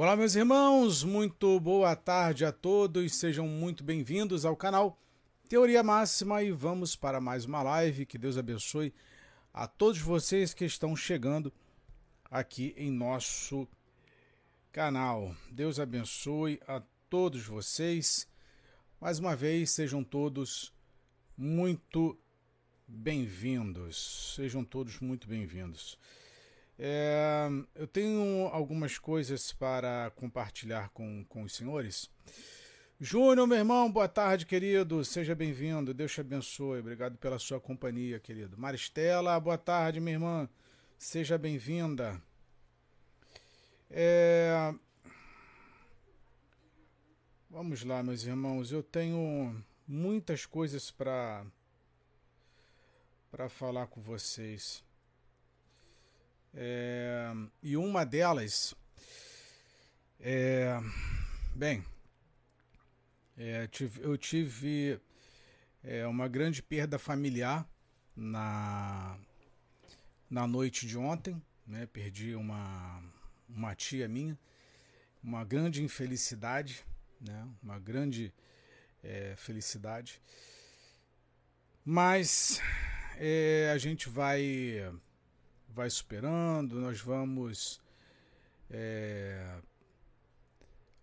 Olá, 0.00 0.14
meus 0.14 0.36
irmãos, 0.36 1.02
muito 1.02 1.58
boa 1.58 1.96
tarde 1.96 2.44
a 2.44 2.52
todos, 2.52 3.16
sejam 3.16 3.48
muito 3.48 3.82
bem-vindos 3.82 4.44
ao 4.44 4.54
canal 4.54 4.96
Teoria 5.48 5.82
Máxima 5.82 6.40
e 6.40 6.52
vamos 6.52 6.94
para 6.94 7.20
mais 7.20 7.44
uma 7.44 7.64
live. 7.64 8.06
Que 8.06 8.16
Deus 8.16 8.38
abençoe 8.38 8.94
a 9.52 9.66
todos 9.66 9.98
vocês 9.98 10.54
que 10.54 10.64
estão 10.64 10.94
chegando 10.94 11.52
aqui 12.30 12.72
em 12.76 12.92
nosso 12.92 13.66
canal. 14.70 15.34
Deus 15.50 15.80
abençoe 15.80 16.60
a 16.68 16.80
todos 17.10 17.44
vocês. 17.44 18.28
Mais 19.00 19.18
uma 19.18 19.34
vez, 19.34 19.72
sejam 19.72 20.04
todos 20.04 20.72
muito 21.36 22.16
bem-vindos. 22.86 24.32
Sejam 24.36 24.64
todos 24.64 25.00
muito 25.00 25.26
bem-vindos. 25.26 25.98
É, 26.78 27.48
eu 27.74 27.88
tenho 27.88 28.46
algumas 28.52 28.98
coisas 28.98 29.52
para 29.52 30.12
compartilhar 30.14 30.90
com, 30.90 31.24
com 31.24 31.42
os 31.42 31.54
senhores. 31.54 32.08
Júnior, 33.00 33.46
meu 33.48 33.58
irmão, 33.58 33.90
boa 33.90 34.08
tarde, 34.08 34.46
querido. 34.46 35.04
Seja 35.04 35.34
bem-vindo. 35.34 35.92
Deus 35.92 36.12
te 36.12 36.20
abençoe. 36.20 36.78
Obrigado 36.78 37.16
pela 37.18 37.38
sua 37.38 37.60
companhia, 37.60 38.20
querido. 38.20 38.56
Maristela, 38.56 39.38
boa 39.40 39.58
tarde, 39.58 40.00
minha 40.00 40.14
irmã. 40.14 40.48
Seja 40.96 41.36
bem-vinda. 41.36 42.20
É... 43.90 44.72
Vamos 47.50 47.82
lá, 47.82 48.02
meus 48.02 48.24
irmãos. 48.24 48.70
Eu 48.70 48.82
tenho 48.82 49.64
muitas 49.86 50.46
coisas 50.46 50.90
para 50.90 51.44
para 53.30 53.48
falar 53.48 53.86
com 53.88 54.00
vocês. 54.00 54.82
É, 56.54 57.32
e 57.62 57.76
uma 57.76 58.04
delas 58.04 58.74
é, 60.20 60.78
bem, 61.54 61.84
é, 63.36 63.68
eu 64.00 64.18
tive 64.18 65.00
é, 65.84 66.06
uma 66.06 66.26
grande 66.26 66.62
perda 66.62 66.98
familiar 66.98 67.68
na, 68.16 69.16
na 70.28 70.46
noite 70.46 70.86
de 70.86 70.98
ontem, 70.98 71.40
né? 71.66 71.86
Perdi 71.86 72.34
uma, 72.34 73.02
uma 73.48 73.74
tia 73.76 74.08
minha, 74.08 74.36
uma 75.22 75.44
grande 75.44 75.84
infelicidade, 75.84 76.84
né? 77.20 77.48
Uma 77.62 77.78
grande 77.78 78.34
é, 79.02 79.34
felicidade. 79.36 80.20
Mas 81.84 82.60
é, 83.16 83.70
a 83.72 83.78
gente 83.78 84.08
vai 84.08 84.92
vai 85.68 85.90
superando, 85.90 86.80
nós 86.80 87.00
vamos 87.00 87.80
é, 88.70 89.60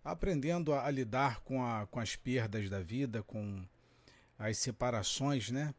aprendendo 0.04 0.72
a, 0.72 0.86
a, 0.86 0.90
lidar 0.90 1.40
com, 1.40 1.64
a, 1.64 1.86
com 1.86 2.00
as 2.00 2.16
perdas 2.16 2.68
da 2.68 2.80
vida, 2.80 3.22
com 3.22 3.66
as 4.38 4.58
separações 4.58 5.50
né, 5.50 5.74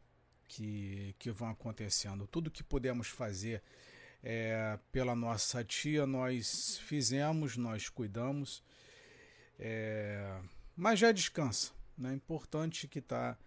que, 0.48 1.16
que 1.20 1.32
vão 1.32 1.50
acontecendo. 1.50 2.28
Tudo 2.28 2.52
que 2.52 2.64
pudemos 2.64 3.08
fazer 3.08 3.62
é, 4.24 4.80
pela 4.92 5.16
nossa 5.16 5.64
tia, 5.64 6.06
nós 6.06 6.80
fizemos, 6.80 7.56
nós 7.56 7.90
cuidamos, 7.90 8.64
é, 9.60 10.40
mas 10.76 11.00
já 11.00 11.12
descansa. 11.12 11.72
Né? 11.98 12.12
É 12.12 12.14
importante 12.14 12.88
que, 12.88 13.02
tá, 13.02 13.38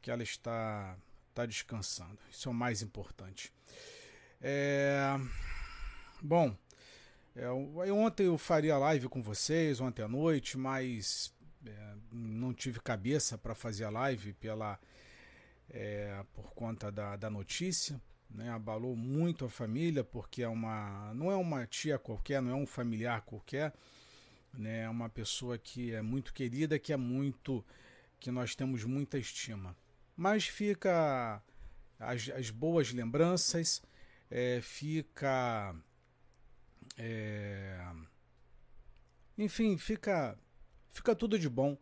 que 0.00 0.10
ela 0.10 0.22
está, 0.22 0.96
está 1.28 1.44
descansando. 1.46 2.18
Isso 2.30 2.48
é 2.48 2.52
o 2.52 2.54
mais 2.54 2.82
importante. 2.82 3.52
É... 4.40 5.16
Bom, 6.20 6.56
é, 7.34 7.48
ontem 7.92 8.26
eu 8.26 8.36
faria 8.36 8.76
live 8.76 9.08
com 9.08 9.22
vocês, 9.22 9.80
ontem 9.80 10.02
à 10.02 10.08
noite, 10.08 10.58
mas 10.58 11.32
é, 11.64 11.94
não 12.10 12.52
tive 12.52 12.80
cabeça 12.80 13.38
para 13.38 13.54
fazer 13.54 13.84
a 13.84 13.90
live 13.90 14.32
pela, 14.34 14.78
é, 15.70 16.24
por 16.34 16.52
conta 16.52 16.90
da, 16.90 17.14
da 17.16 17.30
notícia. 17.30 18.00
Né, 18.28 18.50
abalou 18.50 18.94
muito 18.94 19.46
a 19.46 19.48
família, 19.48 20.04
porque 20.04 20.42
é 20.42 20.48
uma, 20.48 21.14
não 21.14 21.32
é 21.32 21.36
uma 21.36 21.66
tia 21.66 21.98
qualquer, 21.98 22.42
não 22.42 22.50
é 22.50 22.54
um 22.54 22.66
familiar 22.66 23.22
qualquer, 23.22 23.72
né, 24.52 24.82
é 24.82 24.88
uma 24.88 25.08
pessoa 25.08 25.56
que 25.56 25.94
é 25.94 26.02
muito 26.02 26.34
querida, 26.34 26.78
que 26.78 26.92
é 26.92 26.96
muito, 26.96 27.64
que 28.20 28.30
nós 28.30 28.54
temos 28.54 28.84
muita 28.84 29.16
estima. 29.16 29.74
Mas 30.14 30.46
fica 30.46 31.40
as, 31.98 32.28
as 32.28 32.50
boas 32.50 32.92
lembranças, 32.92 33.80
é, 34.30 34.60
fica. 34.60 35.74
É, 36.96 37.80
enfim, 39.36 39.76
fica, 39.76 40.36
fica 40.90 41.14
tudo 41.14 41.38
de 41.38 41.48
bom 41.48 41.78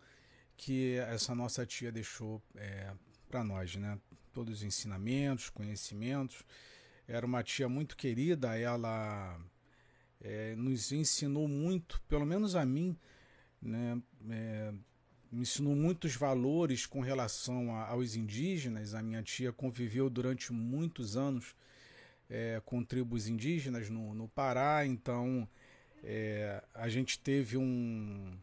que 0.57 0.97
essa 0.97 1.35
nossa 1.35 1.65
tia 1.65 1.91
deixou 1.91 2.43
é, 2.55 2.93
para 3.29 3.43
nós, 3.43 3.75
né? 3.77 3.99
Todos 4.33 4.59
os 4.59 4.63
ensinamentos, 4.63 5.49
conhecimentos. 5.49 6.45
Era 7.09 7.25
uma 7.25 7.43
tia 7.43 7.69
muito 7.69 7.97
querida, 7.97 8.59
ela 8.59 9.41
é, 10.21 10.55
nos 10.57 10.93
ensinou 10.93 11.49
muito, 11.49 12.01
pelo 12.09 12.27
menos 12.27 12.55
a 12.55 12.65
mim, 12.65 12.99
né? 13.61 14.01
É, 14.31 14.75
me 15.31 15.43
ensinou 15.43 15.75
muitos 15.75 16.15
valores 16.15 16.87
com 16.87 17.01
relação 17.01 17.75
a, 17.75 17.89
aos 17.89 18.15
indígenas. 18.15 18.95
A 18.95 19.03
minha 19.03 19.23
tia 19.23 19.53
conviveu 19.53 20.09
durante 20.09 20.53
muitos 20.53 21.17
anos 21.17 21.55
é, 22.29 22.61
com 22.65 22.85
tribos 22.85 23.29
indígenas 23.29 23.89
no, 23.89 24.15
no 24.15 24.29
Pará, 24.29 24.85
então 24.87 25.49
é, 26.03 26.63
a 26.75 26.89
gente 26.89 27.19
teve 27.19 27.57
um, 27.57 28.37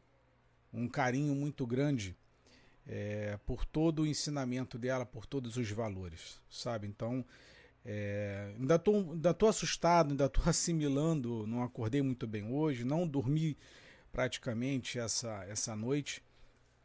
um 0.74 0.88
carinho 0.88 1.36
muito 1.36 1.66
grande 1.66 2.16
é, 2.88 3.38
por 3.46 3.66
todo 3.66 4.04
o 4.04 4.08
ensinamento 4.08 4.78
dela, 4.78 5.06
por 5.06 5.26
todos 5.26 5.58
os 5.58 5.70
valores, 5.72 6.42
sabe? 6.50 6.88
Então, 6.88 7.26
é, 7.86 8.54
ainda 8.58 8.76
estou 8.76 9.12
ainda 9.12 9.34
tô 9.34 9.48
assustado, 9.48 10.12
ainda 10.12 10.26
estou 10.26 10.44
assimilando, 10.48 11.46
não 11.48 11.64
acordei 11.64 12.02
muito 12.02 12.28
bem 12.28 12.52
hoje, 12.52 12.84
não 12.84 13.08
dormi 13.08 13.58
praticamente 14.12 15.00
essa, 15.00 15.44
essa 15.46 15.76
noite, 15.76 16.24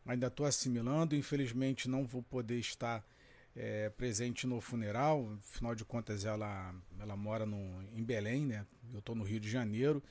ainda 0.06 0.28
estou 0.28 0.46
assimilando, 0.46 1.14
infelizmente 1.14 1.88
não 1.88 2.04
vou 2.04 2.22
poder 2.22 2.58
estar 2.58 3.04
é, 3.58 3.90
presente 3.90 4.46
no 4.46 4.60
funeral. 4.60 5.36
Afinal 5.40 5.74
de 5.74 5.84
contas, 5.84 6.24
ela, 6.24 6.72
ela 7.00 7.16
mora 7.16 7.44
no, 7.44 7.82
em 7.92 8.04
Belém, 8.04 8.46
né? 8.46 8.64
Eu 8.92 9.00
estou 9.00 9.16
no 9.16 9.24
Rio 9.24 9.40
de 9.40 9.50
Janeiro. 9.50 10.02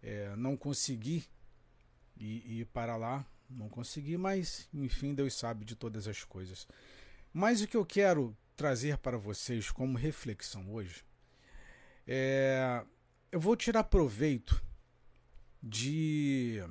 É, 0.00 0.34
não 0.36 0.56
consegui 0.56 1.24
ir, 2.16 2.60
ir, 2.60 2.66
para 2.66 2.96
lá, 2.96 3.26
não 3.50 3.68
consegui, 3.68 4.16
mas 4.16 4.68
enfim, 4.72 5.14
Deus 5.14 5.34
sabe 5.34 5.64
de 5.64 5.74
todas 5.74 6.06
as 6.06 6.22
coisas. 6.22 6.68
Mas 7.32 7.60
o 7.60 7.66
que 7.66 7.76
eu 7.76 7.84
quero 7.84 8.36
trazer 8.54 8.96
para 8.98 9.18
vocês 9.18 9.70
como 9.70 9.98
reflexão 9.98 10.72
hoje 10.72 11.04
é. 12.06 12.84
Eu 13.32 13.40
vou 13.40 13.56
tirar 13.56 13.82
proveito 13.82 14.62
de 15.60 16.62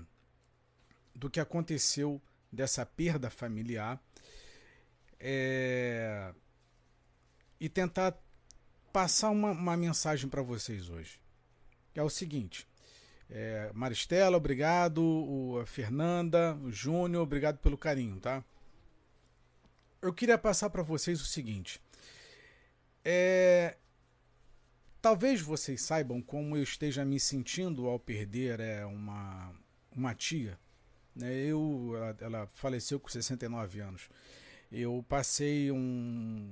do 1.13 1.29
que 1.29 1.41
aconteceu 1.41 2.21
dessa 2.49 2.85
perda 2.85 3.29
familiar 3.29 4.01
é, 5.25 6.33
e 7.57 7.69
tentar 7.69 8.21
passar 8.91 9.29
uma, 9.29 9.51
uma 9.51 9.77
mensagem 9.77 10.29
para 10.29 10.41
vocês 10.41 10.89
hoje. 10.89 11.17
É 11.95 12.03
o 12.03 12.09
seguinte. 12.09 12.67
É, 13.29 13.71
Maristela, 13.73 14.35
obrigado. 14.35 15.01
O, 15.01 15.59
a 15.61 15.65
Fernanda, 15.65 16.55
o 16.57 16.69
Júnior, 16.69 17.23
obrigado 17.23 17.57
pelo 17.59 17.77
carinho, 17.77 18.19
tá? 18.19 18.43
Eu 20.01 20.13
queria 20.13 20.37
passar 20.37 20.69
para 20.69 20.83
vocês 20.83 21.21
o 21.21 21.25
seguinte. 21.25 21.81
É, 23.05 23.77
talvez 25.01 25.39
vocês 25.39 25.81
saibam 25.81 26.21
como 26.21 26.57
eu 26.57 26.63
esteja 26.63 27.05
me 27.05 27.17
sentindo 27.17 27.87
ao 27.87 27.97
perder 27.97 28.59
é, 28.59 28.85
uma, 28.85 29.53
uma 29.95 30.13
tia. 30.13 30.59
Né? 31.15 31.33
Eu, 31.33 31.93
ela, 31.95 32.17
ela 32.19 32.47
faleceu 32.47 32.99
com 32.99 33.07
69 33.07 33.79
anos. 33.79 34.09
Eu 34.75 35.05
passei 35.07 35.71
um, 35.71 36.49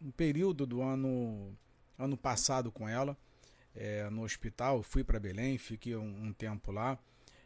um 0.00 0.10
período 0.10 0.66
do 0.66 0.80
ano, 0.80 1.54
ano 1.98 2.16
passado 2.16 2.72
com 2.72 2.88
ela 2.88 3.14
é, 3.76 4.08
no 4.08 4.22
hospital, 4.22 4.82
fui 4.82 5.04
para 5.04 5.20
Belém, 5.20 5.58
fiquei 5.58 5.94
um, 5.94 6.28
um 6.28 6.32
tempo 6.32 6.72
lá. 6.72 6.98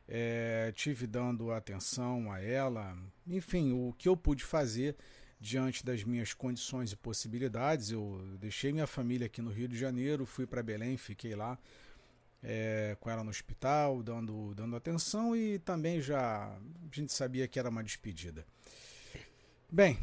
É, 0.06 0.72
tive 0.76 1.08
dando 1.08 1.50
atenção 1.50 2.30
a 2.30 2.40
ela, 2.40 2.96
enfim, 3.26 3.72
o 3.72 3.92
que 3.98 4.08
eu 4.08 4.16
pude 4.16 4.44
fazer 4.44 4.96
diante 5.40 5.84
das 5.84 6.04
minhas 6.04 6.32
condições 6.32 6.92
e 6.92 6.96
possibilidades. 6.96 7.90
Eu 7.90 8.22
deixei 8.38 8.72
minha 8.72 8.86
família 8.86 9.26
aqui 9.26 9.42
no 9.42 9.50
Rio 9.50 9.66
de 9.66 9.76
Janeiro, 9.76 10.24
fui 10.24 10.46
para 10.46 10.62
Belém, 10.62 10.96
fiquei 10.96 11.34
lá 11.34 11.58
é, 12.40 12.96
com 13.00 13.10
ela 13.10 13.24
no 13.24 13.30
hospital, 13.30 14.04
dando, 14.04 14.54
dando 14.54 14.76
atenção 14.76 15.34
e 15.34 15.58
também 15.58 16.00
já 16.00 16.46
a 16.46 16.60
gente 16.92 17.12
sabia 17.12 17.48
que 17.48 17.58
era 17.58 17.68
uma 17.68 17.82
despedida. 17.82 18.46
Bem, 19.74 19.98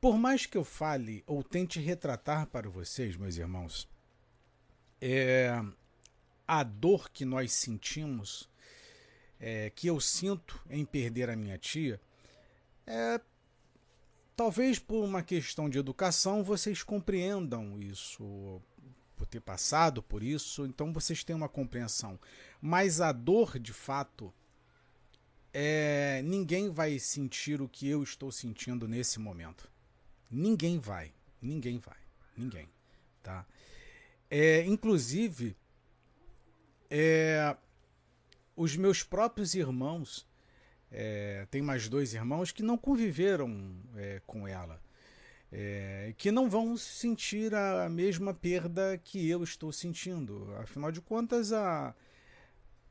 por 0.00 0.18
mais 0.18 0.46
que 0.46 0.58
eu 0.58 0.64
fale 0.64 1.22
ou 1.24 1.44
tente 1.44 1.78
retratar 1.78 2.48
para 2.48 2.68
vocês, 2.68 3.16
meus 3.16 3.36
irmãos, 3.36 3.88
é, 5.00 5.48
a 6.44 6.64
dor 6.64 7.08
que 7.08 7.24
nós 7.24 7.52
sentimos 7.52 8.50
é, 9.38 9.70
que 9.70 9.86
eu 9.86 10.00
sinto 10.00 10.60
em 10.68 10.84
perder 10.84 11.30
a 11.30 11.36
minha 11.36 11.56
tia, 11.56 12.00
é, 12.84 13.20
talvez 14.34 14.80
por 14.80 15.04
uma 15.04 15.22
questão 15.22 15.70
de 15.70 15.78
educação 15.78 16.42
vocês 16.42 16.82
compreendam 16.82 17.80
isso, 17.80 18.60
por 19.16 19.24
ter 19.24 19.40
passado 19.40 20.02
por 20.02 20.20
isso, 20.20 20.66
então 20.66 20.92
vocês 20.92 21.22
têm 21.22 21.36
uma 21.36 21.48
compreensão. 21.48 22.18
Mas 22.60 23.00
a 23.00 23.12
dor, 23.12 23.56
de 23.56 23.72
fato, 23.72 24.34
é, 25.52 26.22
ninguém 26.22 26.70
vai 26.70 26.98
sentir 26.98 27.60
o 27.60 27.68
que 27.68 27.88
eu 27.88 28.02
estou 28.02 28.30
sentindo 28.30 28.86
nesse 28.86 29.18
momento. 29.18 29.70
Ninguém 30.30 30.78
vai, 30.78 31.12
ninguém 31.42 31.78
vai, 31.78 31.98
ninguém, 32.36 32.68
tá? 33.22 33.44
É, 34.30 34.64
inclusive, 34.64 35.56
é, 36.88 37.56
os 38.54 38.76
meus 38.76 39.02
próprios 39.02 39.54
irmãos, 39.54 40.26
é, 40.90 41.46
tem 41.50 41.62
mais 41.62 41.88
dois 41.88 42.14
irmãos 42.14 42.52
que 42.52 42.62
não 42.62 42.78
conviveram 42.78 43.74
é, 43.96 44.20
com 44.26 44.46
ela, 44.46 44.80
é, 45.50 46.14
que 46.16 46.30
não 46.30 46.48
vão 46.48 46.76
sentir 46.76 47.52
a 47.54 47.88
mesma 47.88 48.32
perda 48.32 48.96
que 48.98 49.28
eu 49.28 49.42
estou 49.42 49.72
sentindo. 49.72 50.54
Afinal 50.58 50.92
de 50.92 51.00
contas, 51.00 51.52
a, 51.52 51.94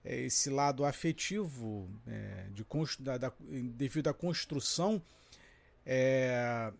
esse 0.03 0.49
lado 0.49 0.85
afetivo 0.85 1.89
é, 2.07 2.47
de, 2.51 2.65
da, 2.99 3.17
da, 3.17 3.33
devido 3.75 4.07
à 4.07 4.13
construção 4.13 5.01
é, 5.85 6.71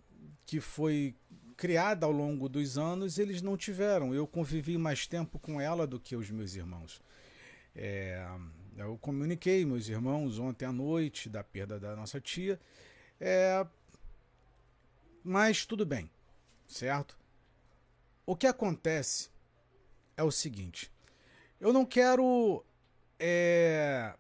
que 0.46 0.60
foi 0.60 1.16
criada 1.58 2.06
ao 2.06 2.12
longo 2.12 2.48
dos 2.48 2.78
anos, 2.78 3.20
eles 3.20 3.42
não 3.42 3.58
tiveram. 3.58 4.14
Eu 4.14 4.26
convivi 4.26 4.78
mais 4.78 5.06
tempo 5.06 5.38
com 5.38 5.60
ela 5.60 5.86
do 5.86 6.00
que 6.00 6.16
os 6.16 6.32
meus 6.32 6.56
irmãos. 6.56 7.02
É, 7.76 8.26
eu 8.78 8.98
comuniquei 8.98 9.66
meus 9.66 9.90
irmãos 9.90 10.40
ontem 10.40 10.66
à 10.66 10.72
noite 10.72 11.30
da 11.30 11.44
perda 11.44 11.80
da 11.80 11.96
nossa 11.96 12.20
tia, 12.22 12.60
é, 13.20 13.66
mas 15.24 15.66
tudo 15.66 15.86
bem, 15.86 16.10
certo? 16.68 17.18
O 18.26 18.36
que 18.36 18.48
acontece 18.48 19.30
é 20.16 20.24
o 20.24 20.32
seguinte: 20.32 20.90
eu 21.60 21.74
não 21.74 21.86
quero 21.86 22.64
é, 23.20 24.14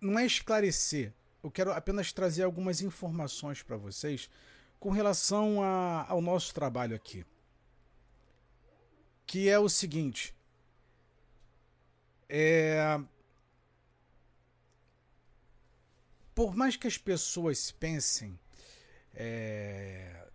não 0.00 0.18
é 0.18 0.26
esclarecer, 0.26 1.12
eu 1.42 1.50
quero 1.50 1.72
apenas 1.72 2.12
trazer 2.12 2.42
algumas 2.42 2.80
informações 2.80 3.62
para 3.62 3.76
vocês 3.76 4.28
com 4.80 4.90
relação 4.90 5.62
a, 5.62 6.04
ao 6.08 6.20
nosso 6.20 6.52
trabalho 6.52 6.96
aqui. 6.96 7.24
Que 9.24 9.48
é 9.48 9.58
o 9.58 9.68
seguinte: 9.68 10.34
é, 12.28 13.00
por 16.34 16.56
mais 16.56 16.76
que 16.76 16.86
as 16.86 16.98
pessoas 16.98 17.70
pensem 17.70 18.38
é, 19.14 20.26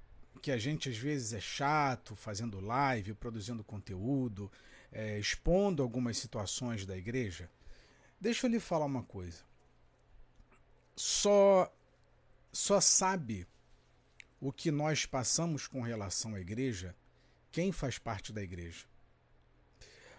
que 0.42 0.52
a 0.52 0.58
gente 0.58 0.90
às 0.90 0.98
vezes 0.98 1.34
é 1.34 1.40
chato 1.40 2.16
fazendo 2.16 2.60
live, 2.60 3.14
produzindo 3.14 3.64
conteúdo, 3.64 4.52
é, 4.92 5.18
expondo 5.18 5.82
algumas 5.82 6.18
situações 6.18 6.86
da 6.86 6.98
igreja, 6.98 7.50
deixa 8.20 8.48
eu 8.48 8.52
lhe 8.52 8.60
falar 8.60 8.86
uma 8.86 9.04
coisa. 9.04 9.44
Só, 10.96 11.74
só 12.52 12.82
sabe 12.82 13.48
o 14.40 14.52
que 14.52 14.72
nós 14.72 15.06
passamos 15.06 15.68
com 15.68 15.82
relação 15.82 16.36
à 16.36 16.40
igreja 16.40 16.96
quem 17.52 17.72
faz 17.72 17.98
parte 17.98 18.32
da 18.32 18.42
igreja. 18.42 18.86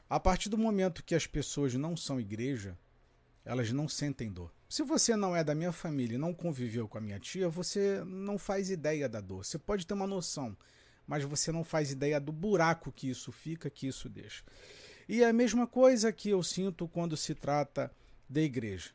A 0.09 0.21
partir 0.21 0.49
do 0.51 0.59
momento 0.59 1.03
que 1.03 1.15
as 1.15 1.27
pessoas 1.27 1.75
não 1.75 1.97
são 1.97 2.21
igreja, 2.21 2.77
elas 3.45 3.73
não 3.73 3.89
sentem 3.89 4.31
dor. 4.31 4.53
Se 4.69 4.83
você 4.83 5.17
não 5.17 5.35
é 5.35 5.43
da 5.43 5.55
minha 5.55 5.73
família 5.73 6.15
e 6.15 6.19
não 6.19 6.35
conviveu 6.35 6.87
com 6.87 6.99
a 6.99 7.01
minha 7.01 7.19
tia, 7.19 7.49
você 7.49 8.03
não 8.05 8.39
faz 8.39 8.71
ideia 8.71 9.09
da 9.09 9.21
dor. 9.21 9.45
Você 9.45 9.59
pode 9.59 9.87
ter 9.87 9.95
uma 9.95 10.07
noção, 10.07 10.57
mas 11.07 11.25
você 11.25 11.53
não 11.53 11.65
faz 11.65 11.91
ideia 11.91 12.21
do 12.21 12.33
buraco 12.33 12.93
que 12.93 13.09
isso 13.09 13.31
fica, 13.33 13.71
que 13.71 13.87
isso 13.87 14.09
deixa. 14.09 14.43
E 15.09 15.23
é 15.23 15.29
a 15.29 15.33
mesma 15.33 15.67
coisa 15.67 16.13
que 16.13 16.31
eu 16.31 16.43
sinto 16.43 16.89
quando 16.89 17.17
se 17.17 17.35
trata 17.35 17.91
da 18.29 18.41
igreja. 18.41 18.91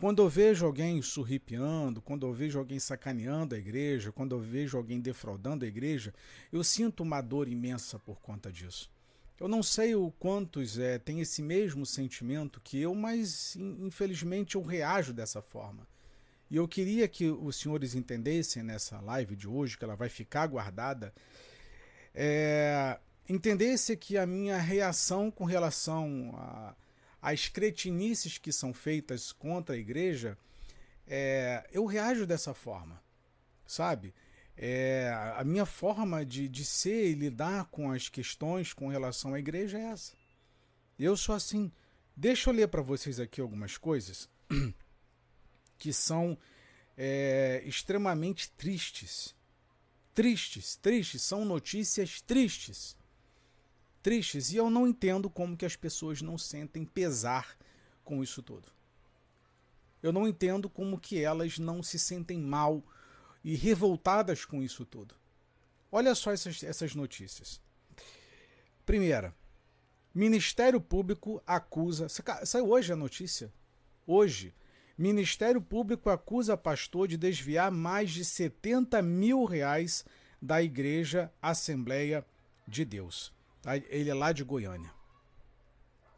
Quando 0.00 0.22
eu 0.22 0.28
vejo 0.30 0.64
alguém 0.64 1.02
surripiando, 1.02 2.00
quando 2.00 2.26
eu 2.26 2.32
vejo 2.32 2.58
alguém 2.58 2.78
sacaneando 2.78 3.54
a 3.54 3.58
igreja, 3.58 4.10
quando 4.10 4.34
eu 4.34 4.40
vejo 4.40 4.78
alguém 4.78 4.98
defraudando 4.98 5.64
a 5.64 5.68
igreja, 5.68 6.14
eu 6.50 6.64
sinto 6.64 7.02
uma 7.02 7.20
dor 7.20 7.48
imensa 7.48 7.98
por 7.98 8.18
conta 8.20 8.50
disso. 8.50 8.90
Eu 9.38 9.46
não 9.46 9.62
sei 9.62 9.94
o 9.94 10.10
quantos 10.18 10.78
é, 10.78 10.98
têm 10.98 11.20
esse 11.20 11.42
mesmo 11.42 11.84
sentimento 11.84 12.60
que 12.62 12.80
eu, 12.80 12.94
mas 12.94 13.56
infelizmente 13.56 14.54
eu 14.54 14.62
reajo 14.62 15.12
dessa 15.12 15.42
forma. 15.42 15.86
E 16.50 16.56
eu 16.56 16.66
queria 16.66 17.06
que 17.06 17.30
os 17.30 17.56
senhores 17.56 17.94
entendessem 17.94 18.62
nessa 18.62 19.00
live 19.00 19.36
de 19.36 19.46
hoje, 19.46 19.78
que 19.78 19.84
ela 19.84 19.94
vai 19.94 20.08
ficar 20.08 20.46
guardada, 20.46 21.12
é, 22.14 22.98
entendesse 23.28 23.96
que 23.96 24.16
a 24.16 24.26
minha 24.26 24.58
reação 24.58 25.30
com 25.30 25.44
relação 25.44 26.34
as 27.20 27.48
cretinices 27.48 28.38
que 28.38 28.52
são 28.52 28.72
feitas 28.72 29.32
contra 29.32 29.74
a 29.74 29.78
igreja, 29.78 30.38
é, 31.06 31.68
eu 31.72 31.84
reajo 31.84 32.26
dessa 32.26 32.54
forma, 32.54 33.02
sabe? 33.66 34.14
É, 34.56 35.10
a 35.36 35.44
minha 35.44 35.66
forma 35.66 36.24
de, 36.24 36.48
de 36.48 36.64
ser 36.64 37.10
e 37.10 37.14
lidar 37.14 37.66
com 37.66 37.90
as 37.90 38.08
questões 38.08 38.72
com 38.72 38.88
relação 38.88 39.34
à 39.34 39.38
igreja 39.38 39.78
é 39.78 39.82
essa. 39.82 40.12
Eu 40.98 41.16
sou 41.16 41.34
assim. 41.34 41.72
Deixa 42.16 42.50
eu 42.50 42.54
ler 42.54 42.68
para 42.68 42.82
vocês 42.82 43.18
aqui 43.18 43.40
algumas 43.40 43.78
coisas 43.78 44.28
que 45.78 45.92
são 45.92 46.36
é, 46.96 47.62
extremamente 47.64 48.50
tristes. 48.50 49.34
Tristes, 50.20 50.76
tristes, 50.76 51.22
são 51.22 51.46
notícias 51.46 52.20
tristes 52.20 52.94
tristes 54.02 54.52
e 54.52 54.56
eu 54.56 54.68
não 54.68 54.86
entendo 54.86 55.30
como 55.30 55.56
que 55.56 55.64
as 55.64 55.76
pessoas 55.76 56.20
não 56.20 56.36
sentem 56.36 56.84
pesar 56.84 57.56
com 58.04 58.22
isso 58.22 58.42
tudo. 58.42 58.68
Eu 60.02 60.12
não 60.12 60.28
entendo 60.28 60.68
como 60.68 61.00
que 61.00 61.24
elas 61.24 61.58
não 61.58 61.82
se 61.82 61.98
sentem 61.98 62.38
mal 62.38 62.84
e 63.42 63.56
revoltadas 63.56 64.44
com 64.44 64.62
isso 64.62 64.84
tudo. 64.84 65.14
Olha 65.90 66.14
só 66.14 66.32
essas, 66.32 66.62
essas 66.62 66.94
notícias. 66.94 67.58
Primeira, 68.84 69.34
Ministério 70.14 70.82
Público 70.82 71.42
acusa. 71.46 72.08
Saiu 72.44 72.68
hoje 72.68 72.92
a 72.92 72.96
notícia. 72.96 73.50
Hoje. 74.06 74.52
Ministério 75.00 75.62
Público 75.62 76.10
acusa 76.10 76.58
pastor 76.58 77.08
de 77.08 77.16
desviar 77.16 77.70
mais 77.70 78.10
de 78.10 78.22
70 78.22 79.00
mil 79.00 79.46
reais 79.46 80.04
da 80.42 80.62
Igreja 80.62 81.32
Assembleia 81.40 82.22
de 82.68 82.84
Deus. 82.84 83.32
Tá? 83.62 83.78
Ele 83.78 84.10
é 84.10 84.14
lá 84.14 84.30
de 84.30 84.44
Goiânia. 84.44 84.92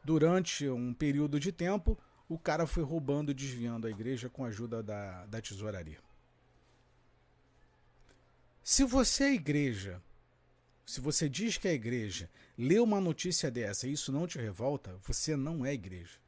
Durante 0.02 0.68
um 0.68 0.92
período 0.92 1.38
de 1.38 1.52
tempo, 1.52 1.96
o 2.28 2.36
cara 2.36 2.66
foi 2.66 2.82
roubando 2.82 3.30
e 3.30 3.34
desviando 3.34 3.86
a 3.86 3.90
igreja 3.90 4.28
com 4.28 4.44
a 4.44 4.48
ajuda 4.48 4.82
da, 4.82 5.26
da 5.26 5.40
tesouraria. 5.40 6.00
Se 8.64 8.82
você 8.82 9.26
é 9.26 9.34
igreja, 9.34 10.02
se 10.84 11.00
você 11.00 11.28
diz 11.28 11.56
que 11.56 11.68
é 11.68 11.72
igreja, 11.72 12.28
lê 12.58 12.80
uma 12.80 13.00
notícia 13.00 13.48
dessa 13.48 13.86
e 13.86 13.92
isso 13.92 14.10
não 14.10 14.26
te 14.26 14.38
revolta, 14.38 14.98
você 15.04 15.36
não 15.36 15.64
é 15.64 15.72
igreja. 15.72 16.18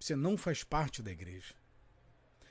Você 0.00 0.16
não 0.16 0.38
faz 0.38 0.64
parte 0.64 1.02
da 1.02 1.10
igreja. 1.10 1.54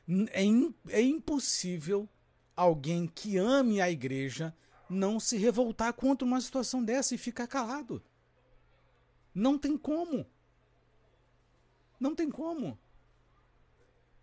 É, 0.08 0.44
é 0.90 1.02
impossível 1.02 2.08
alguém 2.56 3.08
que 3.08 3.38
ame 3.38 3.82
a 3.82 3.90
igreja 3.90 4.56
não 4.90 5.20
se 5.20 5.38
revoltar 5.38 5.94
contra 5.94 6.26
uma 6.26 6.40
situação 6.40 6.84
dessa 6.84 7.16
e 7.16 7.18
ficar 7.18 7.48
calado. 7.48 8.02
Não 9.34 9.58
tem 9.58 9.78
como. 9.78 10.26
Não 12.00 12.16
tem 12.16 12.30
como. 12.30 12.78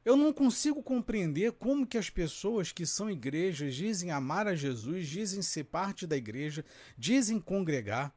Eu 0.04 0.16
não 0.16 0.32
consigo 0.32 0.82
compreender 0.82 1.52
como 1.52 1.86
que 1.86 1.96
as 1.96 2.10
pessoas 2.10 2.72
que 2.72 2.84
são 2.84 3.10
igrejas 3.10 3.74
dizem 3.74 4.10
amar 4.10 4.48
a 4.48 4.54
Jesus, 4.54 5.06
dizem 5.06 5.42
ser 5.42 5.64
parte 5.64 6.06
da 6.06 6.16
igreja, 6.16 6.64
dizem 6.98 7.40
congregar 7.40 8.12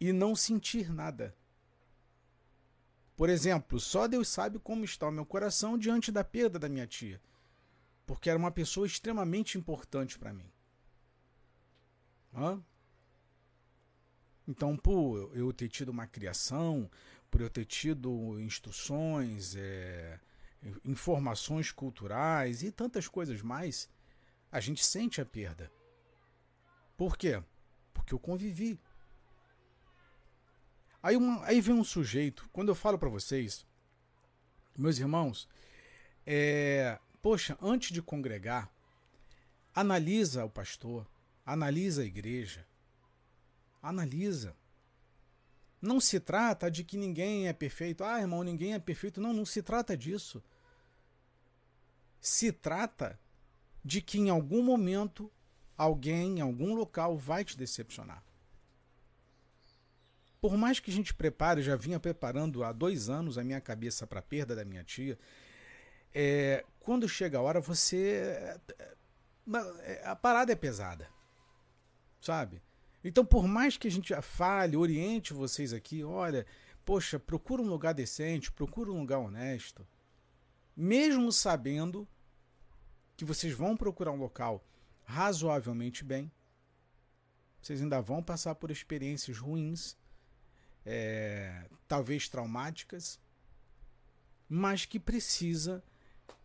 e 0.00 0.12
não 0.12 0.34
sentir 0.34 0.90
nada. 0.90 1.36
Por 3.20 3.28
exemplo, 3.28 3.78
só 3.78 4.08
Deus 4.08 4.28
sabe 4.28 4.58
como 4.58 4.82
está 4.82 5.06
o 5.06 5.12
meu 5.12 5.26
coração 5.26 5.76
diante 5.76 6.10
da 6.10 6.24
perda 6.24 6.58
da 6.58 6.70
minha 6.70 6.86
tia, 6.86 7.20
porque 8.06 8.30
era 8.30 8.38
uma 8.38 8.50
pessoa 8.50 8.86
extremamente 8.86 9.58
importante 9.58 10.18
para 10.18 10.32
mim. 10.32 10.50
Hã? 12.34 12.64
Então, 14.48 14.74
por 14.74 15.36
eu 15.36 15.52
ter 15.52 15.68
tido 15.68 15.90
uma 15.90 16.06
criação, 16.06 16.90
por 17.30 17.42
eu 17.42 17.50
ter 17.50 17.66
tido 17.66 18.40
instruções, 18.40 19.54
é, 19.54 20.18
informações 20.82 21.70
culturais 21.70 22.62
e 22.62 22.72
tantas 22.72 23.06
coisas 23.06 23.42
mais, 23.42 23.86
a 24.50 24.60
gente 24.60 24.82
sente 24.82 25.20
a 25.20 25.26
perda. 25.26 25.70
Por 26.96 27.18
quê? 27.18 27.42
Porque 27.92 28.14
eu 28.14 28.18
convivi. 28.18 28.80
Aí, 31.02 31.16
uma, 31.16 31.44
aí 31.46 31.60
vem 31.60 31.74
um 31.74 31.84
sujeito, 31.84 32.48
quando 32.52 32.68
eu 32.68 32.74
falo 32.74 32.98
para 32.98 33.08
vocês, 33.08 33.64
Meus 34.80 34.98
irmãos, 34.98 35.46
é, 36.24 36.98
poxa, 37.20 37.58
antes 37.60 37.92
de 37.92 38.00
congregar, 38.00 38.72
analisa 39.74 40.44
o 40.44 40.48
pastor, 40.48 41.06
analisa 41.44 42.00
a 42.00 42.06
igreja, 42.06 42.66
analisa. 43.82 44.56
Não 45.82 46.00
se 46.00 46.20
trata 46.20 46.70
de 46.70 46.82
que 46.84 46.96
ninguém 46.96 47.48
é 47.48 47.52
perfeito. 47.52 48.04
Ah, 48.04 48.20
irmão, 48.20 48.42
ninguém 48.42 48.74
é 48.74 48.78
perfeito. 48.78 49.20
Não, 49.20 49.32
não 49.32 49.44
se 49.44 49.62
trata 49.62 49.96
disso. 49.96 50.42
Se 52.20 52.52
trata 52.52 53.18
de 53.84 54.00
que 54.00 54.18
em 54.18 54.30
algum 54.30 54.62
momento 54.62 55.30
alguém, 55.76 56.38
em 56.38 56.40
algum 56.40 56.74
local, 56.74 57.16
vai 57.16 57.44
te 57.44 57.56
decepcionar. 57.56 58.22
Por 60.40 60.56
mais 60.56 60.80
que 60.80 60.90
a 60.90 60.94
gente 60.94 61.12
prepare, 61.12 61.62
já 61.62 61.76
vinha 61.76 62.00
preparando 62.00 62.64
há 62.64 62.72
dois 62.72 63.08
anos 63.08 63.36
a 63.36 63.44
minha 63.44 63.60
cabeça 63.60 64.06
para 64.06 64.20
a 64.20 64.22
perda 64.22 64.56
da 64.56 64.64
minha 64.64 64.82
tia, 64.82 65.18
é, 66.14 66.64
quando 66.80 67.08
chega 67.08 67.38
a 67.38 67.42
hora, 67.42 67.60
você. 67.60 68.58
É, 69.82 70.02
a 70.04 70.16
parada 70.16 70.52
é 70.52 70.56
pesada. 70.56 71.08
Sabe? 72.20 72.62
Então, 73.02 73.24
por 73.24 73.46
mais 73.46 73.76
que 73.76 73.88
a 73.88 73.90
gente 73.90 74.14
fale, 74.22 74.76
oriente 74.76 75.32
vocês 75.32 75.72
aqui, 75.72 76.04
olha, 76.04 76.46
poxa, 76.84 77.18
procura 77.18 77.62
um 77.62 77.68
lugar 77.68 77.94
decente, 77.94 78.52
procura 78.52 78.90
um 78.90 79.00
lugar 79.00 79.18
honesto. 79.18 79.86
Mesmo 80.76 81.32
sabendo 81.32 82.06
que 83.16 83.24
vocês 83.24 83.52
vão 83.52 83.76
procurar 83.76 84.12
um 84.12 84.16
local 84.16 84.64
razoavelmente 85.04 86.04
bem, 86.04 86.30
vocês 87.60 87.82
ainda 87.82 88.00
vão 88.00 88.22
passar 88.22 88.54
por 88.54 88.70
experiências 88.70 89.38
ruins, 89.38 89.96
é, 90.84 91.68
talvez 91.86 92.28
traumáticas, 92.28 93.20
mas 94.48 94.84
que 94.84 94.98
precisa 94.98 95.82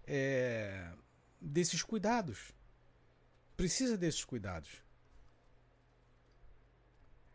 é, 0.06 0.92
desses 1.40 1.82
cuidados. 1.82 2.52
Precisa 3.56 3.98
desses 3.98 4.24
cuidados. 4.24 4.84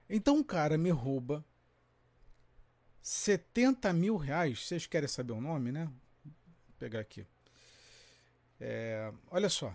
Então 0.08 0.36
um 0.36 0.42
cara 0.42 0.76
me 0.76 0.90
rouba 0.90 1.44
70 3.00 3.92
mil 3.92 4.16
reais. 4.16 4.66
Vocês 4.66 4.86
querem 4.86 5.08
saber 5.08 5.32
o 5.32 5.40
nome, 5.40 5.72
né? 5.72 5.90
Vou 6.24 6.34
pegar 6.78 7.00
aqui. 7.00 7.26
É, 8.60 9.12
olha 9.30 9.48
só. 9.48 9.74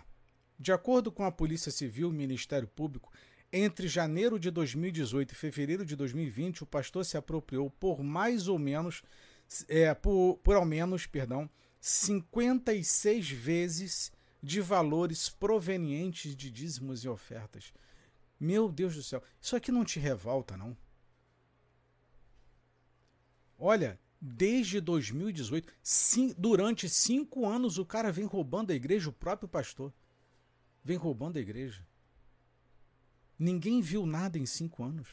De 0.58 0.72
acordo 0.72 1.12
com 1.12 1.24
a 1.24 1.32
Polícia 1.32 1.70
Civil 1.70 2.10
Ministério 2.10 2.68
Público, 2.68 3.12
entre 3.56 3.88
janeiro 3.88 4.38
de 4.38 4.50
2018 4.50 5.32
e 5.32 5.34
fevereiro 5.34 5.84
de 5.84 5.96
2020, 5.96 6.62
o 6.62 6.66
pastor 6.66 7.04
se 7.04 7.16
apropriou 7.16 7.70
por 7.70 8.02
mais 8.02 8.48
ou 8.48 8.58
menos, 8.58 9.02
é, 9.68 9.94
por, 9.94 10.38
por 10.42 10.56
ao 10.56 10.64
menos, 10.64 11.06
perdão, 11.06 11.48
56 11.80 13.30
vezes 13.30 14.12
de 14.42 14.60
valores 14.60 15.28
provenientes 15.28 16.36
de 16.36 16.50
dízimos 16.50 17.04
e 17.04 17.08
ofertas. 17.08 17.72
Meu 18.38 18.70
Deus 18.70 18.94
do 18.94 19.02
céu, 19.02 19.22
isso 19.40 19.56
aqui 19.56 19.72
não 19.72 19.84
te 19.84 19.98
revolta, 19.98 20.56
não? 20.56 20.76
Olha, 23.58 23.98
desde 24.20 24.80
2018, 24.80 25.72
sim, 25.82 26.34
durante 26.36 26.88
cinco 26.88 27.46
anos, 27.46 27.78
o 27.78 27.86
cara 27.86 28.12
vem 28.12 28.26
roubando 28.26 28.72
a 28.72 28.74
igreja, 28.74 29.08
o 29.08 29.12
próprio 29.12 29.48
pastor. 29.48 29.92
Vem 30.84 30.96
roubando 30.96 31.38
a 31.38 31.40
igreja. 31.40 31.86
Ninguém 33.38 33.80
viu 33.80 34.06
nada 34.06 34.38
em 34.38 34.46
cinco 34.46 34.82
anos. 34.82 35.08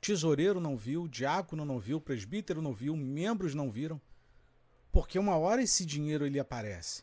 Tesoureiro 0.00 0.60
não 0.60 0.76
viu, 0.76 1.08
diácono 1.08 1.64
não 1.64 1.78
viu, 1.78 2.00
presbítero 2.00 2.62
não 2.62 2.72
viu, 2.72 2.96
membros 2.96 3.54
não 3.54 3.70
viram. 3.70 4.00
Porque 4.90 5.18
uma 5.18 5.36
hora 5.36 5.62
esse 5.62 5.84
dinheiro 5.84 6.24
ele 6.24 6.40
aparece. 6.40 7.02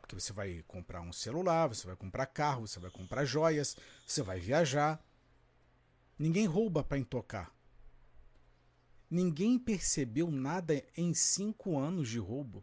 Porque 0.00 0.14
você 0.14 0.32
vai 0.32 0.62
comprar 0.66 1.00
um 1.00 1.12
celular, 1.12 1.68
você 1.68 1.86
vai 1.86 1.96
comprar 1.96 2.26
carro, 2.26 2.66
você 2.66 2.80
vai 2.80 2.90
comprar 2.90 3.24
joias, 3.24 3.76
você 4.06 4.22
vai 4.22 4.40
viajar. 4.40 5.00
Ninguém 6.18 6.46
rouba 6.46 6.82
para 6.82 6.98
intocar. 6.98 7.54
Ninguém 9.08 9.58
percebeu 9.58 10.30
nada 10.30 10.84
em 10.96 11.14
cinco 11.14 11.78
anos 11.78 12.08
de 12.08 12.18
roubo. 12.18 12.62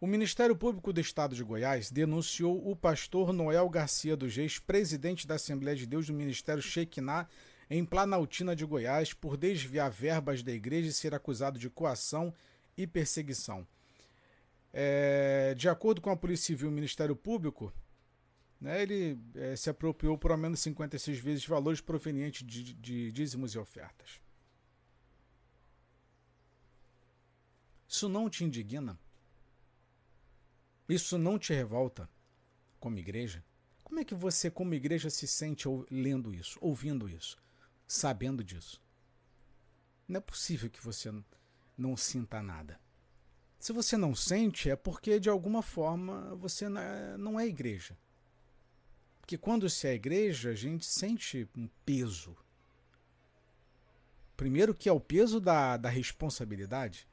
O 0.00 0.06
Ministério 0.06 0.56
Público 0.56 0.94
do 0.94 1.00
Estado 1.00 1.36
de 1.36 1.44
Goiás 1.44 1.90
denunciou 1.90 2.70
o 2.70 2.74
pastor 2.74 3.34
Noel 3.34 3.68
Garcia 3.68 4.16
dos 4.16 4.34
Reis, 4.34 4.58
presidente 4.58 5.26
da 5.26 5.34
Assembleia 5.34 5.76
de 5.76 5.84
Deus 5.84 6.06
do 6.06 6.14
Ministério 6.14 6.62
Shekinah, 6.62 7.28
em 7.68 7.84
Planaltina 7.84 8.56
de 8.56 8.64
Goiás, 8.64 9.12
por 9.12 9.36
desviar 9.36 9.90
verbas 9.90 10.42
da 10.42 10.52
igreja 10.52 10.88
e 10.88 10.92
ser 10.92 11.14
acusado 11.14 11.58
de 11.58 11.68
coação 11.68 12.32
e 12.78 12.86
perseguição. 12.86 13.66
É, 14.72 15.54
de 15.54 15.68
acordo 15.68 16.00
com 16.00 16.08
a 16.08 16.16
Polícia 16.16 16.46
Civil 16.46 16.70
e 16.70 16.72
o 16.72 16.74
Ministério 16.74 17.14
Público, 17.14 17.70
né, 18.58 18.80
ele 18.80 19.18
é, 19.34 19.54
se 19.54 19.68
apropriou 19.68 20.16
por 20.16 20.30
ao 20.30 20.38
menos 20.38 20.60
56 20.60 21.18
vezes 21.18 21.46
valores 21.46 21.82
provenientes 21.82 22.42
de, 22.46 22.72
de 22.72 23.12
dízimos 23.12 23.54
e 23.54 23.58
ofertas. 23.58 24.18
Isso 27.86 28.08
não 28.08 28.30
te 28.30 28.44
indigna? 28.44 28.98
Isso 30.90 31.16
não 31.16 31.38
te 31.38 31.54
revolta 31.54 32.08
como 32.80 32.98
igreja? 32.98 33.44
Como 33.84 34.00
é 34.00 34.04
que 34.04 34.14
você, 34.14 34.50
como 34.50 34.74
igreja, 34.74 35.08
se 35.08 35.26
sente 35.26 35.68
lendo 35.90 36.34
isso, 36.34 36.58
ouvindo 36.60 37.08
isso, 37.08 37.38
sabendo 37.86 38.42
disso? 38.42 38.82
Não 40.08 40.18
é 40.18 40.20
possível 40.20 40.68
que 40.68 40.82
você 40.82 41.12
não 41.78 41.96
sinta 41.96 42.42
nada. 42.42 42.80
Se 43.58 43.72
você 43.72 43.96
não 43.96 44.14
sente, 44.14 44.70
é 44.70 44.74
porque 44.74 45.20
de 45.20 45.28
alguma 45.28 45.62
forma 45.62 46.34
você 46.36 46.68
não 46.68 47.38
é 47.38 47.46
igreja. 47.46 47.96
Porque 49.20 49.38
quando 49.38 49.68
se 49.70 49.86
é 49.86 49.94
igreja, 49.94 50.50
a 50.50 50.54
gente 50.54 50.86
sente 50.86 51.48
um 51.56 51.68
peso. 51.84 52.36
Primeiro, 54.36 54.74
que 54.74 54.88
é 54.88 54.92
o 54.92 54.98
peso 54.98 55.38
da, 55.38 55.76
da 55.76 55.88
responsabilidade. 55.88 57.06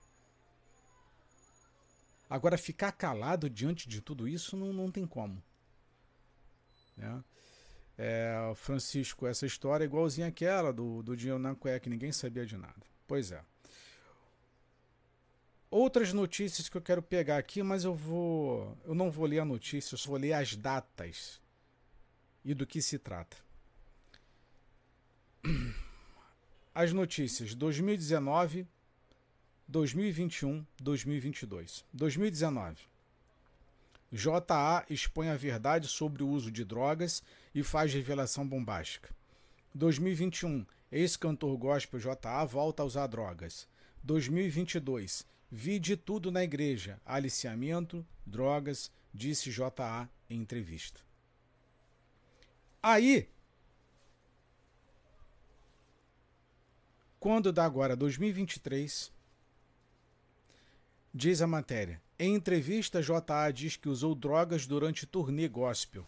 Agora, 2.29 2.57
ficar 2.57 2.91
calado 2.91 3.49
diante 3.49 3.87
de 3.87 4.01
tudo 4.01 4.27
isso 4.27 4.57
não, 4.57 4.73
não 4.73 4.91
tem 4.91 5.05
como. 5.05 5.41
Né? 6.95 7.23
É, 7.97 8.53
Francisco, 8.55 9.25
essa 9.25 9.45
história 9.45 9.83
é 9.83 9.87
igualzinha 9.87 10.27
àquela 10.27 10.71
do, 10.71 11.01
do 11.01 11.15
dinheiro 11.15 11.39
na 11.39 11.55
cueca, 11.55 11.89
ninguém 11.89 12.11
sabia 12.11 12.45
de 12.45 12.57
nada. 12.57 12.81
Pois 13.07 13.31
é 13.31 13.41
outras 15.69 16.13
notícias 16.13 16.69
que 16.69 16.77
eu 16.77 16.81
quero 16.81 17.01
pegar 17.01 17.37
aqui, 17.37 17.61
mas 17.61 17.83
eu 17.83 17.93
vou, 17.93 18.77
eu 18.85 18.95
não 18.95 19.11
vou 19.11 19.25
ler 19.25 19.39
a 19.39 19.45
notícia, 19.45 19.93
eu 19.93 19.97
só 19.97 20.09
vou 20.09 20.19
ler 20.19 20.33
as 20.33 20.55
datas 20.55 21.41
e 22.43 22.53
do 22.53 22.65
que 22.65 22.81
se 22.81 22.97
trata. 22.97 23.37
As 26.73 26.93
notícias 26.93 27.55
2019, 27.55 28.67
2021, 29.67 30.65
2022. 30.81 31.83
2019. 31.91 32.77
JA 34.09 34.85
expõe 34.89 35.27
a 35.27 35.35
verdade 35.35 35.89
sobre 35.89 36.23
o 36.23 36.29
uso 36.29 36.49
de 36.49 36.63
drogas 36.63 37.21
e 37.53 37.61
faz 37.61 37.93
revelação 37.93 38.47
bombástica. 38.47 39.13
2021. 39.75 40.65
Ex-cantor 40.89 41.57
gospel 41.57 41.99
JA 41.99 42.45
volta 42.45 42.81
a 42.81 42.85
usar 42.85 43.07
drogas. 43.07 43.67
2022. 44.03 45.27
Vi 45.51 45.79
de 45.79 45.97
tudo 45.97 46.31
na 46.31 46.45
igreja: 46.45 47.01
aliciamento, 47.05 48.05
drogas, 48.25 48.89
disse 49.13 49.51
JA 49.51 50.07
em 50.29 50.39
entrevista. 50.39 51.01
Aí, 52.81 53.27
quando 57.19 57.51
dá 57.51 57.65
agora 57.65 57.97
2023, 57.97 59.11
diz 61.17 61.41
a 61.41 61.47
matéria: 61.47 61.99
em 62.19 62.35
entrevista, 62.35 63.01
JA 63.01 63.51
diz 63.51 63.75
que 63.75 63.89
usou 63.89 64.13
drogas 64.13 64.67
durante 64.67 65.07
turnê 65.07 65.47
gospel. 65.47 66.05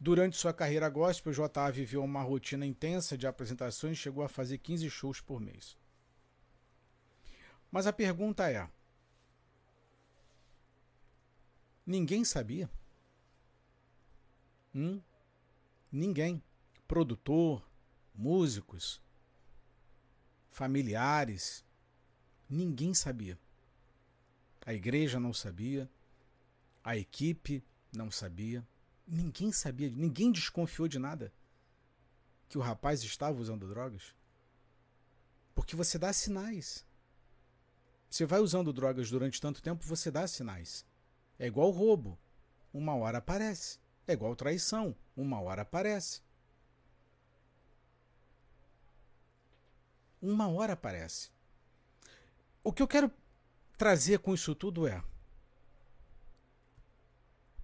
Durante 0.00 0.36
sua 0.36 0.52
carreira 0.52 0.88
gospel, 0.88 1.32
JA 1.32 1.70
viveu 1.70 2.02
uma 2.02 2.22
rotina 2.22 2.66
intensa 2.66 3.16
de 3.16 3.26
apresentações 3.26 3.98
e 3.98 4.00
chegou 4.00 4.24
a 4.24 4.28
fazer 4.28 4.58
15 4.58 4.90
shows 4.90 5.20
por 5.20 5.40
mês. 5.40 5.76
Mas 7.70 7.86
a 7.86 7.92
pergunta 7.92 8.50
é: 8.50 8.68
ninguém 11.86 12.24
sabia? 12.24 12.68
Hum? 14.74 15.00
Ninguém. 15.90 16.42
Produtor, 16.88 17.62
músicos, 18.14 19.00
familiares, 20.50 21.64
ninguém 22.48 22.92
sabia. 22.92 23.38
A 24.64 24.72
igreja 24.72 25.18
não 25.18 25.34
sabia, 25.34 25.90
a 26.84 26.96
equipe 26.96 27.64
não 27.92 28.10
sabia, 28.10 28.66
ninguém 29.06 29.50
sabia, 29.52 29.90
ninguém 29.90 30.30
desconfiou 30.30 30.86
de 30.86 30.98
nada 30.98 31.32
que 32.48 32.58
o 32.58 32.60
rapaz 32.60 33.02
estava 33.02 33.40
usando 33.40 33.68
drogas. 33.68 34.14
Porque 35.54 35.74
você 35.74 35.98
dá 35.98 36.12
sinais. 36.12 36.84
Você 38.08 38.26
vai 38.26 38.40
usando 38.40 38.72
drogas 38.72 39.10
durante 39.10 39.40
tanto 39.40 39.62
tempo, 39.62 39.84
você 39.86 40.10
dá 40.10 40.26
sinais. 40.26 40.84
É 41.38 41.46
igual 41.46 41.70
roubo. 41.70 42.18
Uma 42.72 42.94
hora 42.94 43.18
aparece. 43.18 43.78
É 44.06 44.12
igual 44.12 44.36
traição. 44.36 44.94
Uma 45.16 45.40
hora 45.40 45.62
aparece. 45.62 46.20
Uma 50.20 50.48
hora 50.48 50.74
aparece. 50.74 51.30
O 52.62 52.72
que 52.72 52.82
eu 52.82 52.86
quero 52.86 53.10
trazer 53.82 54.20
com 54.20 54.32
isso 54.32 54.54
tudo 54.54 54.86
é: 54.86 55.02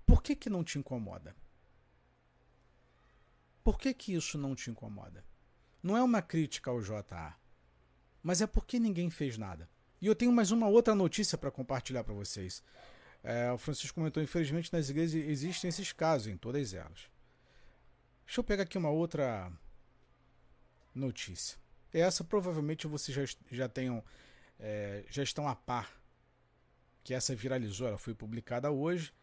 por 0.04 0.20
que, 0.20 0.34
que 0.34 0.50
não 0.50 0.64
te 0.64 0.76
incomoda? 0.76 1.32
Por 3.62 3.78
que, 3.78 3.94
que 3.94 4.14
isso 4.14 4.36
não 4.36 4.52
te 4.56 4.68
incomoda? 4.68 5.24
Não 5.80 5.96
é 5.96 6.02
uma 6.02 6.20
crítica 6.20 6.72
ao 6.72 6.82
JA, 6.82 7.36
mas 8.20 8.40
é 8.40 8.48
porque 8.48 8.80
ninguém 8.80 9.10
fez 9.10 9.38
nada. 9.38 9.70
E 10.00 10.08
eu 10.08 10.14
tenho 10.16 10.32
mais 10.32 10.50
uma 10.50 10.66
outra 10.66 10.92
notícia 10.92 11.38
para 11.38 11.52
compartilhar 11.52 12.02
para 12.02 12.14
vocês. 12.14 12.64
É, 13.22 13.52
o 13.52 13.58
Francisco 13.58 13.94
comentou: 13.94 14.20
infelizmente 14.20 14.72
nas 14.72 14.90
igrejas 14.90 15.24
existem 15.24 15.68
esses 15.68 15.92
casos, 15.92 16.26
em 16.26 16.36
todas 16.36 16.74
elas. 16.74 17.08
Deixa 18.26 18.40
eu 18.40 18.44
pegar 18.44 18.64
aqui 18.64 18.76
uma 18.76 18.90
outra 18.90 19.52
notícia. 20.92 21.56
Essa 21.92 22.24
provavelmente 22.24 22.88
vocês 22.88 23.14
já, 23.14 23.38
já 23.52 23.68
tenham, 23.68 24.02
é, 24.58 25.04
já 25.08 25.22
estão 25.22 25.46
a 25.46 25.54
par 25.54 25.97
que 27.08 27.14
essa 27.14 27.34
viralizou, 27.34 27.88
ela 27.88 27.96
foi 27.96 28.12
publicada 28.12 28.70
hoje 28.70 29.14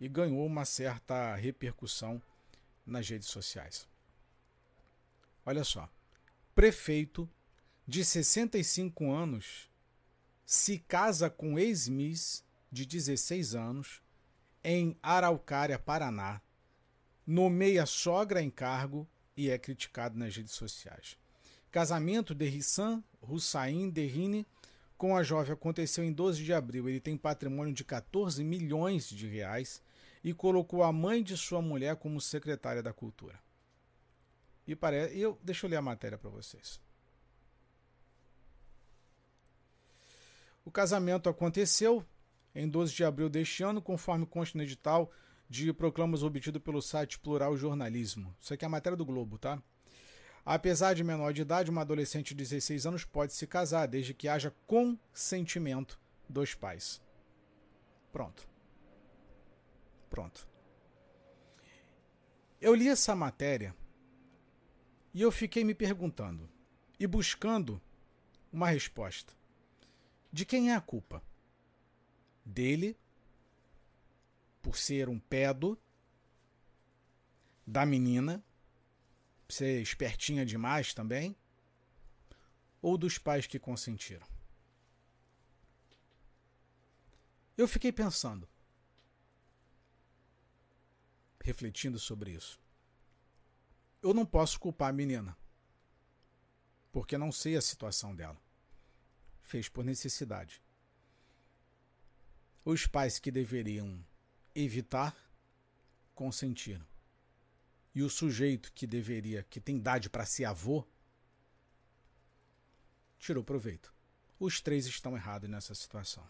e 0.00 0.08
ganhou 0.08 0.44
uma 0.44 0.64
certa 0.64 1.36
repercussão 1.36 2.20
nas 2.84 3.08
redes 3.08 3.28
sociais. 3.28 3.86
Olha 5.46 5.62
só, 5.62 5.88
prefeito 6.52 7.30
de 7.86 8.04
65 8.04 9.12
anos 9.12 9.70
se 10.44 10.80
casa 10.80 11.30
com 11.30 11.56
ex-miss 11.56 12.42
de 12.72 12.84
16 12.84 13.54
anos 13.54 14.02
em 14.64 14.98
Araucária, 15.00 15.78
Paraná, 15.78 16.42
nomeia 17.24 17.86
sogra 17.86 18.42
em 18.42 18.50
cargo 18.50 19.08
e 19.36 19.48
é 19.48 19.56
criticado 19.56 20.18
nas 20.18 20.34
redes 20.34 20.54
sociais. 20.54 21.16
Casamento 21.70 22.34
de 22.34 22.48
Rissan 22.48 23.00
Hussain 23.22 23.90
Derine 23.90 24.44
com 24.98 25.16
a 25.16 25.22
jovem 25.22 25.52
aconteceu 25.52 26.02
em 26.04 26.12
12 26.12 26.42
de 26.42 26.52
abril. 26.52 26.88
Ele 26.88 27.00
tem 27.00 27.16
patrimônio 27.16 27.72
de 27.72 27.84
14 27.84 28.42
milhões 28.42 29.08
de 29.08 29.28
reais 29.28 29.80
e 30.24 30.34
colocou 30.34 30.82
a 30.82 30.92
mãe 30.92 31.22
de 31.22 31.36
sua 31.36 31.62
mulher 31.62 31.94
como 31.96 32.20
secretária 32.20 32.82
da 32.82 32.92
cultura. 32.92 33.40
E 34.66 34.74
parece, 34.74 35.18
eu 35.18 35.38
deixa 35.42 35.64
eu 35.64 35.70
ler 35.70 35.76
a 35.76 35.82
matéria 35.82 36.18
para 36.18 36.28
vocês. 36.28 36.80
O 40.64 40.70
casamento 40.70 41.30
aconteceu 41.30 42.04
em 42.54 42.68
12 42.68 42.92
de 42.92 43.04
abril 43.04 43.30
deste 43.30 43.62
ano, 43.62 43.80
conforme 43.80 44.26
consta 44.26 44.58
no 44.58 44.64
edital 44.64 45.10
de 45.48 45.72
proclamas 45.72 46.22
obtido 46.22 46.60
pelo 46.60 46.82
site 46.82 47.18
Plural 47.18 47.56
Jornalismo. 47.56 48.36
Isso 48.38 48.52
aqui 48.52 48.64
é 48.64 48.66
a 48.66 48.70
matéria 48.70 48.96
do 48.96 49.06
Globo, 49.06 49.38
tá? 49.38 49.62
Apesar 50.50 50.94
de 50.94 51.04
menor 51.04 51.34
de 51.34 51.42
idade, 51.42 51.70
uma 51.70 51.82
adolescente 51.82 52.28
de 52.28 52.36
16 52.36 52.86
anos 52.86 53.04
pode 53.04 53.34
se 53.34 53.46
casar, 53.46 53.86
desde 53.86 54.14
que 54.14 54.26
haja 54.26 54.50
consentimento 54.66 56.00
dos 56.26 56.54
pais. 56.54 57.02
Pronto. 58.10 58.48
Pronto. 60.08 60.48
Eu 62.58 62.74
li 62.74 62.88
essa 62.88 63.14
matéria 63.14 63.76
e 65.12 65.20
eu 65.20 65.30
fiquei 65.30 65.62
me 65.64 65.74
perguntando 65.74 66.48
e 66.98 67.06
buscando 67.06 67.78
uma 68.50 68.70
resposta. 68.70 69.34
De 70.32 70.46
quem 70.46 70.70
é 70.70 70.74
a 70.74 70.80
culpa? 70.80 71.22
Dele, 72.42 72.96
por 74.62 74.78
ser 74.78 75.10
um 75.10 75.18
pedo, 75.18 75.78
da 77.66 77.84
menina, 77.84 78.42
ser 79.48 79.80
espertinha 79.80 80.44
demais 80.44 80.92
também? 80.92 81.36
Ou 82.80 82.96
dos 82.98 83.18
pais 83.18 83.46
que 83.46 83.58
consentiram? 83.58 84.26
Eu 87.56 87.66
fiquei 87.66 87.90
pensando, 87.90 88.48
refletindo 91.42 91.98
sobre 91.98 92.32
isso. 92.32 92.60
Eu 94.00 94.14
não 94.14 94.24
posso 94.24 94.60
culpar 94.60 94.90
a 94.90 94.92
menina, 94.92 95.36
porque 96.92 97.18
não 97.18 97.32
sei 97.32 97.56
a 97.56 97.60
situação 97.60 98.14
dela. 98.14 98.40
Fez 99.42 99.68
por 99.68 99.84
necessidade. 99.84 100.62
Os 102.64 102.86
pais 102.86 103.18
que 103.18 103.30
deveriam 103.30 104.04
evitar 104.54 105.16
consentiram 106.14 106.86
e 107.98 108.02
o 108.04 108.08
sujeito 108.08 108.72
que 108.72 108.86
deveria, 108.86 109.42
que 109.50 109.60
tem 109.60 109.76
idade 109.76 110.08
para 110.08 110.24
ser 110.24 110.44
avô, 110.44 110.86
tirou 113.18 113.42
proveito. 113.42 113.92
Os 114.38 114.60
três 114.60 114.86
estão 114.86 115.16
errados 115.16 115.50
nessa 115.50 115.74
situação. 115.74 116.24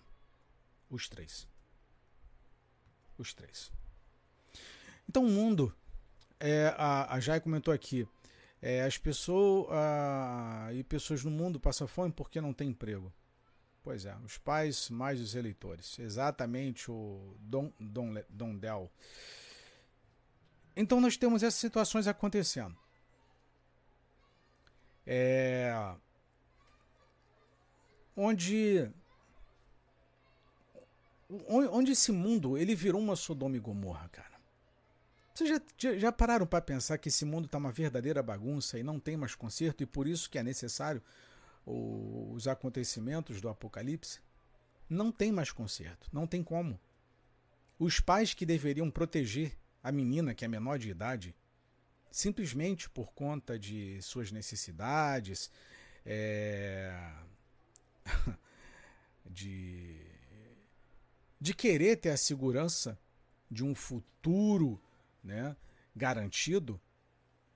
Os 0.89 1.11
três. 1.11 1.47
Os 3.19 3.35
três. 3.35 3.71
Então 5.07 5.27
o 5.27 5.29
mundo, 5.29 5.77
é, 6.41 6.75
a, 6.79 7.15
a 7.15 7.21
Jai 7.21 7.39
comentou 7.39 7.75
aqui, 7.75 8.09
é, 8.63 8.83
as 8.85 8.97
pessoas 8.97 9.69
a, 9.71 10.71
e 10.73 10.83
pessoas 10.83 11.23
no 11.23 11.31
mundo 11.31 11.61
passam 11.61 11.87
fome 11.87 12.11
porque 12.11 12.41
não 12.41 12.55
tem 12.55 12.71
emprego. 12.71 13.13
Pois 13.83 14.07
é, 14.07 14.17
os 14.25 14.39
pais 14.39 14.89
mais 14.89 15.21
os 15.21 15.35
eleitores. 15.35 15.99
Exatamente 15.99 16.91
o 16.91 17.37
Dom, 17.39 17.71
Dom, 17.79 18.15
Dom 18.31 18.57
Del. 18.57 18.91
Então 20.81 21.01
nós 21.01 21.17
temos 21.17 21.43
essas 21.43 21.59
situações 21.59 22.07
acontecendo. 22.07 22.77
É, 25.05 25.75
onde 28.17 28.89
onde 31.49 31.93
esse 31.93 32.13
mundo 32.13 32.57
ele 32.57 32.77
virou 32.77 33.01
uma 33.01 33.17
Sodoma 33.17 33.57
e 33.57 33.61
Gomorra, 33.61 34.09
cara. 34.09 34.39
Vocês 35.35 35.51
já, 35.77 35.97
já, 35.97 36.13
pararam 36.13 36.47
para 36.47 36.61
pensar 36.61 36.97
que 36.99 37.09
esse 37.09 37.25
mundo 37.25 37.47
está 37.47 37.59
uma 37.59 37.73
verdadeira 37.73 38.23
bagunça 38.23 38.79
e 38.79 38.85
não 38.85 39.01
tem 39.01 39.17
mais 39.17 39.35
conserto 39.35 39.83
e 39.83 39.87
por 39.87 40.07
isso 40.07 40.31
que 40.31 40.39
é 40.39 40.45
necessário 40.45 41.03
os 41.67 42.47
acontecimentos 42.47 43.41
do 43.41 43.49
Apocalipse? 43.49 44.21
Não 44.89 45.11
tem 45.11 45.33
mais 45.33 45.51
conserto, 45.51 46.09
não 46.13 46.25
tem 46.25 46.43
como. 46.43 46.79
Os 47.81 47.99
pais 47.99 48.33
que 48.33 48.47
deveriam 48.47 48.89
proteger 48.91 49.59
a 49.83 49.93
menina, 49.93 50.35
que 50.35 50.45
é 50.45 50.49
menor 50.49 50.79
de 50.79 50.91
idade, 50.91 51.35
simplesmente 52.11 52.89
por 52.91 53.13
conta 53.13 53.59
de 53.59 54.01
suas 54.03 54.33
necessidades, 54.33 55.51
é... 56.05 57.13
de... 59.27 60.01
de 61.41 61.55
querer 61.55 61.97
ter 61.97 62.11
a 62.11 62.17
segurança 62.17 62.99
de 63.51 63.65
um 63.65 63.75
futuro 63.75 64.81
né, 65.23 65.57
garantido, 65.95 66.81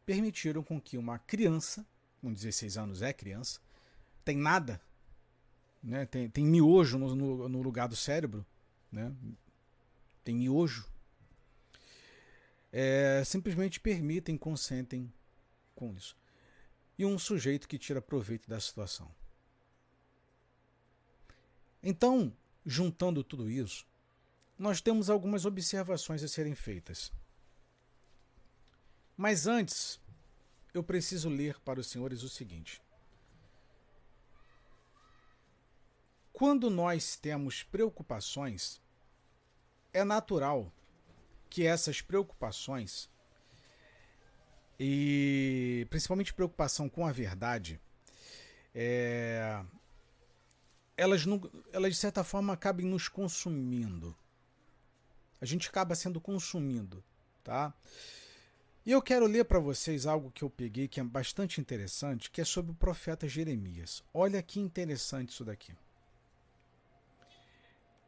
permitiram 0.04 0.62
com 0.62 0.80
que 0.80 0.96
uma 0.96 1.18
criança, 1.18 1.86
com 2.20 2.32
16 2.32 2.76
anos 2.76 3.02
é 3.02 3.12
criança, 3.12 3.60
tem 4.24 4.36
nada, 4.36 4.80
né, 5.82 6.06
tem, 6.06 6.28
tem 6.28 6.44
miojo 6.44 6.98
no, 6.98 7.14
no, 7.14 7.48
no 7.48 7.62
lugar 7.62 7.88
do 7.88 7.96
cérebro, 7.96 8.46
né, 8.90 9.12
tem 10.24 10.34
miojo, 10.34 10.91
é, 12.72 13.22
simplesmente 13.24 13.78
permitem, 13.78 14.38
consentem 14.38 15.12
com 15.74 15.92
isso. 15.94 16.16
E 16.98 17.04
um 17.04 17.18
sujeito 17.18 17.68
que 17.68 17.78
tira 17.78 18.00
proveito 18.00 18.48
da 18.48 18.58
situação. 18.58 19.14
Então, 21.82 22.34
juntando 22.64 23.22
tudo 23.22 23.50
isso, 23.50 23.86
nós 24.58 24.80
temos 24.80 25.10
algumas 25.10 25.44
observações 25.44 26.22
a 26.22 26.28
serem 26.28 26.54
feitas. 26.54 27.12
Mas 29.16 29.46
antes, 29.46 30.00
eu 30.72 30.82
preciso 30.82 31.28
ler 31.28 31.58
para 31.60 31.80
os 31.80 31.88
senhores 31.88 32.22
o 32.22 32.28
seguinte. 32.28 32.80
Quando 36.32 36.70
nós 36.70 37.16
temos 37.16 37.62
preocupações, 37.62 38.80
é 39.92 40.02
natural 40.02 40.72
que 41.52 41.66
essas 41.66 42.00
preocupações 42.00 43.10
e 44.80 45.86
principalmente 45.90 46.32
preocupação 46.32 46.88
com 46.88 47.06
a 47.06 47.12
verdade, 47.12 47.78
é, 48.74 49.62
elas, 50.96 51.26
não, 51.26 51.38
elas 51.70 51.92
de 51.92 51.98
certa 51.98 52.24
forma 52.24 52.54
acabam 52.54 52.86
nos 52.86 53.06
consumindo. 53.06 54.16
A 55.42 55.44
gente 55.44 55.68
acaba 55.68 55.94
sendo 55.94 56.18
consumindo, 56.22 57.04
tá? 57.44 57.74
E 58.86 58.90
eu 58.90 59.02
quero 59.02 59.26
ler 59.26 59.44
para 59.44 59.58
vocês 59.58 60.06
algo 60.06 60.30
que 60.30 60.42
eu 60.42 60.48
peguei 60.48 60.88
que 60.88 61.00
é 61.00 61.04
bastante 61.04 61.60
interessante, 61.60 62.30
que 62.30 62.40
é 62.40 62.44
sobre 62.46 62.72
o 62.72 62.74
profeta 62.74 63.28
Jeremias. 63.28 64.02
Olha 64.14 64.42
que 64.42 64.58
interessante 64.58 65.32
isso 65.32 65.44
daqui. 65.44 65.74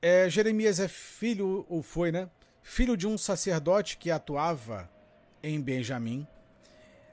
É, 0.00 0.30
Jeremias 0.30 0.80
é 0.80 0.88
filho, 0.88 1.66
ou 1.68 1.82
foi, 1.82 2.10
né? 2.10 2.30
Filho 2.66 2.96
de 2.96 3.06
um 3.06 3.18
sacerdote 3.18 3.98
que 3.98 4.10
atuava 4.10 4.90
em 5.42 5.60
Benjamim. 5.60 6.26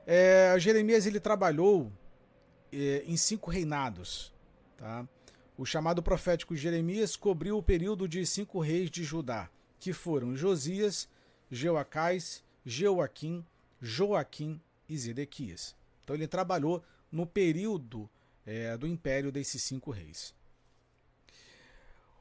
É, 0.08 0.56
Jeremias 0.58 1.06
ele 1.06 1.20
trabalhou 1.20 1.92
é, 2.72 3.04
em 3.06 3.18
cinco 3.18 3.52
reinados. 3.52 4.34
Tá? 4.78 5.06
O 5.58 5.66
chamado 5.66 6.02
profético 6.02 6.56
Jeremias 6.56 7.18
cobriu 7.18 7.58
o 7.58 7.62
período 7.62 8.08
de 8.08 8.26
cinco 8.26 8.62
reis 8.62 8.90
de 8.90 9.04
Judá, 9.04 9.50
que 9.78 9.92
foram 9.92 10.38
Josias, 10.38 11.08
Jeoacás, 11.52 12.44
Jeoaquim, 12.66 13.46
Joaquim 13.82 14.60
e 14.88 14.98
Zedequias. 14.98 15.76
Então 16.04 16.16
ele 16.16 16.28
trabalhou 16.30 16.82
no 17.12 17.28
período 17.28 18.10
é, 18.46 18.78
do 18.78 18.88
império 18.88 19.34
desses 19.34 19.62
cinco 19.62 19.92
reis. 19.92 20.34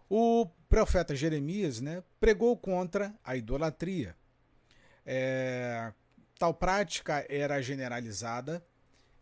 O 0.09 0.51
profeta 0.71 1.17
Jeremias 1.17 1.81
né, 1.81 2.03
pregou 2.21 2.57
contra 2.57 3.13
a 3.25 3.37
idolatria. 3.37 4.17
É, 5.05 5.93
tal 6.39 6.55
prática 6.55 7.27
era 7.29 7.61
generalizada 7.61 8.65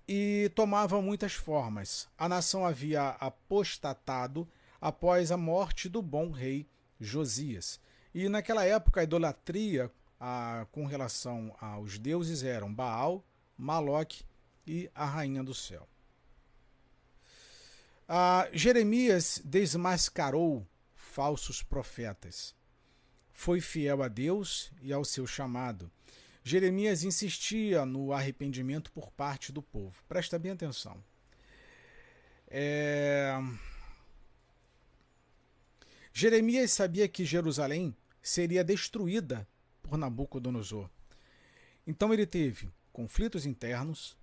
e 0.06 0.52
tomava 0.54 1.00
muitas 1.00 1.32
formas. 1.32 2.06
A 2.18 2.28
nação 2.28 2.66
havia 2.66 3.08
apostatado 3.18 4.46
após 4.78 5.32
a 5.32 5.38
morte 5.38 5.88
do 5.88 6.02
bom 6.02 6.30
rei 6.30 6.68
Josias. 7.00 7.80
E 8.14 8.28
naquela 8.28 8.64
época 8.64 9.00
a 9.00 9.04
idolatria 9.04 9.90
a, 10.20 10.66
com 10.70 10.84
relação 10.84 11.56
aos 11.58 11.98
deuses 11.98 12.42
eram 12.42 12.72
Baal, 12.72 13.24
Maloque 13.56 14.22
e 14.66 14.90
a 14.94 15.06
rainha 15.06 15.42
do 15.42 15.54
céu. 15.54 15.88
A, 18.06 18.48
Jeremias 18.52 19.40
desmascarou 19.42 20.66
falsos 21.18 21.64
profetas. 21.64 22.54
Foi 23.32 23.60
fiel 23.60 24.04
a 24.04 24.06
Deus 24.06 24.70
e 24.80 24.92
ao 24.92 25.04
seu 25.04 25.26
chamado. 25.26 25.90
Jeremias 26.44 27.02
insistia 27.02 27.84
no 27.84 28.12
arrependimento 28.12 28.92
por 28.92 29.10
parte 29.10 29.50
do 29.50 29.60
povo. 29.60 30.00
Presta 30.08 30.38
bem 30.38 30.52
atenção. 30.52 31.02
É... 32.46 33.32
Jeremias 36.12 36.70
sabia 36.70 37.08
que 37.08 37.24
Jerusalém 37.24 37.96
seria 38.22 38.62
destruída 38.62 39.44
por 39.82 39.98
Nabucodonosor. 39.98 40.88
Então 41.84 42.14
ele 42.14 42.26
teve 42.26 42.70
conflitos 42.92 43.44
internos, 43.44 44.16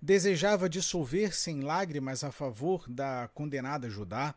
desejava 0.00 0.68
dissolver-se 0.68 1.52
em 1.52 1.60
lágrimas 1.60 2.24
a 2.24 2.32
favor 2.32 2.84
da 2.88 3.30
condenada 3.32 3.88
Judá. 3.88 4.34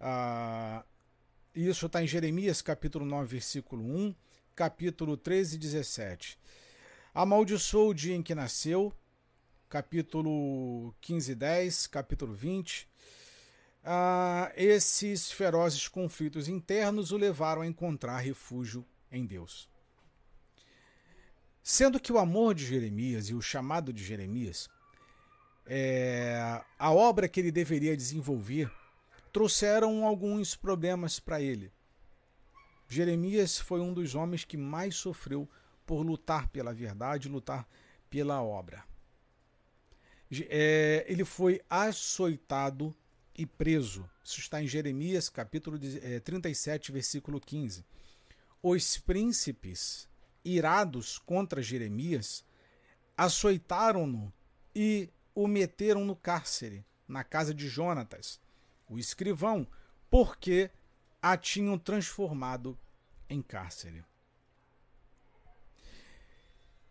Ah, 0.00 0.84
isso 1.54 1.86
está 1.86 2.02
em 2.02 2.06
Jeremias 2.06 2.62
capítulo 2.62 3.04
9, 3.04 3.26
versículo 3.28 3.84
1, 3.84 4.14
capítulo 4.54 5.16
13 5.16 5.58
17. 5.58 6.38
Amaldiçoou 7.14 7.90
o 7.90 7.94
dia 7.94 8.14
em 8.14 8.22
que 8.22 8.34
nasceu, 8.34 8.92
capítulo 9.68 10.94
15 11.00 11.34
10, 11.34 11.86
capítulo 11.88 12.34
20. 12.34 12.88
Ah, 13.84 14.52
esses 14.56 15.32
ferozes 15.32 15.88
conflitos 15.88 16.48
internos 16.48 17.10
o 17.10 17.16
levaram 17.16 17.62
a 17.62 17.66
encontrar 17.66 18.18
refúgio 18.18 18.86
em 19.10 19.26
Deus. 19.26 19.68
Sendo 21.62 22.00
que 22.00 22.12
o 22.12 22.18
amor 22.18 22.54
de 22.54 22.64
Jeremias 22.64 23.28
e 23.28 23.34
o 23.34 23.42
chamado 23.42 23.92
de 23.92 24.02
Jeremias, 24.02 24.68
é, 25.66 26.62
a 26.78 26.90
obra 26.90 27.28
que 27.28 27.40
ele 27.40 27.52
deveria 27.52 27.96
desenvolver, 27.96 28.70
trouxeram 29.32 30.04
alguns 30.04 30.54
problemas 30.54 31.18
para 31.20 31.40
ele. 31.40 31.72
Jeremias 32.88 33.58
foi 33.58 33.80
um 33.80 33.92
dos 33.92 34.14
homens 34.14 34.44
que 34.44 34.56
mais 34.56 34.96
sofreu 34.96 35.48
por 35.86 36.02
lutar 36.02 36.48
pela 36.48 36.72
verdade, 36.72 37.28
lutar 37.28 37.68
pela 38.08 38.42
obra. 38.42 38.84
É, 40.48 41.04
ele 41.08 41.24
foi 41.24 41.60
açoitado 41.68 42.94
e 43.36 43.46
preso. 43.46 44.08
Isso 44.24 44.40
está 44.40 44.62
em 44.62 44.66
Jeremias, 44.66 45.28
capítulo 45.28 45.78
37, 45.78 46.90
é, 46.90 46.92
versículo 46.92 47.40
15 47.40 47.84
os 48.62 48.98
príncipes, 48.98 50.08
irados 50.44 51.18
contra 51.18 51.62
Jeremias, 51.62 52.44
açoitaram-no 53.16 54.32
e 54.74 55.08
o 55.34 55.46
meteram 55.46 56.04
no 56.04 56.16
cárcere, 56.16 56.84
na 57.06 57.22
casa 57.22 57.54
de 57.54 57.68
Jonatas, 57.68 58.40
o 58.88 58.98
escrivão, 58.98 59.66
porque 60.10 60.70
a 61.20 61.36
tinham 61.36 61.78
transformado 61.78 62.78
em 63.28 63.42
cárcere. 63.42 64.04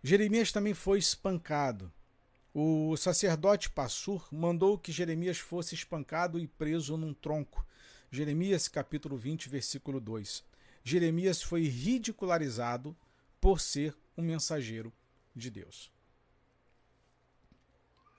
Jeremias 0.04 0.52
também 0.52 0.74
foi 0.74 1.00
espancado. 1.00 1.92
O 2.54 2.96
sacerdote 2.96 3.70
Passur 3.70 4.28
mandou 4.32 4.78
que 4.78 4.92
Jeremias 4.92 5.38
fosse 5.38 5.76
espancado 5.76 6.40
e 6.40 6.48
preso 6.48 6.98
num 6.98 7.14
tronco. 7.14 7.66
Jeremias 8.12 8.68
capítulo 8.68 9.18
20, 9.18 9.50
versículo 9.50 10.00
2. 10.00 10.44
Jeremias 10.84 11.42
foi 11.42 11.64
ridicularizado 11.64 12.96
por 13.42 13.60
ser 13.60 13.96
um 14.18 14.22
mensageiro 14.22 14.94
de 15.36 15.50
Deus. 15.50 15.92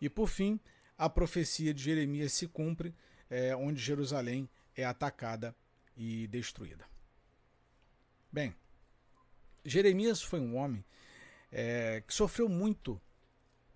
E 0.00 0.08
por 0.08 0.28
fim, 0.28 0.60
a 0.96 1.08
profecia 1.08 1.72
de 1.72 1.82
Jeremias 1.82 2.32
se 2.32 2.46
cumpre, 2.46 2.94
é, 3.30 3.54
onde 3.54 3.80
Jerusalém 3.80 4.48
é 4.76 4.84
atacada 4.84 5.54
e 5.96 6.26
destruída. 6.28 6.86
Bem, 8.30 8.54
Jeremias 9.64 10.22
foi 10.22 10.40
um 10.40 10.56
homem 10.56 10.84
é, 11.50 12.02
que 12.06 12.14
sofreu 12.14 12.48
muito 12.48 13.00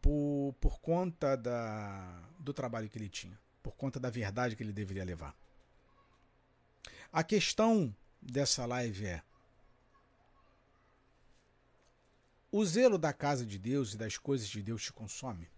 por, 0.01 0.55
por 0.61 0.81
conta 0.81 1.37
da, 1.37 2.29
do 2.39 2.53
trabalho 2.53 2.89
que 2.89 2.99
ele 2.99 3.09
tinha, 3.09 3.39
por 3.63 3.75
conta 3.75 3.99
da 3.99 4.11
verdade 4.11 4.57
que 4.57 4.63
ele 4.63 4.73
deveria 4.73 5.05
levar. 5.05 5.37
A 7.13 7.23
questão 7.23 7.95
dessa 8.21 8.65
live 8.67 9.07
é: 9.07 9.23
o 12.51 12.65
zelo 12.65 12.99
da 12.99 13.13
casa 13.13 13.45
de 13.45 13.59
Deus 13.59 13.95
e 13.95 13.97
das 13.97 14.17
coisas 14.17 14.49
de 14.49 14.63
Deus 14.63 14.83
te 14.83 14.93
consome? 14.93 15.49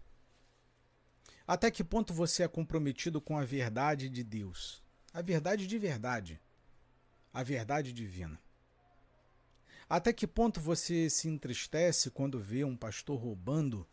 Até 1.47 1.69
que 1.69 1.83
ponto 1.83 2.11
você 2.11 2.43
é 2.43 2.47
comprometido 2.47 3.21
com 3.21 3.37
a 3.37 3.45
verdade 3.45 4.09
de 4.09 4.23
Deus? 4.23 4.83
A 5.13 5.21
verdade 5.21 5.67
de 5.67 5.77
verdade. 5.77 6.41
A 7.31 7.43
verdade 7.43 7.93
divina. 7.93 8.39
Até 9.87 10.11
que 10.11 10.25
ponto 10.25 10.59
você 10.59 11.07
se 11.07 11.27
entristece 11.27 12.09
quando 12.09 12.39
vê 12.39 12.63
um 12.63 12.75
pastor 12.75 13.19
roubando, 13.19 13.87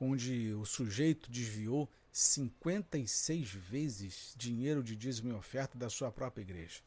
onde 0.00 0.52
o 0.54 0.64
sujeito 0.64 1.30
desviou 1.30 1.88
56 2.10 3.50
vezes 3.50 4.34
dinheiro 4.36 4.82
de 4.82 4.96
dízimo 4.96 5.30
e 5.30 5.32
oferta 5.32 5.78
da 5.78 5.88
sua 5.88 6.10
própria 6.10 6.42
igreja? 6.42 6.82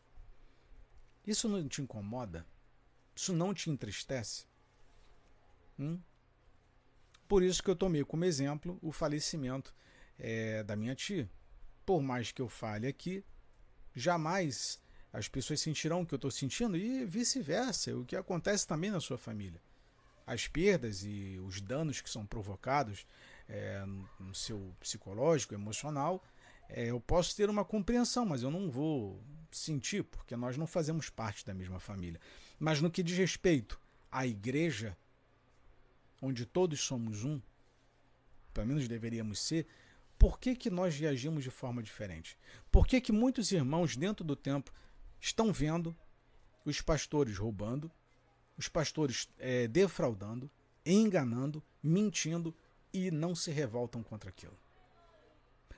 Isso 1.25 1.47
não 1.47 1.65
te 1.67 1.81
incomoda? 1.81 2.45
Isso 3.15 3.31
não 3.31 3.53
te 3.53 3.69
entristece? 3.69 4.45
Hum? 5.79 6.01
Por 7.27 7.43
isso 7.43 7.61
que 7.61 7.69
eu 7.69 7.75
tomei 7.75 8.03
como 8.03 8.25
exemplo 8.25 8.77
o 8.81 8.91
falecimento 8.91 9.73
é, 10.17 10.63
da 10.63 10.75
minha 10.75 10.95
tia. 10.95 11.29
Por 11.85 12.01
mais 12.01 12.31
que 12.31 12.41
eu 12.41 12.49
fale 12.49 12.87
aqui, 12.87 13.23
jamais 13.95 14.79
as 15.11 15.27
pessoas 15.27 15.61
sentirão 15.61 16.01
o 16.01 16.05
que 16.05 16.13
eu 16.13 16.17
estou 16.17 16.31
sentindo 16.31 16.77
e 16.77 17.05
vice-versa, 17.05 17.95
o 17.95 18.05
que 18.05 18.15
acontece 18.15 18.67
também 18.67 18.91
na 18.91 18.99
sua 18.99 19.17
família. 19.17 19.61
As 20.25 20.47
perdas 20.47 21.03
e 21.03 21.39
os 21.45 21.61
danos 21.61 22.01
que 22.01 22.09
são 22.09 22.25
provocados 22.25 23.05
é, 23.47 23.83
no 24.19 24.35
seu 24.35 24.75
psicológico, 24.79 25.53
emocional, 25.53 26.23
é, 26.69 26.87
eu 26.87 26.99
posso 26.99 27.35
ter 27.35 27.49
uma 27.49 27.63
compreensão, 27.63 28.25
mas 28.25 28.43
eu 28.43 28.51
não 28.51 28.69
vou 28.69 29.21
sentir, 29.51 30.03
porque 30.03 30.35
nós 30.35 30.57
não 30.57 30.67
fazemos 30.67 31.09
parte 31.09 31.45
da 31.45 31.53
mesma 31.53 31.79
família. 31.79 32.19
Mas 32.59 32.81
no 32.81 32.91
que 32.91 33.01
diz 33.01 33.17
respeito 33.17 33.79
à 34.11 34.27
igreja, 34.27 34.97
onde 36.21 36.45
todos 36.45 36.79
somos 36.79 37.23
um, 37.23 37.41
pelo 38.53 38.67
menos 38.67 38.87
deveríamos 38.87 39.39
ser, 39.39 39.67
por 40.17 40.39
que, 40.39 40.55
que 40.55 40.69
nós 40.69 40.97
reagimos 40.97 41.43
de 41.43 41.51
forma 41.51 41.83
diferente? 41.83 42.37
Por 42.71 42.87
que, 42.87 42.99
que 42.99 43.11
muitos 43.11 43.51
irmãos 43.51 43.95
dentro 43.95 44.25
do 44.25 44.35
tempo 44.35 44.71
estão 45.19 45.53
vendo 45.53 45.95
os 46.65 46.81
pastores 46.81 47.37
roubando, 47.37 47.91
os 48.57 48.67
pastores 48.67 49.29
é, 49.37 49.67
defraudando, 49.67 50.49
enganando, 50.85 51.63
mentindo 51.83 52.55
e 52.91 53.11
não 53.11 53.35
se 53.35 53.51
revoltam 53.51 54.01
contra 54.01 54.29
aquilo? 54.29 54.57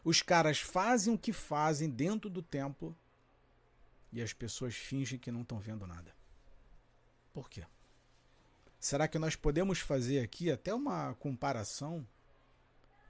Os 0.04 0.22
caras 0.22 0.60
fazem 0.60 1.14
o 1.14 1.18
que 1.18 1.34
fazem 1.34 1.90
dentro 1.90 2.30
do 2.30 2.42
templo 2.42 2.98
e 4.12 4.22
as 4.22 4.32
pessoas 4.32 4.74
fingem 4.74 5.20
que 5.20 5.32
não 5.32 5.42
estão 5.42 5.60
vendo 5.60 5.86
nada. 5.86 6.16
Por 7.34 7.50
quê? 7.50 7.66
Será 8.80 9.08
que 9.08 9.20
nós 9.20 9.36
podemos 9.36 9.80
fazer 9.80 10.22
aqui 10.22 10.50
até 10.50 10.74
uma 10.74 11.14
comparação 11.16 12.08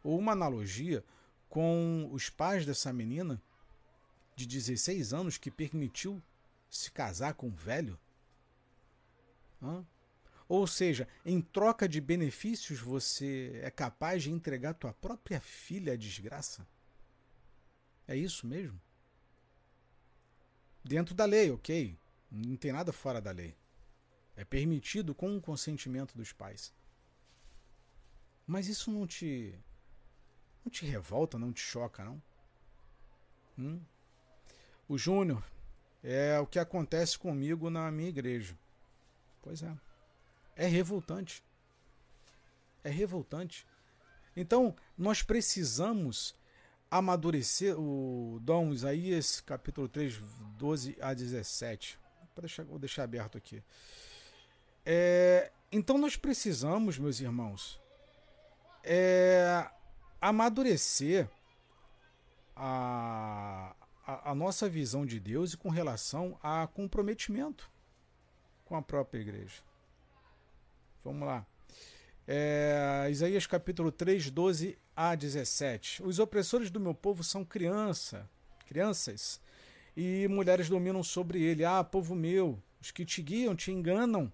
ou 0.03 0.17
uma 0.17 0.31
analogia 0.31 1.03
com 1.47 2.09
os 2.11 2.29
pais 2.29 2.65
dessa 2.65 2.91
menina 2.91 3.41
de 4.35 4.47
16 4.47 5.13
anos 5.13 5.37
que 5.37 5.51
permitiu 5.51 6.21
se 6.69 6.89
casar 6.89 7.35
com 7.35 7.47
um 7.47 7.55
velho? 7.55 7.99
Hã? 9.61 9.85
Ou 10.47 10.65
seja, 10.65 11.07
em 11.23 11.39
troca 11.39 11.87
de 11.87 12.01
benefícios, 12.01 12.79
você 12.79 13.59
é 13.61 13.69
capaz 13.69 14.23
de 14.23 14.31
entregar 14.31 14.73
tua 14.73 14.91
própria 14.93 15.39
filha 15.39 15.93
à 15.93 15.95
desgraça? 15.95 16.65
É 18.07 18.15
isso 18.15 18.47
mesmo? 18.47 18.81
Dentro 20.83 21.13
da 21.13 21.25
lei, 21.25 21.51
ok. 21.51 21.95
Não 22.31 22.57
tem 22.57 22.71
nada 22.71 22.91
fora 22.91 23.21
da 23.21 23.29
lei. 23.29 23.55
É 24.39 24.45
permitido 24.45 25.13
com 25.13 25.35
o 25.35 25.41
consentimento 25.41 26.17
dos 26.17 26.31
pais. 26.31 26.73
Mas 28.47 28.69
isso 28.69 28.89
não 28.89 29.05
te. 29.05 29.53
não 30.63 30.71
te 30.71 30.85
revolta, 30.85 31.37
não 31.37 31.51
te 31.51 31.59
choca, 31.59 32.05
não? 32.05 32.21
Hum? 33.57 33.81
O 34.87 34.97
Júnior 34.97 35.43
é 36.01 36.39
o 36.39 36.47
que 36.47 36.57
acontece 36.57 37.19
comigo 37.19 37.69
na 37.69 37.91
minha 37.91 38.07
igreja. 38.07 38.57
Pois 39.41 39.61
é. 39.61 39.77
É 40.55 40.65
revoltante. 40.67 41.43
É 42.81 42.89
revoltante. 42.89 43.67
Então, 44.37 44.73
nós 44.97 45.21
precisamos 45.21 46.33
amadurecer 46.89 47.77
o 47.77 48.39
Dom 48.41 48.71
Isaías, 48.71 49.41
capítulo 49.41 49.89
3, 49.89 50.17
12 50.57 50.97
a 51.01 51.13
17. 51.13 51.99
Vou 52.33 52.41
deixar, 52.41 52.63
vou 52.63 52.79
deixar 52.79 53.03
aberto 53.03 53.37
aqui. 53.37 53.61
É, 54.85 55.51
então, 55.71 55.97
nós 55.97 56.15
precisamos, 56.15 56.97
meus 56.97 57.19
irmãos, 57.19 57.79
é, 58.83 59.69
amadurecer 60.19 61.29
a, 62.55 63.75
a, 64.05 64.31
a 64.31 64.35
nossa 64.35 64.67
visão 64.67 65.05
de 65.05 65.19
Deus 65.19 65.53
e 65.53 65.57
com 65.57 65.69
relação 65.69 66.37
a 66.41 66.67
comprometimento 66.67 67.69
com 68.65 68.75
a 68.75 68.81
própria 68.81 69.19
igreja. 69.19 69.61
Vamos 71.03 71.27
lá. 71.27 71.45
É, 72.27 73.07
Isaías 73.09 73.47
capítulo 73.47 73.91
3, 73.91 74.29
12 74.29 74.77
a 74.95 75.15
17. 75.15 76.03
Os 76.03 76.19
opressores 76.19 76.69
do 76.69 76.79
meu 76.79 76.93
povo 76.93 77.23
são 77.23 77.43
criança, 77.43 78.29
crianças, 78.67 79.41
e 79.97 80.27
mulheres 80.27 80.69
dominam 80.69 81.01
sobre 81.01 81.41
ele. 81.41 81.65
Ah, 81.65 81.83
povo 81.83 82.13
meu, 82.13 82.61
os 82.79 82.91
que 82.91 83.03
te 83.03 83.21
guiam 83.21 83.55
te 83.55 83.71
enganam 83.71 84.31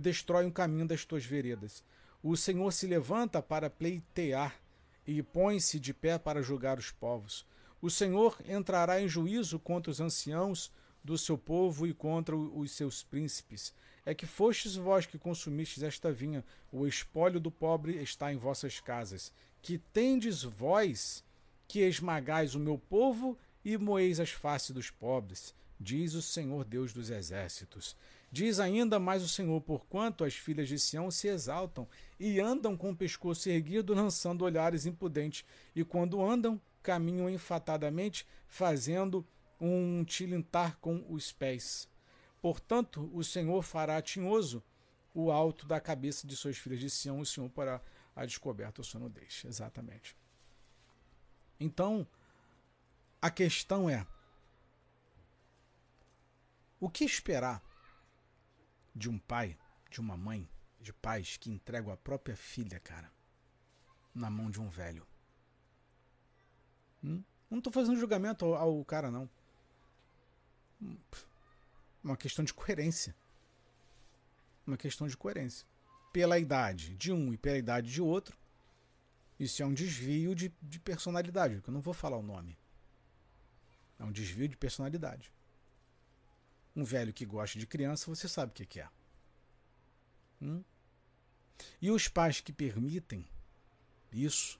destroem 0.00 0.48
o 0.48 0.52
caminho 0.52 0.86
das 0.86 1.04
tuas 1.04 1.24
veredas. 1.24 1.84
O 2.22 2.36
Senhor 2.36 2.72
se 2.72 2.86
levanta 2.86 3.42
para 3.42 3.70
pleitear 3.70 4.58
e 5.06 5.22
põe-se 5.22 5.78
de 5.78 5.92
pé 5.92 6.18
para 6.18 6.42
julgar 6.42 6.78
os 6.78 6.90
povos. 6.90 7.46
O 7.80 7.90
Senhor 7.90 8.36
entrará 8.48 9.00
em 9.00 9.08
juízo 9.08 9.58
contra 9.58 9.90
os 9.90 10.00
anciãos 10.00 10.72
do 11.02 11.18
seu 11.18 11.36
povo 11.36 11.86
e 11.86 11.92
contra 11.92 12.34
os 12.34 12.70
seus 12.72 13.02
príncipes 13.02 13.74
é 14.06 14.14
que 14.14 14.26
fostes 14.26 14.76
vós 14.76 15.06
que 15.06 15.18
consumistes 15.18 15.82
esta 15.82 16.12
vinha, 16.12 16.44
o 16.70 16.86
espólio 16.86 17.40
do 17.40 17.50
pobre 17.50 17.96
está 18.02 18.32
em 18.32 18.36
vossas 18.36 18.78
casas. 18.80 19.32
Que 19.62 19.78
tendes 19.78 20.42
vós 20.42 21.24
que 21.66 21.80
esmagais 21.80 22.54
o 22.54 22.60
meu 22.60 22.78
povo 22.78 23.38
e 23.64 23.78
moeis 23.78 24.20
as 24.20 24.30
faces 24.30 24.72
dos 24.72 24.90
pobres, 24.90 25.54
diz 25.80 26.12
o 26.12 26.20
Senhor 26.20 26.64
Deus 26.64 26.92
dos 26.92 27.08
exércitos. 27.08 27.96
Diz 28.34 28.58
ainda 28.58 28.98
mais 28.98 29.22
o 29.22 29.28
Senhor, 29.28 29.60
porquanto 29.60 30.24
as 30.24 30.34
filhas 30.34 30.66
de 30.66 30.76
Sião 30.76 31.08
se 31.08 31.28
exaltam 31.28 31.86
e 32.18 32.40
andam 32.40 32.76
com 32.76 32.90
o 32.90 32.96
pescoço 32.96 33.48
erguido, 33.48 33.94
lançando 33.94 34.44
olhares 34.44 34.86
impudentes, 34.86 35.44
e 35.72 35.84
quando 35.84 36.20
andam, 36.20 36.60
caminham 36.82 37.30
enfatadamente, 37.30 38.26
fazendo 38.48 39.24
um 39.60 40.02
tilintar 40.02 40.76
com 40.78 41.06
os 41.08 41.30
pés. 41.30 41.88
Portanto, 42.42 43.08
o 43.14 43.22
Senhor 43.22 43.62
fará 43.62 44.02
tinhoso 44.02 44.60
o 45.14 45.30
alto 45.30 45.64
da 45.64 45.78
cabeça 45.80 46.26
de 46.26 46.34
suas 46.34 46.58
filhas 46.58 46.80
de 46.80 46.90
Sião, 46.90 47.20
o 47.20 47.24
Senhor 47.24 47.48
para 47.50 47.80
a 48.16 48.26
descoberta 48.26 48.80
o 48.80 48.84
sono 48.84 49.08
deixa. 49.08 49.46
Exatamente. 49.46 50.16
Então, 51.60 52.04
a 53.22 53.30
questão 53.30 53.88
é: 53.88 54.04
o 56.80 56.90
que 56.90 57.04
esperar 57.04 57.62
de 58.94 59.08
um 59.08 59.18
pai, 59.18 59.58
de 59.90 60.00
uma 60.00 60.16
mãe, 60.16 60.48
de 60.80 60.92
pais 60.92 61.36
que 61.36 61.50
entregam 61.50 61.92
a 61.92 61.96
própria 61.96 62.36
filha, 62.36 62.78
cara, 62.80 63.10
na 64.14 64.30
mão 64.30 64.50
de 64.50 64.60
um 64.60 64.68
velho? 64.68 65.06
Hum? 67.02 67.22
Não 67.50 67.58
estou 67.58 67.72
fazendo 67.72 67.98
julgamento 67.98 68.44
ao, 68.44 68.54
ao 68.54 68.84
cara, 68.84 69.10
não. 69.10 69.28
Hum, 70.80 70.96
uma 72.02 72.16
questão 72.16 72.44
de 72.44 72.52
coerência. 72.52 73.14
Uma 74.66 74.76
questão 74.76 75.06
de 75.06 75.16
coerência. 75.16 75.66
Pela 76.12 76.38
idade 76.38 76.94
de 76.94 77.12
um 77.12 77.32
e 77.32 77.38
pela 77.38 77.58
idade 77.58 77.90
de 77.90 78.00
outro, 78.00 78.38
isso 79.38 79.62
é 79.62 79.66
um 79.66 79.74
desvio 79.74 80.34
de, 80.34 80.52
de 80.62 80.78
personalidade, 80.78 81.60
que 81.60 81.68
eu 81.68 81.74
não 81.74 81.80
vou 81.80 81.94
falar 81.94 82.16
o 82.16 82.22
nome. 82.22 82.56
É 83.98 84.04
um 84.04 84.12
desvio 84.12 84.48
de 84.48 84.56
personalidade. 84.56 85.32
Um 86.74 86.84
velho 86.84 87.12
que 87.12 87.24
gosta 87.24 87.58
de 87.58 87.66
criança, 87.66 88.06
você 88.06 88.28
sabe 88.28 88.50
o 88.50 88.54
que, 88.54 88.80
é. 88.80 88.88
Hum? 90.42 90.62
E 91.80 91.90
os 91.90 92.08
pais 92.08 92.40
que 92.40 92.52
permitem 92.52 93.26
isso, 94.12 94.58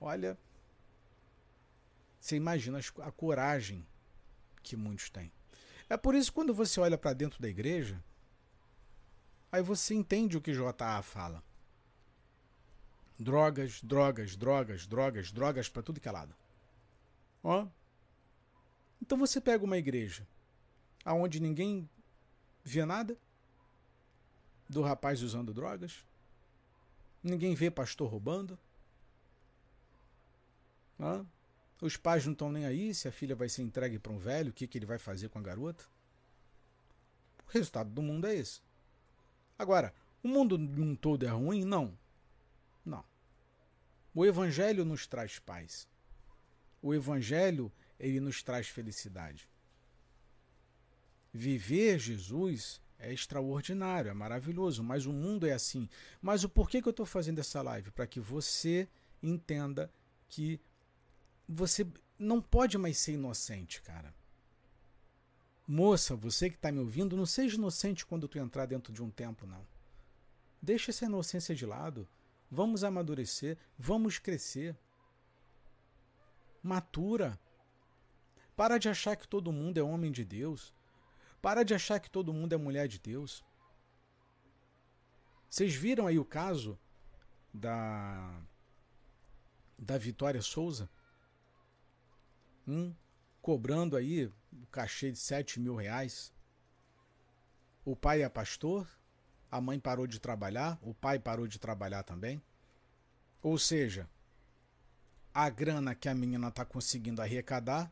olha, 0.00 0.38
você 2.20 2.36
imagina 2.36 2.78
a 3.02 3.10
coragem 3.10 3.86
que 4.62 4.76
muitos 4.76 5.08
têm. 5.10 5.32
É 5.88 5.96
por 5.96 6.14
isso 6.14 6.30
que 6.30 6.34
quando 6.34 6.54
você 6.54 6.78
olha 6.78 6.96
para 6.96 7.12
dentro 7.12 7.40
da 7.40 7.48
igreja, 7.48 8.02
aí 9.50 9.62
você 9.62 9.94
entende 9.94 10.36
o 10.36 10.40
que 10.40 10.52
JA 10.52 11.02
fala. 11.02 11.42
Drogas, 13.18 13.82
drogas, 13.82 14.36
drogas, 14.36 14.86
drogas, 14.86 15.32
drogas 15.32 15.68
para 15.68 15.82
tudo 15.82 16.00
que 16.00 16.08
é 16.08 16.12
lado. 16.12 16.34
Ó. 17.42 17.66
Então 19.00 19.18
você 19.18 19.40
pega 19.40 19.64
uma 19.64 19.78
igreja 19.78 20.26
aonde 21.04 21.40
ninguém 21.40 21.88
vê 22.62 22.84
nada 22.84 23.16
do 24.68 24.82
rapaz 24.82 25.22
usando 25.22 25.52
drogas, 25.52 26.04
ninguém 27.22 27.54
vê 27.54 27.70
pastor 27.70 28.08
roubando, 28.10 28.58
ó. 30.98 31.24
Os 31.80 31.96
pais 31.96 32.26
não 32.26 32.34
estão 32.34 32.52
nem 32.52 32.66
aí 32.66 32.94
se 32.94 33.08
a 33.08 33.12
filha 33.12 33.34
vai 33.34 33.48
ser 33.48 33.62
entregue 33.62 33.98
para 33.98 34.12
um 34.12 34.18
velho, 34.18 34.50
o 34.50 34.52
que, 34.52 34.66
que 34.66 34.76
ele 34.76 34.84
vai 34.84 34.98
fazer 34.98 35.30
com 35.30 35.38
a 35.38 35.42
garota. 35.42 35.84
O 37.48 37.50
resultado 37.50 37.90
do 37.90 38.02
mundo 38.02 38.26
é 38.26 38.34
esse. 38.34 38.60
Agora, 39.58 39.94
o 40.22 40.28
mundo 40.28 40.58
num 40.58 40.94
todo 40.94 41.24
é 41.24 41.28
ruim? 41.30 41.64
Não. 41.64 41.98
Não. 42.84 43.02
O 44.14 44.26
evangelho 44.26 44.84
nos 44.84 45.06
traz 45.06 45.38
paz. 45.38 45.88
O 46.82 46.92
evangelho 46.92 47.72
ele 48.00 48.18
nos 48.18 48.42
traz 48.42 48.66
felicidade. 48.66 49.48
Viver 51.32 51.98
Jesus 51.98 52.80
é 52.98 53.12
extraordinário, 53.12 54.10
é 54.10 54.14
maravilhoso, 54.14 54.82
mas 54.82 55.06
o 55.06 55.12
mundo 55.12 55.46
é 55.46 55.52
assim. 55.52 55.88
Mas 56.20 56.42
o 56.42 56.48
porquê 56.48 56.82
que 56.82 56.88
eu 56.88 56.92
estou 56.92 57.06
fazendo 57.06 57.38
essa 57.38 57.62
live? 57.62 57.90
Para 57.90 58.06
que 58.06 58.18
você 58.18 58.88
entenda 59.22 59.92
que 60.28 60.60
você 61.48 61.86
não 62.18 62.40
pode 62.40 62.76
mais 62.78 62.98
ser 62.98 63.12
inocente, 63.12 63.80
cara. 63.82 64.14
Moça, 65.66 66.16
você 66.16 66.50
que 66.50 66.56
está 66.56 66.72
me 66.72 66.80
ouvindo, 66.80 67.16
não 67.16 67.26
seja 67.26 67.56
inocente 67.56 68.04
quando 68.04 68.26
tu 68.26 68.38
entrar 68.38 68.66
dentro 68.66 68.92
de 68.92 69.02
um 69.02 69.10
tempo, 69.10 69.46
não. 69.46 69.64
Deixa 70.60 70.90
essa 70.90 71.04
inocência 71.04 71.54
de 71.54 71.64
lado. 71.64 72.08
Vamos 72.50 72.82
amadurecer, 72.82 73.56
vamos 73.78 74.18
crescer. 74.18 74.76
Matura. 76.62 77.38
Para 78.60 78.76
de 78.76 78.90
achar 78.90 79.16
que 79.16 79.26
todo 79.26 79.50
mundo 79.50 79.78
é 79.78 79.82
homem 79.82 80.12
de 80.12 80.22
Deus. 80.22 80.74
Para 81.40 81.62
de 81.62 81.72
achar 81.72 81.98
que 81.98 82.10
todo 82.10 82.30
mundo 82.30 82.52
é 82.52 82.58
mulher 82.58 82.86
de 82.86 82.98
Deus. 82.98 83.42
Vocês 85.48 85.74
viram 85.74 86.06
aí 86.06 86.18
o 86.18 86.26
caso 86.26 86.78
da 87.54 88.38
da 89.78 89.96
Vitória 89.96 90.42
Souza? 90.42 90.90
um 92.66 92.94
cobrando 93.40 93.96
aí 93.96 94.26
o 94.26 94.66
cachê 94.70 95.10
de 95.10 95.18
7 95.18 95.58
mil 95.58 95.74
reais. 95.74 96.30
O 97.82 97.96
pai 97.96 98.22
é 98.22 98.28
pastor, 98.28 98.86
a 99.50 99.58
mãe 99.58 99.80
parou 99.80 100.06
de 100.06 100.20
trabalhar, 100.20 100.78
o 100.82 100.92
pai 100.92 101.18
parou 101.18 101.46
de 101.48 101.58
trabalhar 101.58 102.02
também. 102.02 102.42
Ou 103.42 103.56
seja, 103.56 104.06
a 105.32 105.48
grana 105.48 105.94
que 105.94 106.10
a 106.10 106.14
menina 106.14 106.48
está 106.48 106.62
conseguindo 106.62 107.22
arrecadar 107.22 107.90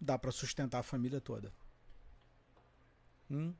dá 0.00 0.18
para 0.18 0.32
sustentar 0.32 0.78
a 0.78 0.82
família 0.82 1.20
toda. 1.20 1.52
Hum? 3.30 3.54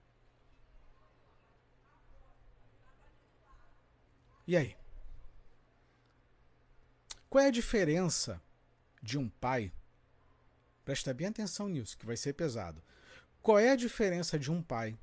E 4.47 4.57
aí? 4.57 4.77
Qual 7.29 7.45
é 7.45 7.49
a 7.49 7.53
diferença 7.53 8.43
de 9.01 9.17
um 9.19 9.29
pai? 9.29 9.73
Presta 10.85 11.15
bem 11.15 11.29
atenção 11.29 11.69
nisso, 11.69 11.97
que 11.97 12.07
vai 12.07 12.17
ser 12.17 12.33
pesado. 12.33 12.83
Qual 13.41 13.59
é 13.59 13.71
a 13.71 13.77
diferença 13.77 14.39
de 14.39 14.51
um 14.51 14.61
pai 14.61 14.99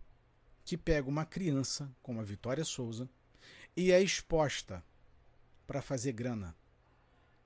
que 0.65 0.75
pega 0.75 1.07
uma 1.07 1.25
criança, 1.25 1.89
como 2.01 2.19
a 2.19 2.23
Vitória 2.23 2.65
Souza, 2.65 3.09
e 3.75 3.91
é 3.91 4.01
exposta 4.01 4.83
para 5.65 5.81
fazer 5.81 6.11
grana 6.11 6.55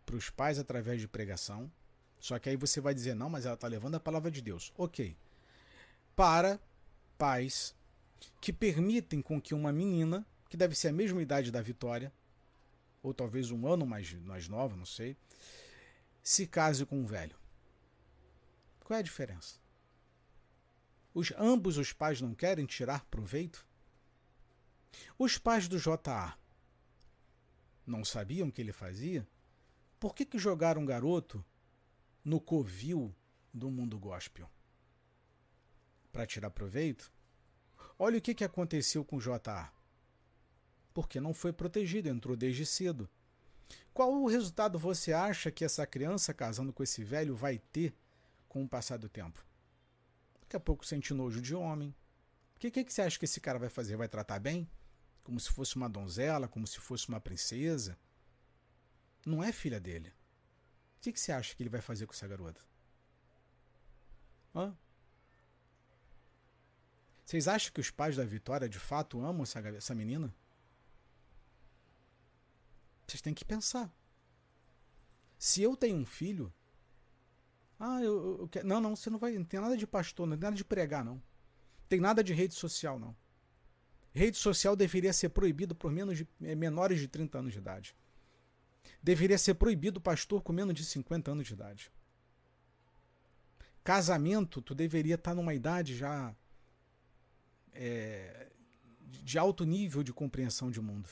para 0.05 0.15
os 0.15 0.29
pais 0.29 0.57
através 0.57 0.99
de 0.99 1.07
pregação? 1.07 1.71
Só 2.21 2.37
que 2.37 2.49
aí 2.49 2.55
você 2.55 2.79
vai 2.79 2.93
dizer, 2.93 3.15
não, 3.15 3.29
mas 3.29 3.45
ela 3.45 3.55
está 3.55 3.67
levando 3.67 3.95
a 3.95 3.99
palavra 3.99 4.29
de 4.29 4.43
Deus. 4.43 4.71
Ok. 4.77 5.17
Para 6.15 6.59
pais 7.17 7.75
que 8.39 8.53
permitem 8.53 9.23
com 9.23 9.41
que 9.41 9.55
uma 9.55 9.73
menina, 9.73 10.23
que 10.47 10.55
deve 10.55 10.75
ser 10.75 10.89
a 10.89 10.93
mesma 10.93 11.19
idade 11.19 11.51
da 11.51 11.63
Vitória, 11.63 12.13
ou 13.01 13.11
talvez 13.11 13.49
um 13.49 13.67
ano 13.67 13.87
mais, 13.87 14.13
mais 14.13 14.47
nova, 14.47 14.77
não 14.77 14.85
sei, 14.85 15.17
se 16.21 16.45
case 16.45 16.85
com 16.85 16.99
um 16.99 17.05
velho. 17.05 17.35
Qual 18.83 18.95
é 18.95 18.99
a 18.99 19.03
diferença? 19.03 19.59
Os, 21.15 21.33
ambos 21.39 21.77
os 21.77 21.91
pais 21.91 22.21
não 22.21 22.35
querem 22.35 22.67
tirar 22.67 23.03
proveito? 23.05 23.65
Os 25.17 25.39
pais 25.39 25.67
do 25.67 25.79
JA 25.79 26.37
não 27.87 28.05
sabiam 28.05 28.47
o 28.47 28.51
que 28.51 28.61
ele 28.61 28.71
fazia? 28.71 29.27
Por 29.99 30.13
que, 30.13 30.23
que 30.23 30.37
jogaram 30.37 30.83
um 30.83 30.85
garoto 30.85 31.43
no 32.23 32.39
covil 32.39 33.13
do 33.53 33.69
mundo 33.69 33.99
gospel? 33.99 34.49
Para 36.11 36.25
tirar 36.25 36.51
proveito? 36.51 37.11
Olha 37.97 38.17
o 38.17 38.21
que, 38.21 38.33
que 38.33 38.43
aconteceu 38.43 39.03
com 39.03 39.17
o 39.17 39.21
JA. 39.21 39.71
Porque 40.93 41.19
não 41.19 41.33
foi 41.33 41.53
protegido, 41.53 42.09
entrou 42.09 42.35
desde 42.35 42.65
cedo. 42.65 43.09
Qual 43.93 44.11
o 44.13 44.27
resultado 44.27 44.77
você 44.77 45.13
acha 45.13 45.51
que 45.51 45.63
essa 45.63 45.85
criança 45.87 46.33
casando 46.33 46.73
com 46.73 46.83
esse 46.83 47.03
velho 47.03 47.35
vai 47.35 47.57
ter 47.57 47.93
com 48.47 48.63
o 48.63 48.67
passar 48.67 48.97
do 48.97 49.07
tempo? 49.07 49.45
Daqui 50.41 50.55
a 50.55 50.59
pouco 50.59 50.85
sente 50.85 51.13
nojo 51.13 51.41
de 51.41 51.55
homem. 51.55 51.95
O 52.55 52.59
que, 52.59 52.69
que, 52.69 52.83
que 52.83 52.93
você 52.93 53.01
acha 53.01 53.17
que 53.17 53.25
esse 53.25 53.39
cara 53.39 53.57
vai 53.57 53.69
fazer? 53.69 53.95
Vai 53.95 54.07
tratar 54.07 54.39
bem? 54.39 54.69
Como 55.23 55.39
se 55.39 55.49
fosse 55.49 55.75
uma 55.75 55.89
donzela, 55.89 56.47
como 56.47 56.67
se 56.67 56.79
fosse 56.79 57.07
uma 57.07 57.19
princesa? 57.19 57.97
Não 59.25 59.43
é 59.43 59.51
filha 59.51 59.79
dele. 59.79 60.11
O 61.01 61.03
que, 61.03 61.11
que 61.11 61.19
você 61.19 61.31
acha 61.31 61.55
que 61.55 61.63
ele 61.63 61.69
vai 61.69 61.81
fazer 61.81 62.05
com 62.05 62.13
essa 62.13 62.27
garota? 62.27 62.61
Hã? 64.53 64.77
Vocês 67.25 67.47
acham 67.47 67.73
que 67.73 67.81
os 67.81 67.89
pais 67.89 68.15
da 68.15 68.23
Vitória 68.23 68.69
de 68.69 68.77
fato 68.77 69.19
amam 69.19 69.41
essa, 69.41 69.59
essa 69.61 69.95
menina? 69.95 70.31
Vocês 73.07 73.19
têm 73.19 73.33
que 73.33 73.43
pensar. 73.43 73.91
Se 75.39 75.63
eu 75.63 75.75
tenho 75.75 75.97
um 75.97 76.05
filho. 76.05 76.53
Ah, 77.79 77.99
eu, 78.03 78.39
eu, 78.39 78.49
eu 78.53 78.63
Não, 78.63 78.79
não, 78.79 78.95
você 78.95 79.09
não 79.09 79.17
vai. 79.17 79.31
Não 79.33 79.43
tem 79.43 79.59
nada 79.59 79.75
de 79.75 79.87
pastor, 79.87 80.27
não 80.27 80.37
tem 80.37 80.43
nada 80.43 80.55
de 80.55 80.63
pregar, 80.63 81.03
não. 81.03 81.19
Tem 81.89 81.99
nada 81.99 82.23
de 82.23 82.31
rede 82.31 82.53
social, 82.53 82.99
não. 82.99 83.17
Rede 84.13 84.37
social 84.37 84.75
deveria 84.75 85.13
ser 85.13 85.29
proibido 85.29 85.73
por 85.73 85.91
menos 85.91 86.19
de, 86.19 86.27
eh, 86.43 86.53
menores 86.53 86.99
de 86.99 87.07
30 87.07 87.39
anos 87.39 87.53
de 87.53 87.57
idade. 87.57 87.95
Deveria 89.01 89.37
ser 89.37 89.55
proibido 89.55 89.99
pastor 89.99 90.41
com 90.41 90.53
menos 90.53 90.75
de 90.75 90.85
50 90.85 91.31
anos 91.31 91.47
de 91.47 91.53
idade. 91.53 91.91
Casamento, 93.83 94.61
tu 94.61 94.75
deveria 94.75 95.15
estar 95.15 95.33
numa 95.33 95.53
idade 95.53 95.95
já 95.95 96.35
é, 97.73 98.51
de 99.23 99.39
alto 99.39 99.65
nível 99.65 100.03
de 100.03 100.13
compreensão 100.13 100.69
de 100.69 100.79
mundo. 100.79 101.09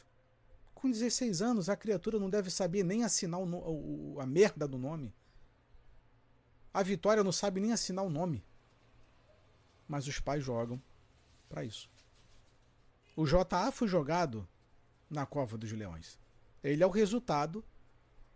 Com 0.74 0.90
16 0.90 1.42
anos, 1.42 1.68
a 1.68 1.76
criatura 1.76 2.20
não 2.20 2.30
deve 2.30 2.50
saber 2.50 2.84
nem 2.84 3.04
assinar 3.04 3.40
o, 3.40 4.14
o, 4.14 4.20
a 4.20 4.26
merda 4.26 4.68
do 4.68 4.78
nome. 4.78 5.14
A 6.74 6.84
Vitória 6.84 7.24
não 7.24 7.32
sabe 7.32 7.60
nem 7.60 7.74
assinar 7.74 8.06
o 8.06 8.10
nome. 8.10 8.46
Mas 9.88 10.08
os 10.08 10.20
pais 10.20 10.44
jogam 10.44 10.82
para 11.50 11.66
isso. 11.66 11.90
O 13.16 13.26
JA 13.26 13.72
foi 13.72 13.88
jogado 13.88 14.48
na 15.10 15.26
cova 15.26 15.58
dos 15.58 15.72
leões. 15.72 16.20
Ele 16.64 16.84
é 16.84 16.88
o 16.88 16.92
resultado 16.92 17.64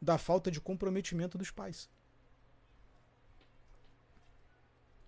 da 0.02 0.18
falta 0.18 0.52
de 0.52 0.60
comprometimento 0.60 1.38
dos 1.38 1.52
pais. 1.52 1.90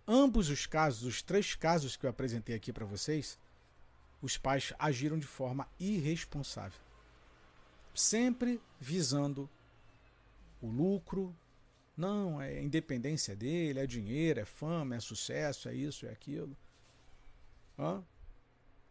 Ambos 0.08 0.49
os 0.49 0.65
casos, 0.65 1.04
os 1.04 1.21
três 1.21 1.56
casos 1.56 1.95
que 1.95 2.06
eu 2.06 2.10
apresentei 2.10 2.56
aqui 2.56 2.71
para 2.71 2.86
vocês, 2.86 3.39
os 4.21 4.38
pais 4.38 4.71
agiram 4.78 5.17
de 5.17 5.25
forma 5.25 5.67
irresponsável. 5.80 6.80
Sempre 7.93 8.62
visando 8.80 9.49
o 10.62 10.67
lucro. 10.67 11.36
Não, 11.97 12.41
é 12.41 12.62
independência 12.62 13.36
dele, 13.36 13.80
é 13.80 13.88
dinheiro, 13.88 14.41
é 14.41 14.45
fama, 14.45 14.95
é 14.95 14.99
sucesso, 14.99 15.69
é 15.69 15.73
isso, 15.73 16.06
é 16.06 16.10
aquilo. 16.10 16.56
Hã? 17.80 18.04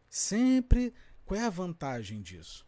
Sempre. 0.09 0.93
Qual 1.25 1.39
é 1.39 1.45
a 1.45 1.51
vantagem 1.51 2.23
disso? 2.23 2.67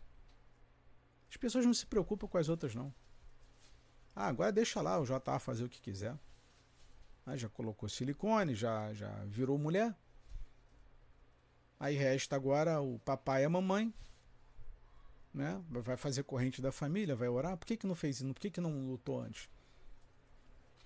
As 1.31 1.37
pessoas 1.37 1.65
não 1.67 1.75
se 1.75 1.87
preocupam 1.87 2.29
com 2.29 2.39
as 2.39 2.49
outras, 2.49 2.75
não. 2.75 2.93
Ah, 4.15 4.29
agora 4.29 4.51
deixa 4.51 4.81
lá 4.81 4.99
o 4.99 5.05
JA 5.05 5.39
fazer 5.39 5.65
o 5.65 5.69
que 5.69 5.81
quiser. 5.81 6.17
Ah, 7.27 7.37
já 7.37 7.49
colocou 7.49 7.89
silicone, 7.89 8.55
já, 8.55 8.93
já 8.95 9.11
virou 9.27 9.59
mulher. 9.59 9.95
Aí 11.79 11.95
resta 11.95 12.35
agora 12.37 12.81
o 12.81 12.99
papai 13.01 13.43
e 13.43 13.45
a 13.45 13.51
mamãe. 13.51 13.93
Né? 15.35 15.63
Vai 15.69 15.99
fazer 15.99 16.23
corrente 16.23 16.63
da 16.63 16.73
família, 16.73 17.15
vai 17.15 17.29
orar. 17.29 17.57
Por 17.59 17.67
que, 17.67 17.77
que 17.77 17.87
não 17.87 17.95
fez 17.95 18.17
isso? 18.17 18.33
Por 18.33 18.41
que, 18.41 18.51
que 18.51 18.61
não 18.61 18.87
lutou 18.89 19.21
antes? 19.21 19.51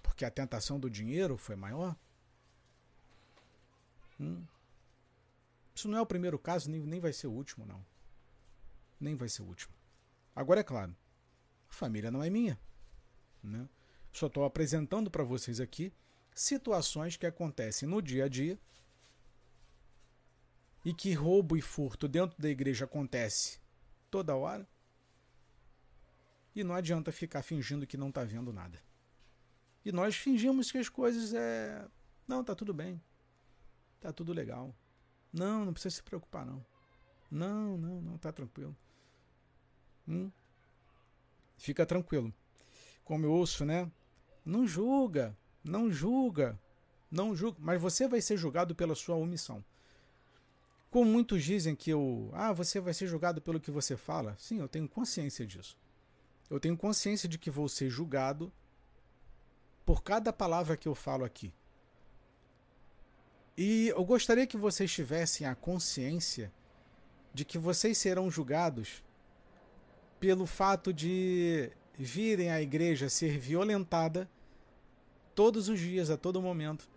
Porque 0.03 0.25
a 0.25 0.31
tentação 0.31 0.81
do 0.81 0.91
dinheiro 0.91 1.37
foi 1.37 1.55
maior? 1.55 1.95
Hum. 4.19 4.45
Isso 5.73 5.89
não 5.89 5.99
é 5.99 6.01
o 6.01 6.07
primeiro 6.07 6.39
caso, 6.39 6.69
nem, 6.69 6.81
nem 6.81 7.01
vai 7.01 7.13
ser 7.13 7.29
o 7.29 7.33
último, 7.33 7.65
não. 7.65 7.85
Nem 8.99 9.15
vai 9.15 9.29
ser 9.29 9.43
o 9.43 9.47
último. 9.47 9.73
Agora 10.35 10.61
é 10.61 10.65
claro, 10.65 10.97
a 11.69 11.73
família 11.73 12.11
não 12.11 12.23
é 12.23 12.31
minha. 12.31 12.59
Né? 13.43 13.69
Só 14.13 14.27
estou 14.27 14.45
apresentando 14.45 15.11
para 15.11 15.25
vocês 15.25 15.61
aqui 15.61 15.93
situações 16.35 17.17
que 17.17 17.27
acontecem 17.27 17.89
no 17.89 18.01
dia 18.01 18.25
a 18.25 18.29
dia 18.29 18.59
e 20.85 20.95
que 20.95 21.13
roubo 21.13 21.57
e 21.57 21.61
furto 21.61 22.09
dentro 22.09 22.41
da 22.41 22.49
igreja 22.49 22.85
acontece 22.85 23.61
toda 24.11 24.37
hora. 24.37 24.67
E 26.55 26.65
não 26.65 26.75
adianta 26.75 27.13
ficar 27.13 27.43
fingindo 27.43 27.87
que 27.87 27.97
não 27.97 28.09
está 28.09 28.25
vendo 28.25 28.53
nada. 28.53 28.83
E 29.85 29.93
nós 29.93 30.17
fingimos 30.17 30.71
que 30.71 30.79
as 30.79 30.89
coisas 30.89 31.33
é. 31.33 31.87
Não, 32.27 32.43
tá 32.43 32.55
tudo 32.55 32.75
bem. 32.75 33.01
Tá 34.01 34.13
tudo 34.13 34.33
legal. 34.33 34.75
Não, 35.33 35.65
não 35.65 35.73
precisa 35.73 35.95
se 35.95 36.03
preocupar, 36.03 36.45
não. 36.45 36.65
Não, 37.31 37.79
não, 37.79 38.01
não, 38.01 38.19
tá 38.19 38.33
tranquilo. 38.33 38.77
Hum? 40.11 40.31
Fica 41.57 41.87
tranquilo. 41.87 42.35
Como 43.05 43.25
eu 43.25 43.33
ouço, 43.33 43.65
né? 43.65 43.91
Não 44.45 44.67
julga. 44.67 45.37
Não 45.63 45.91
julga. 45.91 46.59
Não 47.11 47.37
julga. 47.37 47.59
Mas 47.61 47.81
você 47.81 48.09
vai 48.09 48.21
ser 48.21 48.37
julgado 48.37 48.75
pela 48.75 48.95
sua 48.95 49.15
omissão. 49.15 49.65
Como 50.91 51.09
muitos 51.09 51.45
dizem 51.45 51.77
que 51.77 51.91
eu. 51.91 52.31
Ah, 52.33 52.53
você 52.53 52.81
vai 52.81 52.93
ser 52.93 53.07
julgado 53.07 53.41
pelo 53.41 53.61
que 53.61 53.71
você 53.71 53.97
fala. 53.97 54.35
Sim, 54.39 54.59
eu 54.59 54.69
tenho 54.69 54.89
consciência 54.89 55.47
disso. 55.47 55.79
Eu 56.51 56.59
tenho 56.59 56.77
consciência 56.77 57.29
de 57.29 57.39
que 57.39 57.51
vou 57.51 57.69
ser 57.69 57.89
julgado 57.89 58.53
por 59.87 60.03
cada 60.03 60.33
palavra 60.33 60.77
que 60.77 60.89
eu 60.89 60.95
falo 60.95 61.25
aqui. 61.25 61.53
E 63.57 63.89
eu 63.89 64.05
gostaria 64.05 64.47
que 64.47 64.57
vocês 64.57 64.91
tivessem 64.91 65.47
a 65.47 65.55
consciência 65.55 66.53
de 67.33 67.45
que 67.45 67.59
vocês 67.59 67.99
serão 67.99 68.31
julgados 68.31 69.03
pelo 70.21 70.47
fato 70.47 70.93
de 70.93 71.73
virem 71.95 72.51
à 72.51 72.61
igreja 72.61 73.09
ser 73.09 73.39
violentada 73.39 74.29
todos 75.35 75.69
os 75.69 75.81
dias, 75.81 76.11
a 76.11 76.17
todo 76.17 76.43
momento, 76.43 76.89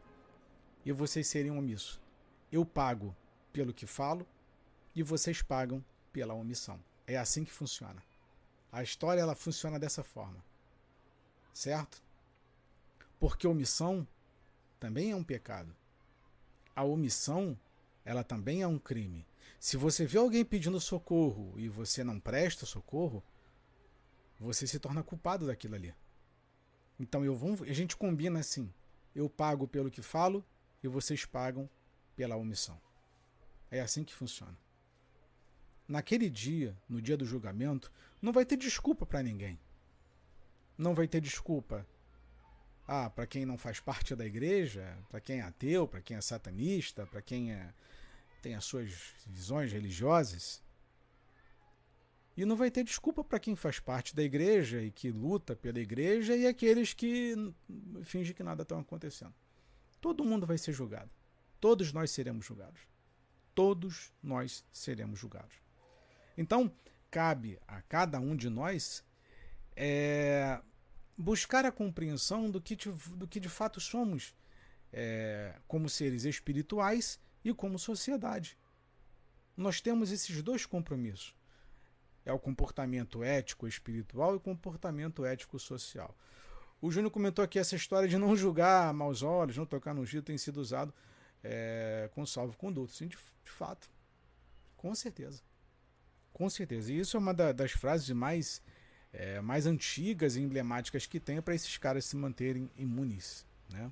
e 0.85 0.91
vocês 0.91 1.27
seriam 1.27 1.57
omissos. 1.57 1.99
Eu 2.51 2.65
pago 2.65 3.15
pelo 3.53 3.73
que 3.73 3.87
falo 3.87 4.27
e 4.93 5.01
vocês 5.01 5.41
pagam 5.41 5.83
pela 6.11 6.33
omissão. 6.33 6.79
É 7.07 7.17
assim 7.17 7.45
que 7.45 7.51
funciona. 7.51 8.03
A 8.71 8.83
história 8.83 9.21
ela 9.21 9.35
funciona 9.35 9.79
dessa 9.79 10.03
forma. 10.03 10.43
Certo? 11.53 12.01
Porque 13.19 13.47
omissão 13.47 14.05
também 14.79 15.11
é 15.11 15.15
um 15.15 15.23
pecado. 15.23 15.73
A 16.75 16.83
omissão, 16.83 17.57
ela 18.03 18.23
também 18.23 18.61
é 18.61 18.67
um 18.67 18.79
crime. 18.79 19.25
Se 19.59 19.77
você 19.77 20.05
vê 20.05 20.17
alguém 20.17 20.43
pedindo 20.43 20.79
socorro 20.79 21.53
e 21.57 21.69
você 21.69 22.03
não 22.03 22.19
presta 22.19 22.65
socorro, 22.65 23.23
você 24.39 24.67
se 24.67 24.79
torna 24.79 25.03
culpado 25.03 25.47
daquilo 25.47 25.75
ali. 25.75 25.93
Então 26.99 27.23
eu 27.23 27.35
vou, 27.35 27.63
a 27.63 27.73
gente 27.73 27.95
combina 27.95 28.39
assim: 28.39 28.71
eu 29.15 29.29
pago 29.29 29.67
pelo 29.67 29.91
que 29.91 30.01
falo 30.01 30.45
e 30.83 30.87
vocês 30.87 31.25
pagam 31.25 31.69
pela 32.15 32.35
omissão. 32.35 32.79
É 33.71 33.79
assim 33.79 34.03
que 34.03 34.13
funciona. 34.13 34.57
naquele 35.87 36.29
dia, 36.29 36.77
no 36.87 37.01
dia 37.01 37.17
do 37.17 37.25
julgamento, 37.25 37.91
não 38.21 38.31
vai 38.31 38.45
ter 38.45 38.57
desculpa 38.57 39.05
para 39.05 39.23
ninguém. 39.23 39.59
Não 40.77 40.93
vai 40.93 41.07
ter 41.07 41.21
desculpa. 41.21 41.85
Ah, 42.87 43.09
para 43.09 43.25
quem 43.25 43.45
não 43.45 43.57
faz 43.57 43.79
parte 43.79 44.15
da 44.15 44.25
igreja, 44.25 44.97
para 45.09 45.21
quem 45.21 45.39
é 45.39 45.41
ateu, 45.41 45.87
para 45.87 46.01
quem 46.01 46.17
é 46.17 46.21
satanista, 46.21 47.05
para 47.05 47.21
quem 47.21 47.53
é, 47.53 47.73
tem 48.43 48.55
as 48.55 48.65
suas 48.65 48.91
visões 49.25 49.71
religiosas. 49.71 50.61
E 52.35 52.43
não 52.45 52.57
vai 52.57 52.69
ter 52.69 52.83
desculpa 52.83 53.23
para 53.23 53.39
quem 53.39 53.55
faz 53.55 53.79
parte 53.79 54.13
da 54.13 54.21
igreja 54.21 54.81
e 54.81 54.91
que 54.91 55.09
luta 55.11 55.55
pela 55.55 55.79
igreja 55.79 56.35
e 56.35 56.45
aqueles 56.45 56.93
que 56.93 57.35
fingem 58.03 58.35
que 58.35 58.43
nada 58.43 58.63
está 58.63 58.77
acontecendo. 58.77 59.33
Todo 60.01 60.25
mundo 60.25 60.45
vai 60.45 60.57
ser 60.57 60.73
julgado. 60.73 61.09
Todos 61.61 61.93
nós 61.93 62.11
seremos 62.11 62.45
julgados. 62.45 62.81
Todos 63.55 64.11
nós 64.21 64.65
seremos 64.73 65.17
julgados. 65.17 65.55
Então, 66.37 66.69
cabe 67.09 67.57
a 67.65 67.81
cada 67.83 68.19
um 68.19 68.35
de 68.35 68.49
nós 68.49 69.05
é, 69.75 70.59
buscar 71.17 71.63
a 71.63 71.71
compreensão 71.71 72.51
do 72.51 72.59
que, 72.59 72.75
do 72.75 73.27
que 73.27 73.39
de 73.39 73.47
fato 73.47 73.79
somos 73.79 74.35
é, 74.91 75.55
como 75.67 75.87
seres 75.87 76.25
espirituais 76.25 77.21
e 77.43 77.53
como 77.53 77.77
sociedade. 77.77 78.57
Nós 79.55 79.81
temos 79.81 80.11
esses 80.11 80.41
dois 80.41 80.65
compromissos. 80.65 81.35
É 82.25 82.31
o 82.31 82.39
comportamento 82.39 83.23
ético 83.23 83.67
espiritual 83.67 84.33
e 84.33 84.37
o 84.37 84.39
comportamento 84.39 85.25
ético 85.25 85.59
social. 85.59 86.15
O 86.81 86.91
Júnior 86.91 87.11
comentou 87.11 87.43
aqui 87.43 87.59
essa 87.59 87.75
história 87.75 88.07
de 88.07 88.17
não 88.17 88.35
julgar 88.35 88.93
maus 88.93 89.21
olhos, 89.21 89.57
não 89.57 89.65
tocar 89.65 89.93
no 89.93 90.05
giro, 90.05 90.23
tem 90.23 90.37
sido 90.37 90.57
usado 90.57 90.93
é, 91.43 92.09
com 92.13 92.25
salvo 92.25 92.57
conduto. 92.57 92.91
Sim, 92.91 93.07
de, 93.07 93.17
de, 93.17 93.51
fato. 93.51 93.89
Com 94.77 94.93
certeza. 94.95 95.41
Com 96.31 96.49
certeza. 96.49 96.91
E 96.91 96.99
isso 96.99 97.15
é 97.15 97.19
uma 97.19 97.33
da, 97.33 97.51
das 97.51 97.71
frases 97.71 98.09
mais, 98.09 98.61
é, 99.11 99.39
mais 99.41 99.65
antigas 99.65 100.35
e 100.35 100.41
emblemáticas 100.41 101.05
que 101.05 101.19
tem 101.19 101.41
para 101.41 101.55
esses 101.55 101.77
caras 101.77 102.05
se 102.05 102.15
manterem 102.15 102.69
imunes. 102.75 103.45
Né? 103.69 103.91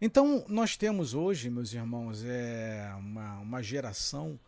Então, 0.00 0.44
nós 0.48 0.76
temos 0.76 1.12
hoje, 1.12 1.50
meus 1.50 1.72
irmãos, 1.72 2.24
é 2.24 2.92
uma, 2.96 3.38
uma 3.38 3.62
geração 3.62 4.38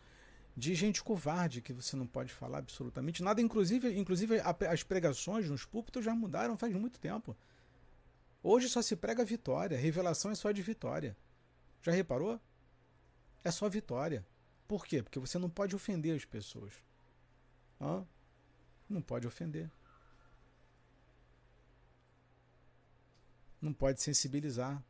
de 0.57 0.75
gente 0.75 1.03
covarde 1.03 1.61
que 1.61 1.73
você 1.73 1.97
não 1.97 2.07
pode 2.07 2.33
falar 2.33 2.59
absolutamente 2.59 3.23
nada. 3.23 3.41
Inclusive, 3.41 3.99
inclusive 3.99 4.41
as 4.69 4.83
pregações 4.83 5.49
nos 5.49 5.65
púlpitos 5.65 6.05
já 6.05 6.15
mudaram 6.15 6.57
faz 6.57 6.73
muito 6.75 7.01
tempo. 7.01 7.37
Hoje 8.43 8.69
só 8.69 8.81
se 8.81 8.95
prega 8.95 9.25
vitória, 9.25 9.77
revelação 9.77 10.31
é 10.31 10.35
só 10.35 10.53
de 10.53 10.63
vitória. 10.63 11.17
Já 11.83 11.93
reparou? 11.93 12.41
É 13.43 13.51
só 13.51 13.69
vitória. 13.69 14.25
Por 14.69 14.87
quê? 14.87 15.03
Porque 15.03 15.19
você 15.19 15.39
não 15.39 15.51
pode 15.51 15.75
ofender 15.75 16.15
as 16.15 16.25
pessoas. 16.25 16.75
Hã? 17.81 18.07
Não 18.89 19.03
pode 19.03 19.27
ofender. 19.27 19.71
Não 23.61 23.73
pode 23.73 24.01
sensibilizar. 24.01 24.83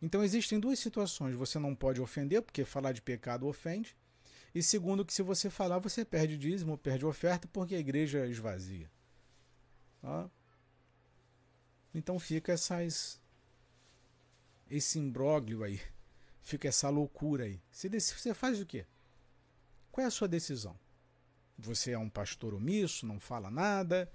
Então 0.00 0.22
existem 0.22 0.60
duas 0.60 0.78
situações. 0.78 1.34
Você 1.34 1.58
não 1.58 1.74
pode 1.74 2.00
ofender, 2.00 2.42
porque 2.42 2.64
falar 2.64 2.92
de 2.92 3.02
pecado 3.02 3.46
ofende. 3.46 3.96
E 4.54 4.62
segundo, 4.62 5.04
que 5.04 5.12
se 5.12 5.22
você 5.22 5.50
falar, 5.50 5.78
você 5.78 6.04
perde 6.04 6.36
dízimo, 6.36 6.78
perde 6.78 7.04
oferta, 7.04 7.48
porque 7.52 7.74
a 7.74 7.78
igreja 7.78 8.26
esvazia. 8.26 8.90
Tá? 10.00 10.30
Então 11.94 12.18
fica 12.18 12.52
essas, 12.52 13.20
esse 14.70 14.98
imbróglio 14.98 15.62
aí. 15.62 15.80
Fica 16.42 16.68
essa 16.68 16.88
loucura 16.88 17.44
aí. 17.44 17.60
Você, 17.70 17.88
você 17.88 18.32
faz 18.32 18.60
o 18.60 18.66
quê? 18.66 18.86
Qual 19.90 20.04
é 20.04 20.08
a 20.08 20.10
sua 20.10 20.28
decisão? 20.28 20.78
Você 21.58 21.92
é 21.92 21.98
um 21.98 22.08
pastor 22.08 22.54
omisso, 22.54 23.06
não 23.06 23.18
fala 23.18 23.50
nada? 23.50 24.10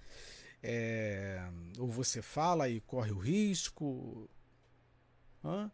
É, 0.64 1.44
ou 1.78 1.90
você 1.90 2.22
fala 2.22 2.70
e 2.70 2.80
corre 2.82 3.12
o 3.12 3.18
risco? 3.18 4.30
Hã? 5.44 5.72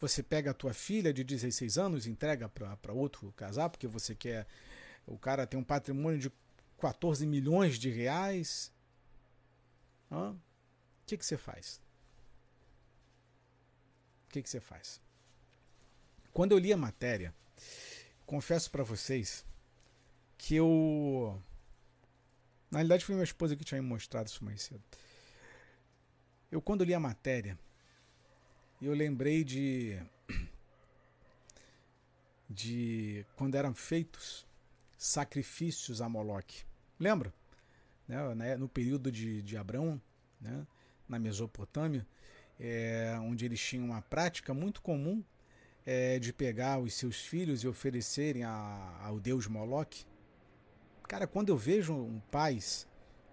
Você 0.00 0.22
pega 0.22 0.50
a 0.50 0.54
tua 0.54 0.72
filha 0.72 1.12
de 1.12 1.22
16 1.22 1.76
anos 1.76 2.06
entrega 2.06 2.48
para 2.48 2.92
outro 2.92 3.32
casar 3.32 3.68
porque 3.68 3.86
você 3.86 4.14
quer. 4.14 4.46
O 5.06 5.18
cara 5.18 5.46
tem 5.46 5.60
um 5.60 5.64
patrimônio 5.64 6.18
de 6.18 6.32
14 6.78 7.26
milhões 7.26 7.78
de 7.78 7.90
reais. 7.90 8.72
O 10.10 10.36
que, 11.06 11.16
que 11.16 11.24
você 11.24 11.36
faz? 11.36 11.80
O 14.26 14.32
que, 14.32 14.42
que 14.42 14.48
você 14.48 14.60
faz? 14.60 15.00
Quando 16.32 16.52
eu 16.52 16.58
li 16.58 16.72
a 16.72 16.76
matéria, 16.76 17.34
confesso 18.24 18.70
para 18.70 18.82
vocês 18.82 19.44
que 20.38 20.54
eu. 20.54 21.42
Na 22.70 22.78
realidade, 22.78 23.04
foi 23.04 23.14
minha 23.14 23.24
esposa 23.24 23.56
que 23.56 23.64
tinha 23.64 23.82
me 23.82 23.88
mostrado 23.88 24.28
isso 24.28 24.44
mais 24.44 24.62
cedo. 24.62 24.82
Eu, 26.50 26.62
quando 26.62 26.84
li 26.84 26.94
a 26.94 27.00
matéria, 27.00 27.58
e 28.80 28.86
eu 28.86 28.94
lembrei 28.94 29.44
de. 29.44 30.00
de 32.48 33.24
quando 33.36 33.54
eram 33.54 33.74
feitos 33.74 34.46
sacrifícios 34.96 36.00
a 36.00 36.08
Moloque. 36.08 36.64
Lembra? 36.98 37.32
Né, 38.08 38.56
no 38.56 38.68
período 38.68 39.10
de, 39.12 39.40
de 39.42 39.56
Abraão, 39.56 40.00
né, 40.40 40.66
na 41.08 41.18
Mesopotâmia, 41.18 42.04
é, 42.58 43.16
onde 43.20 43.44
eles 43.44 43.60
tinham 43.60 43.84
uma 43.84 44.02
prática 44.02 44.52
muito 44.52 44.82
comum 44.82 45.22
é, 45.86 46.18
de 46.18 46.32
pegar 46.32 46.78
os 46.80 46.92
seus 46.94 47.20
filhos 47.20 47.62
e 47.62 47.68
oferecerem 47.68 48.42
a, 48.42 48.98
ao 49.00 49.20
deus 49.20 49.46
Moloque. 49.46 50.04
Cara, 51.06 51.26
quando 51.26 51.50
eu 51.50 51.56
vejo 51.56 51.94
um 51.94 52.20
pais 52.30 52.86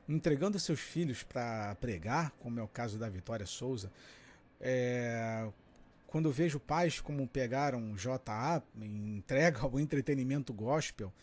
entregando 0.07 0.59
seus 0.59 0.79
filhos 0.79 1.23
para 1.23 1.75
pregar, 1.75 2.31
como 2.39 2.59
é 2.59 2.63
o 2.63 2.67
caso 2.67 2.97
da 2.97 3.09
Vitória 3.09 3.45
Souza, 3.45 3.91
é, 4.59 5.49
quando 6.07 6.29
eu 6.29 6.31
vejo 6.31 6.59
pais 6.59 6.99
como 6.99 7.27
pegaram 7.27 7.95
JA, 7.95 8.63
entrega 8.75 9.61
ao 9.61 9.79
entretenimento 9.79 10.53
gospel, 10.53 11.13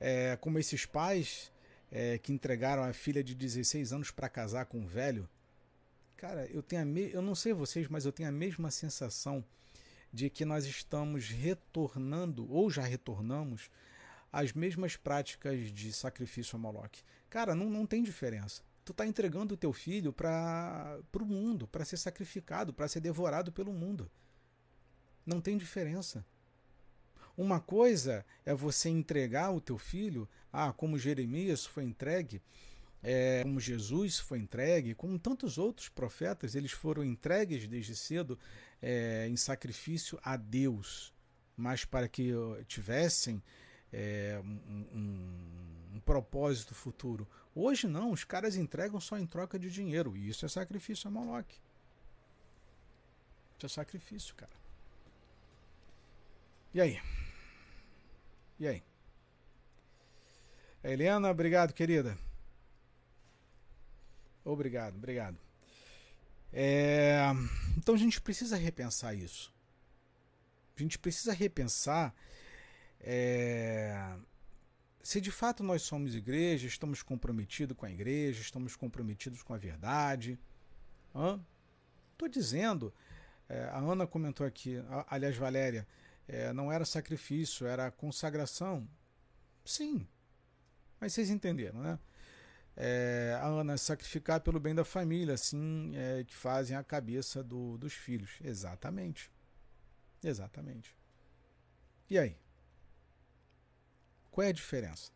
é, 0.00 0.36
como 0.40 0.58
esses 0.58 0.84
pais 0.84 1.52
é, 1.90 2.18
que 2.18 2.32
entregaram 2.32 2.82
a 2.82 2.92
filha 2.92 3.22
de 3.22 3.34
16 3.34 3.92
anos 3.92 4.10
para 4.10 4.28
casar 4.28 4.66
com 4.66 4.78
um 4.78 4.86
velho, 4.86 5.28
cara, 6.16 6.46
eu 6.46 6.62
tenho 6.62 6.84
me... 6.84 7.10
eu 7.12 7.22
não 7.22 7.34
sei 7.34 7.52
vocês, 7.52 7.88
mas 7.88 8.04
eu 8.04 8.12
tenho 8.12 8.28
a 8.28 8.32
mesma 8.32 8.70
sensação 8.70 9.44
de 10.12 10.28
que 10.30 10.44
nós 10.44 10.64
estamos 10.64 11.28
retornando 11.28 12.50
ou 12.50 12.70
já 12.70 12.82
retornamos 12.82 13.70
às 14.32 14.52
mesmas 14.52 14.96
práticas 14.96 15.72
de 15.72 15.92
sacrifício 15.92 16.56
a 16.56 16.58
Moloch. 16.58 17.04
Cara, 17.30 17.54
não, 17.54 17.68
não 17.68 17.86
tem 17.86 18.02
diferença 18.02 18.62
tu 18.88 18.92
está 18.92 19.06
entregando 19.06 19.52
o 19.52 19.56
teu 19.56 19.70
filho 19.70 20.14
para 20.14 20.98
o 21.20 21.26
mundo, 21.26 21.68
para 21.68 21.84
ser 21.84 21.98
sacrificado, 21.98 22.72
para 22.72 22.88
ser 22.88 23.00
devorado 23.00 23.52
pelo 23.52 23.70
mundo. 23.70 24.10
Não 25.26 25.42
tem 25.42 25.58
diferença. 25.58 26.24
Uma 27.36 27.60
coisa 27.60 28.24
é 28.46 28.54
você 28.54 28.88
entregar 28.88 29.50
o 29.50 29.60
teu 29.60 29.76
filho, 29.76 30.26
ah, 30.50 30.72
como 30.72 30.98
Jeremias 30.98 31.66
foi 31.66 31.84
entregue, 31.84 32.40
é, 33.02 33.42
como 33.42 33.60
Jesus 33.60 34.18
foi 34.20 34.38
entregue, 34.38 34.94
como 34.94 35.18
tantos 35.18 35.58
outros 35.58 35.90
profetas, 35.90 36.54
eles 36.54 36.72
foram 36.72 37.04
entregues 37.04 37.68
desde 37.68 37.94
cedo 37.94 38.38
é, 38.80 39.28
em 39.28 39.36
sacrifício 39.36 40.18
a 40.22 40.34
Deus, 40.34 41.12
mas 41.54 41.84
para 41.84 42.08
que 42.08 42.32
tivessem 42.66 43.42
é, 43.92 44.40
um, 44.42 44.86
um, 44.94 45.96
um 45.96 46.00
propósito 46.00 46.74
futuro. 46.74 47.26
Hoje 47.54 47.86
não, 47.86 48.12
os 48.12 48.24
caras 48.24 48.56
entregam 48.56 49.00
só 49.00 49.18
em 49.18 49.26
troca 49.26 49.58
de 49.58 49.70
dinheiro. 49.70 50.16
E 50.16 50.28
isso 50.28 50.44
é 50.44 50.48
sacrifício 50.48 51.08
a 51.08 51.10
Moloch. 51.10 51.60
Isso 53.56 53.66
é 53.66 53.68
sacrifício, 53.68 54.34
cara. 54.34 54.52
E 56.72 56.80
aí? 56.80 57.00
E 58.58 58.68
aí? 58.68 58.82
Helena, 60.84 61.30
obrigado, 61.30 61.72
querida. 61.72 62.16
Obrigado, 64.44 64.96
obrigado. 64.96 65.36
É, 66.52 67.20
então 67.76 67.94
a 67.94 67.98
gente 67.98 68.20
precisa 68.20 68.56
repensar 68.56 69.14
isso. 69.14 69.52
A 70.76 70.82
gente 70.82 70.98
precisa 70.98 71.32
repensar 71.32 72.14
é, 73.00 74.16
se 75.00 75.20
de 75.20 75.30
fato 75.30 75.62
nós 75.62 75.82
somos 75.82 76.14
igreja, 76.14 76.66
estamos 76.66 77.02
comprometidos 77.02 77.76
com 77.76 77.86
a 77.86 77.90
igreja, 77.90 78.40
estamos 78.40 78.76
comprometidos 78.76 79.42
com 79.42 79.54
a 79.54 79.58
verdade. 79.58 80.38
Estou 82.12 82.28
dizendo, 82.28 82.92
é, 83.48 83.64
a 83.64 83.78
Ana 83.78 84.06
comentou 84.06 84.46
aqui, 84.46 84.76
aliás, 85.08 85.36
Valéria, 85.36 85.86
é, 86.26 86.52
não 86.52 86.70
era 86.70 86.84
sacrifício, 86.84 87.66
era 87.66 87.90
consagração. 87.90 88.86
Sim, 89.64 90.06
mas 91.00 91.12
vocês 91.12 91.30
entenderam, 91.30 91.80
né? 91.80 91.98
É, 92.76 93.36
a 93.40 93.46
Ana 93.46 93.76
sacrificar 93.76 94.40
pelo 94.40 94.60
bem 94.60 94.74
da 94.74 94.84
família, 94.84 95.34
assim 95.34 95.92
é, 95.96 96.22
que 96.22 96.34
fazem 96.34 96.76
a 96.76 96.84
cabeça 96.84 97.42
do, 97.42 97.76
dos 97.76 97.92
filhos. 97.92 98.38
Exatamente. 98.40 99.30
Exatamente. 100.22 100.94
E 102.08 102.18
aí? 102.18 102.36
Qual 104.30 104.46
é 104.46 104.50
a 104.50 104.52
diferença? 104.52 105.10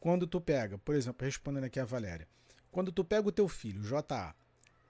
Quando 0.00 0.26
tu 0.26 0.40
pega, 0.40 0.78
por 0.78 0.94
exemplo, 0.94 1.24
respondendo 1.24 1.64
aqui 1.64 1.78
a 1.78 1.84
Valéria, 1.84 2.28
quando 2.70 2.90
tu 2.90 3.04
pega 3.04 3.28
o 3.28 3.32
teu 3.32 3.46
filho, 3.48 3.82
JA, 3.82 4.34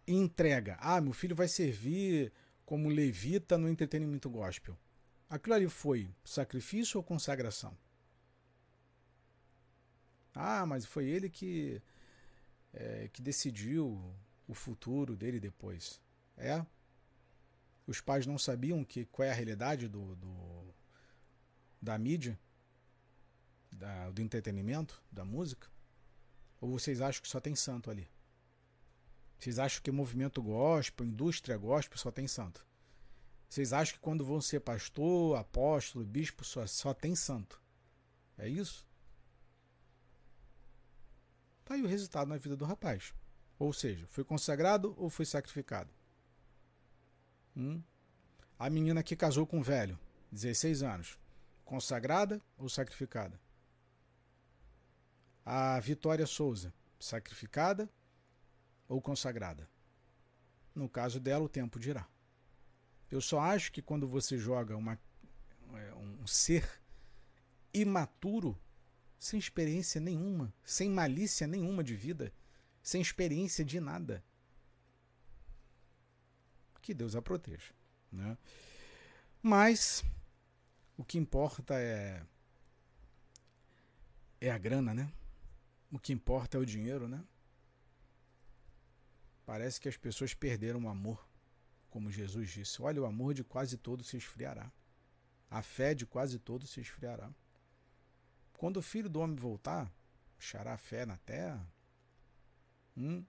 e 0.07 0.15
entrega, 0.15 0.77
ah, 0.81 1.01
meu 1.01 1.13
filho 1.13 1.37
vai 1.37 1.49
servir 1.49 2.33
como 2.65 2.89
levita 2.89 3.59
no 3.59 3.69
entretenimento 3.69 4.31
gospel. 4.31 4.79
Aquilo 5.29 5.55
ali 5.55 5.69
foi 5.69 6.11
sacrifício 6.25 6.99
ou 6.99 7.05
consagração? 7.05 7.77
Ah, 10.35 10.65
mas 10.65 10.87
foi 10.87 11.07
ele 11.07 11.29
que, 11.29 11.81
é, 12.73 13.09
que 13.13 13.21
decidiu 13.21 14.15
o 14.49 14.55
futuro 14.55 15.17
dele 15.17 15.39
depois. 15.39 16.01
É? 16.37 16.65
Os 17.87 18.01
pais 18.01 18.27
não 18.27 18.39
sabiam 18.39 18.85
que, 18.85 19.05
qual 19.07 19.27
é 19.27 19.31
a 19.31 19.35
realidade 19.35 19.89
do, 19.89 20.15
do 20.17 20.75
da 21.81 21.99
mídia, 21.99 22.39
da, 23.73 24.11
do 24.11 24.21
entretenimento, 24.21 25.03
da 25.11 25.25
música? 25.25 25.69
Ou 26.61 26.71
vocês 26.71 27.01
acham 27.01 27.23
que 27.23 27.29
só 27.29 27.41
tem 27.41 27.57
santo 27.57 27.91
ali? 27.91 28.09
Vocês 29.39 29.59
acham 29.59 29.83
que 29.83 29.91
movimento 29.91 30.41
gospel, 30.41 31.07
indústria 31.07 31.57
gospel, 31.57 31.99
só 31.99 32.13
tem 32.13 32.29
santo? 32.29 32.65
Vocês 33.49 33.73
acham 33.73 33.95
que 33.95 34.01
quando 34.01 34.25
vão 34.25 34.41
ser 34.41 34.61
pastor, 34.61 35.37
apóstolo, 35.37 36.05
bispo, 36.05 36.45
só, 36.45 36.65
só 36.67 36.95
tem 36.95 37.17
santo? 37.17 37.61
É 38.39 38.49
isso? 38.49 38.87
Tá 41.65 41.75
aí 41.75 41.83
o 41.83 41.89
resultado 41.89 42.29
na 42.29 42.37
vida 42.37 42.57
do 42.57 42.65
rapaz. 42.65 43.13
Ou 43.59 43.73
seja, 43.73 44.07
foi 44.07 44.25
consagrado 44.25 44.95
ou 44.97 45.11
foi 45.11 45.27
sacrificado? 45.27 45.91
Hum? 47.57 47.83
A 48.59 48.71
menina 48.71 49.03
que 49.03 49.17
casou 49.17 49.47
com 49.47 49.61
o 49.61 49.63
velho, 49.63 49.99
16 50.31 50.83
anos, 50.83 51.19
consagrada 51.65 52.41
ou 52.57 52.69
sacrificada? 52.69 53.39
A 55.45 55.79
Vitória 55.81 56.27
Souza, 56.27 56.73
sacrificada 56.99 57.91
ou 58.89 59.01
consagrada? 59.01 59.69
No 60.75 60.89
caso 60.89 61.21
dela, 61.21 61.45
o 61.45 61.49
tempo 61.49 61.79
dirá. 61.79 62.09
Eu 63.11 63.21
só 63.21 63.41
acho 63.41 63.73
que 63.73 63.83
quando 63.83 64.09
você 64.09 64.39
joga 64.39 64.77
uma, 64.77 64.99
é, 65.75 65.95
um 65.95 66.27
ser 66.27 66.81
imaturo, 67.75 68.59
sem 69.19 69.39
experiência 69.39 70.01
nenhuma, 70.01 70.53
sem 70.65 70.89
malícia 70.89 71.47
nenhuma 71.47 71.85
de 71.85 71.95
vida, 71.95 72.33
sem 72.83 73.01
experiência 73.01 73.65
de 73.65 73.79
nada, 73.79 74.25
que 76.83 76.93
Deus 76.93 77.15
a 77.15 77.23
proteja. 77.23 77.73
Né? 78.11 78.37
Mas 79.41 80.05
o 80.97 81.05
que 81.05 81.17
importa 81.17 81.75
é 81.75 82.23
é 84.41 84.51
a 84.51 84.59
grana, 84.59 84.93
né? 84.93 85.11
O 85.93 85.99
que 85.99 86.11
importa 86.11 86.57
é 86.57 86.61
o 86.61 86.65
dinheiro, 86.65 87.07
né? 87.07 87.23
Parece 89.45 89.79
que 89.79 89.91
as 89.91 89.97
pessoas 89.97 90.33
perderam 90.33 90.85
o 90.85 90.89
amor, 90.89 91.29
como 91.91 92.11
Jesus 92.11 92.51
disse. 92.51 92.81
Olha, 92.81 93.03
o 93.03 93.05
amor 93.05 93.35
de 93.35 93.45
quase 93.45 93.77
todo 93.77 94.03
se 94.03 94.17
esfriará. 94.17 94.73
A 95.51 95.61
fé 95.61 95.95
de 95.95 96.07
quase 96.07 96.39
todo 96.39 96.67
se 96.67 96.81
esfriará. 96.81 97.31
Quando 98.55 98.79
o 98.79 98.83
filho 98.83 99.11
do 99.11 99.21
homem 99.21 99.37
voltar, 99.37 99.93
achará 100.39 100.79
fé 100.79 101.05
na 101.05 101.19
terra? 101.19 101.71
Hum? 102.97 103.23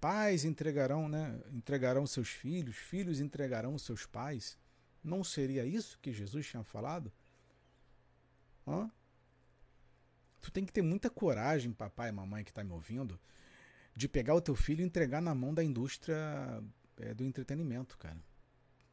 Pais 0.00 0.44
entregarão, 0.44 1.08
né, 1.08 1.40
entregarão 1.52 2.08
seus 2.08 2.28
filhos, 2.28 2.74
filhos 2.74 3.20
entregarão 3.20 3.78
seus 3.78 4.04
pais. 4.04 4.58
Não 5.04 5.22
seria 5.22 5.64
isso 5.64 5.96
que 6.00 6.12
Jesus 6.12 6.44
tinha 6.44 6.64
falado? 6.64 7.12
Hã? 8.66 8.90
Tu 10.42 10.50
tem 10.50 10.66
que 10.66 10.72
ter 10.72 10.82
muita 10.82 11.08
coragem, 11.08 11.72
papai 11.72 12.08
e 12.08 12.12
mamãe 12.12 12.42
que 12.42 12.50
está 12.50 12.64
me 12.64 12.72
ouvindo, 12.72 13.18
de 13.94 14.08
pegar 14.08 14.34
o 14.34 14.40
teu 14.40 14.56
filho 14.56 14.82
e 14.82 14.84
entregar 14.84 15.22
na 15.22 15.34
mão 15.34 15.54
da 15.54 15.62
indústria 15.62 16.16
é, 16.98 17.14
do 17.14 17.24
entretenimento, 17.24 17.96
cara. 17.96 18.18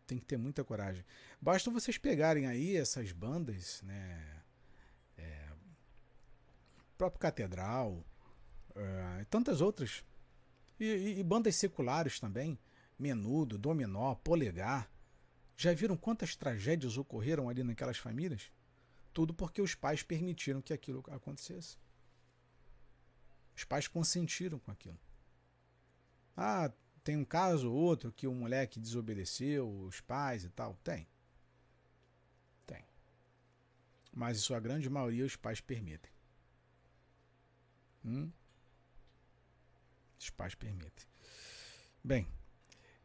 Tem 0.06 0.20
que 0.20 0.26
ter 0.26 0.38
muita 0.38 0.64
coragem. 0.64 1.04
Basta 1.42 1.72
vocês 1.72 1.98
pegarem 1.98 2.46
aí 2.46 2.78
essas 2.78 3.12
bandas, 3.12 3.82
né? 3.82 4.42
É, 5.18 5.50
próprio 6.98 7.20
Catedral, 7.20 8.06
é, 8.76 9.26
tantas 9.30 9.60
outras 9.60 10.04
e, 10.80 10.86
e, 10.86 11.20
e 11.20 11.24
bandas 11.24 11.56
seculares 11.56 12.20
também. 12.20 12.60
Menudo, 12.98 13.58
Dominó, 13.58 14.14
Polegar. 14.16 14.90
Já 15.58 15.74
viram 15.74 15.98
quantas 15.98 16.36
tragédias 16.36 16.98
ocorreram 16.98 17.50
ali 17.50 17.64
naquelas 17.64 17.98
famílias? 17.98 18.52
Tudo 19.14 19.34
porque 19.34 19.62
os 19.62 19.76
pais 19.76 20.04
permitiram 20.04 20.62
que 20.62 20.74
aquilo 20.74 21.04
acontecesse. 21.10 21.78
Os 23.56 23.64
pais 23.64 23.88
consentiram 23.88 24.60
com 24.60 24.72
aquilo. 24.72 25.00
Ah, 26.36 26.72
tem 27.04 27.18
um 27.18 27.26
caso 27.26 27.72
ou 27.72 27.76
outro 27.76 28.12
que 28.12 28.28
o 28.28 28.34
moleque 28.34 28.80
desobedeceu 28.80 29.70
os 29.82 30.00
pais 30.00 30.46
e 30.46 30.50
tal? 30.50 30.76
Tem. 30.84 31.08
Tem. 32.66 32.86
Mas 34.14 34.38
em 34.38 34.42
sua 34.42 34.60
grande 34.60 34.90
maioria 34.90 35.26
os 35.26 35.36
pais 35.36 35.60
permitem. 35.60 36.12
Hum? 38.06 38.32
Os 40.20 40.30
pais 40.30 40.56
permitem. 40.56 41.06
Bem, 42.04 42.28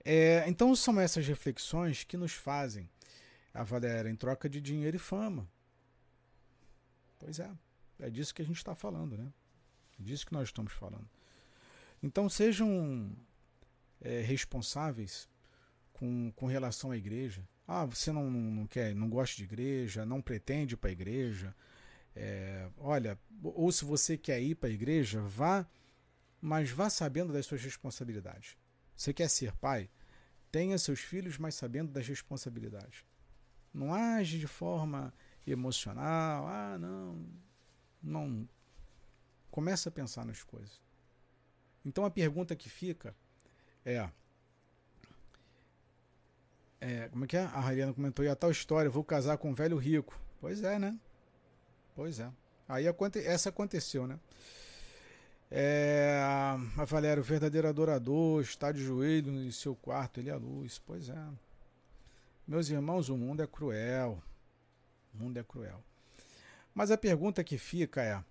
é, 0.05 0.45
então 0.47 0.77
são 0.77 1.01
essas 1.01 1.27
reflexões 1.27 2.05
que 2.05 2.17
nos 2.17 2.33
fazem 2.33 2.89
avaliar 3.53 4.07
em 4.07 4.15
troca 4.15 4.49
de 4.49 4.61
dinheiro 4.61 4.97
e 4.97 5.01
fama. 5.01 5.49
Pois 7.19 7.39
é, 7.39 7.51
é 8.01 8.11
disso 8.11 8.35
que 8.35 8.43
a 8.43 8.45
gente 8.45 8.57
está 8.57 8.75
falando, 8.75 9.17
né? 9.17 9.33
É 9.99 10.03
disso 10.03 10.27
que 10.27 10.33
nós 10.33 10.49
estamos 10.49 10.73
falando. 10.73 11.09
Então 12.03 12.29
sejam 12.29 13.11
é, 14.01 14.21
responsáveis 14.21 15.29
com, 15.93 16.33
com 16.37 16.47
relação 16.47 16.91
à 16.91 16.97
igreja. 16.97 17.47
Ah, 17.67 17.87
você 17.87 18.13
não, 18.13 18.31
não 18.31 18.67
quer, 18.67 18.95
não 18.95 19.09
gosta 19.09 19.37
de 19.37 19.45
igreja, 19.45 20.05
não 20.05 20.21
pretende 20.21 20.75
ir 20.75 20.77
para 20.77 20.91
a 20.91 20.93
igreja. 20.93 21.55
É, 22.15 22.69
olha, 22.77 23.19
ou 23.43 23.73
se 23.73 23.85
você 23.85 24.17
quer 24.17 24.41
ir 24.41 24.55
para 24.55 24.69
a 24.69 24.73
igreja, 24.73 25.21
vá 25.21 25.67
mas 26.41 26.69
vá 26.69 26.91
sabendo 26.91 27.33
das 27.33 27.47
suas 27.47 27.63
responsabilidades. 27.63 28.55
Você 28.95 29.15
quer 29.15 29.31
ser 29.31 29.51
pai? 29.53 29.89
Tenha 30.53 30.77
seus 30.77 31.01
filhos, 31.01 31.39
mas 31.39 31.55
sabendo 31.55 31.91
das 31.91 32.07
responsabilidades. 32.07 33.03
Não 33.73 33.95
age 33.95 34.39
de 34.39 34.47
forma 34.47 35.13
emocional. 35.47 36.47
Ah, 36.47 36.79
não. 36.79 37.27
Não. 38.03 38.49
Começa 39.51 39.89
a 39.89 39.93
pensar 39.93 40.25
nas 40.25 40.43
coisas. 40.43 40.83
Então 41.85 42.05
a 42.05 42.11
pergunta 42.11 42.57
que 42.57 42.69
fica 42.69 43.15
é. 43.85 44.09
É, 46.81 47.09
como 47.09 47.25
é 47.25 47.29
que 47.29 47.37
é? 47.37 47.45
A 47.45 47.61
Rariana 47.61 47.95
comentou, 47.95 48.25
e 48.25 48.29
a 48.29 48.37
tal 48.37 48.51
história, 48.51 48.91
vou 48.91 49.05
casar 49.05 49.39
com 49.39 49.51
um 49.51 49.55
velho 49.55 49.77
rico. 49.77 50.19
Pois 50.41 50.63
é, 50.63 50.79
né? 50.79 50.99
Pois 51.95 52.21
é. 52.21 52.31
Aí 52.69 52.85
essa 53.25 53.49
aconteceu, 53.49 54.07
né? 54.07 54.19
É, 55.51 56.21
a 56.77 56.85
Valéria, 56.85 57.21
o 57.21 57.25
verdadeiro 57.25 57.69
adorador 57.69 58.43
está 58.43 58.73
de 58.73 58.83
joelho 58.83 59.33
em 59.33 59.51
seu 59.51 59.77
quarto, 59.77 60.19
ele 60.19 60.29
é 60.29 60.33
a 60.33 60.37
luz. 60.37 60.79
Pois 60.79 61.09
é. 61.09 61.29
Meus 62.47 62.69
irmãos, 62.69 63.09
o 63.09 63.17
mundo 63.17 63.43
é 63.43 63.47
cruel. 63.47 64.23
O 65.15 65.19
mundo 65.19 65.39
é 65.39 65.45
cruel. 65.45 65.83
Mas 66.75 66.91
a 66.91 66.99
pergunta 66.99 67.45
que 67.45 67.57
fica 67.57 68.03
é: 68.03 68.23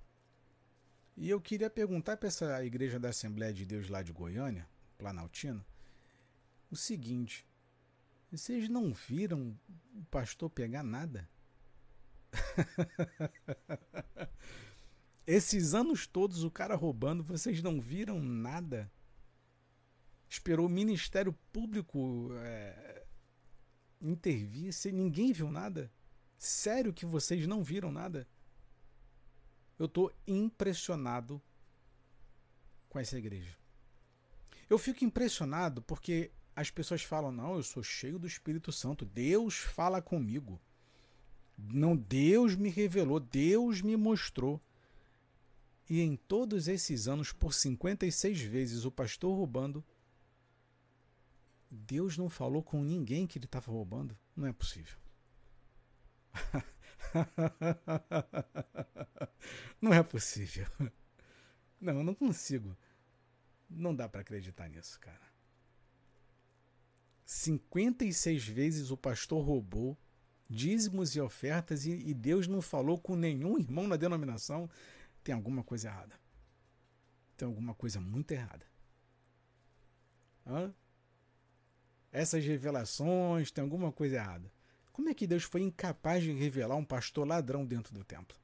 e 1.16 1.30
eu 1.30 1.40
queria 1.40 1.70
perguntar 1.70 2.18
para 2.18 2.28
essa 2.28 2.64
igreja 2.66 3.00
da 3.00 3.10
Assembleia 3.10 3.54
de 3.54 3.66
Deus 3.66 3.88
lá 3.88 4.02
de 4.02 4.12
Goiânia, 4.12 4.68
Planaltina, 4.98 5.66
o 6.70 6.76
seguinte: 6.76 7.48
vocês 8.32 8.68
não 8.68 8.92
viram 8.92 9.58
o 9.96 10.04
pastor 10.06 10.50
pegar 10.50 10.84
nada? 10.84 11.30
Esses 15.26 15.74
anos 15.74 16.06
todos 16.06 16.44
o 16.44 16.52
cara 16.52 16.76
roubando, 16.76 17.24
vocês 17.24 17.62
não 17.62 17.80
viram 17.80 18.20
nada? 18.20 18.92
Esperou 20.28 20.66
o 20.66 20.70
Ministério 20.70 21.32
Público 21.52 22.32
é, 22.40 23.06
intervir, 24.02 24.74
ninguém 24.92 25.32
viu 25.32 25.50
nada? 25.52 25.92
Sério 26.44 26.92
que 26.92 27.06
vocês 27.06 27.48
não 27.48 27.64
viram 27.64 27.90
nada? 27.90 28.28
Eu 29.80 29.86
estou 29.86 30.12
impressionado 30.28 31.42
com 32.90 33.00
essa 33.00 33.18
igreja. 33.18 33.58
Eu 34.70 34.78
fico 34.78 35.06
impressionado 35.06 35.82
porque 35.82 36.32
as 36.54 36.70
pessoas 36.70 37.02
falam: 37.02 37.32
não, 37.32 37.56
eu 37.56 37.64
sou 37.64 37.82
cheio 37.82 38.20
do 38.20 38.28
Espírito 38.28 38.74
Santo, 38.74 39.06
Deus 39.06 39.56
fala 39.56 40.02
comigo. 40.02 40.60
Não, 41.58 41.96
Deus 41.96 42.58
me 42.58 42.68
revelou, 42.68 43.22
Deus 43.22 43.82
me 43.82 43.96
mostrou. 43.96 44.62
E 45.90 46.02
em 46.02 46.18
todos 46.18 46.68
esses 46.68 47.08
anos, 47.08 47.32
por 47.32 47.54
56 47.54 48.42
vezes, 48.42 48.84
o 48.84 48.92
pastor 48.92 49.34
roubando, 49.34 49.82
Deus 51.72 52.18
não 52.18 52.28
falou 52.28 52.62
com 52.62 52.84
ninguém 52.84 53.26
que 53.26 53.38
ele 53.38 53.46
estava 53.46 53.72
roubando? 53.72 54.18
Não 54.36 54.46
é 54.46 54.52
possível. 54.52 55.03
não 59.82 59.94
é 59.94 60.04
possível. 60.04 60.68
Não, 61.80 61.98
eu 61.98 62.04
não 62.04 62.16
consigo. 62.16 62.76
Não 63.70 63.96
dá 63.96 64.08
para 64.08 64.22
acreditar 64.22 64.70
nisso, 64.70 65.00
cara. 65.00 65.34
56 67.26 68.48
vezes 68.48 68.92
o 68.92 68.98
pastor 68.98 69.44
roubou 69.44 69.98
dízimos 70.50 71.16
e 71.16 71.22
ofertas 71.22 71.86
e, 71.86 72.14
Deus 72.14 72.48
não 72.48 72.62
falou 72.62 73.00
com 73.00 73.16
nenhum 73.16 73.58
irmão 73.58 73.88
na 73.88 73.96
denominação. 73.96 74.70
Tem 75.24 75.34
alguma 75.34 75.64
coisa 75.64 75.88
errada. 75.88 76.20
Tem 77.36 77.48
alguma 77.48 77.74
coisa 77.74 78.00
muito 78.00 78.32
errada. 78.32 78.66
Hã? 80.46 80.74
Essas 82.12 82.46
revelações, 82.46 83.52
tem 83.52 83.64
alguma 83.64 83.92
coisa 83.92 84.18
errada. 84.18 84.53
Como 84.94 85.10
é 85.10 85.14
que 85.14 85.28
Deus 85.28 85.44
foi 85.44 85.62
incapaz 85.62 86.24
de 86.24 86.32
revelar 86.32 86.76
um 86.76 86.86
pastor 86.86 87.28
ladrão 87.28 87.66
dentro 87.66 87.92
do 87.92 88.04
templo? 88.04 88.38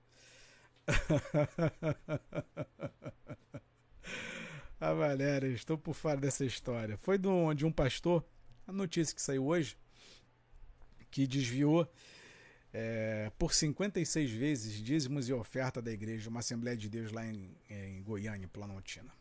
ah, 4.81 4.93
Valéria, 4.95 5.49
estou 5.49 5.77
por 5.77 5.93
fora 5.93 6.19
dessa 6.19 6.43
história. 6.43 6.97
Foi 6.97 7.19
do, 7.19 7.53
de 7.53 7.67
um 7.67 7.71
pastor, 7.71 8.25
a 8.65 8.73
notícia 8.73 9.15
que 9.15 9.21
saiu 9.21 9.45
hoje, 9.45 9.77
que 11.11 11.27
desviou 11.27 11.87
é, 12.73 13.31
por 13.37 13.53
56 13.53 14.31
vezes 14.31 14.83
dízimos 14.83 15.29
e 15.29 15.33
oferta 15.33 15.79
da 15.79 15.91
igreja, 15.91 16.31
uma 16.31 16.39
Assembleia 16.39 16.75
de 16.75 16.89
Deus 16.89 17.11
lá 17.11 17.27
em, 17.27 17.55
em 17.69 18.01
Goiânia, 18.01 18.47
Planaltina. 18.47 19.13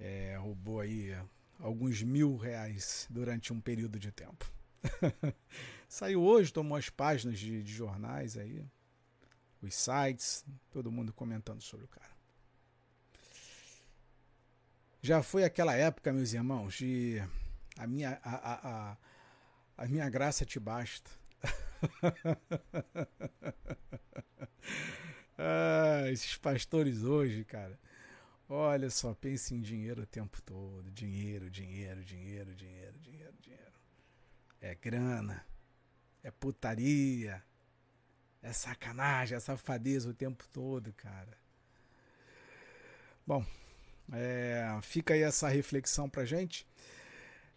É, 0.00 0.36
roubou 0.36 0.80
aí 0.80 1.16
alguns 1.60 2.02
mil 2.02 2.36
reais 2.36 3.06
durante 3.08 3.52
um 3.52 3.60
período 3.60 4.00
de 4.00 4.10
tempo. 4.10 4.52
Saiu 5.88 6.22
hoje, 6.22 6.52
tomou 6.52 6.76
as 6.76 6.90
páginas 6.90 7.38
de, 7.38 7.62
de 7.62 7.72
jornais 7.72 8.36
aí, 8.36 8.64
os 9.62 9.74
sites, 9.74 10.44
todo 10.70 10.92
mundo 10.92 11.12
comentando 11.12 11.62
sobre 11.62 11.84
o 11.84 11.88
cara. 11.88 12.12
Já 15.00 15.22
foi 15.22 15.44
aquela 15.44 15.74
época, 15.74 16.12
meus 16.12 16.32
irmãos, 16.32 16.74
de 16.74 17.22
a 17.78 17.86
minha, 17.86 18.18
a, 18.22 18.34
a, 18.34 18.68
a, 18.68 18.96
a 19.76 19.86
minha 19.86 20.08
graça 20.08 20.46
te 20.46 20.58
basta. 20.58 21.10
ah, 25.36 26.10
esses 26.10 26.36
pastores 26.36 27.02
hoje, 27.02 27.44
cara. 27.44 27.78
Olha 28.48 28.90
só, 28.90 29.14
pense 29.14 29.54
em 29.54 29.60
dinheiro 29.60 30.02
o 30.02 30.06
tempo 30.06 30.40
todo. 30.42 30.90
Dinheiro, 30.90 31.50
dinheiro, 31.50 32.04
dinheiro, 32.04 32.54
dinheiro, 32.54 32.98
dinheiro, 32.98 33.34
dinheiro. 33.40 33.63
É 34.64 34.74
grana. 34.74 35.44
É 36.22 36.30
putaria. 36.30 37.42
É 38.42 38.50
sacanagem, 38.50 39.36
é 39.36 39.40
safadeza 39.40 40.08
o 40.08 40.14
tempo 40.14 40.42
todo, 40.48 40.90
cara. 40.94 41.36
Bom, 43.26 43.44
é, 44.10 44.64
fica 44.80 45.12
aí 45.12 45.20
essa 45.20 45.48
reflexão 45.48 46.08
pra 46.08 46.24
gente. 46.24 46.66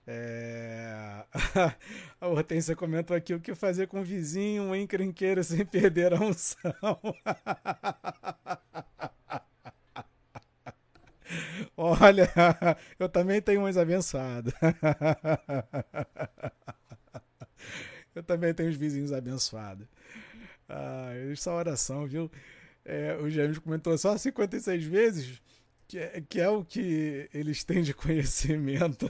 É... 0.06 1.24
A 2.20 2.28
Hortência 2.28 2.76
comentou 2.76 3.16
aqui 3.16 3.34
o 3.34 3.40
que 3.40 3.56
fazer 3.56 3.88
com 3.88 4.02
o 4.02 4.04
vizinho, 4.04 4.64
um 4.64 4.76
encrenqueiro 4.76 5.42
sem 5.46 5.66
perder 5.66 6.14
a 6.14 6.20
unção. 6.20 6.74
Olha, 11.78 12.30
eu 13.00 13.08
também 13.08 13.42
tenho 13.42 13.66
uns 13.66 13.78
abençoados. 13.78 14.54
Eu 18.18 18.24
também 18.24 18.54
tenho 18.54 18.70
os 18.70 18.76
vizinhos 18.76 19.14
abençoados. 19.14 19.88
Ah, 20.68 21.12
essa 21.32 21.54
oração, 21.54 22.08
viu? 22.08 22.32
É, 22.84 23.16
o 23.18 23.30
James 23.30 23.60
comentou 23.60 23.98
só 23.98 24.18
56 24.18 24.84
vezes 24.84 25.42
que 25.88 26.00
é, 26.00 26.22
que 26.28 26.42
é 26.42 26.50
o 26.50 26.66
que 26.66 27.30
eles 27.34 27.64
têm 27.64 27.84
de 27.84 27.94
conhecimento. 27.94 29.10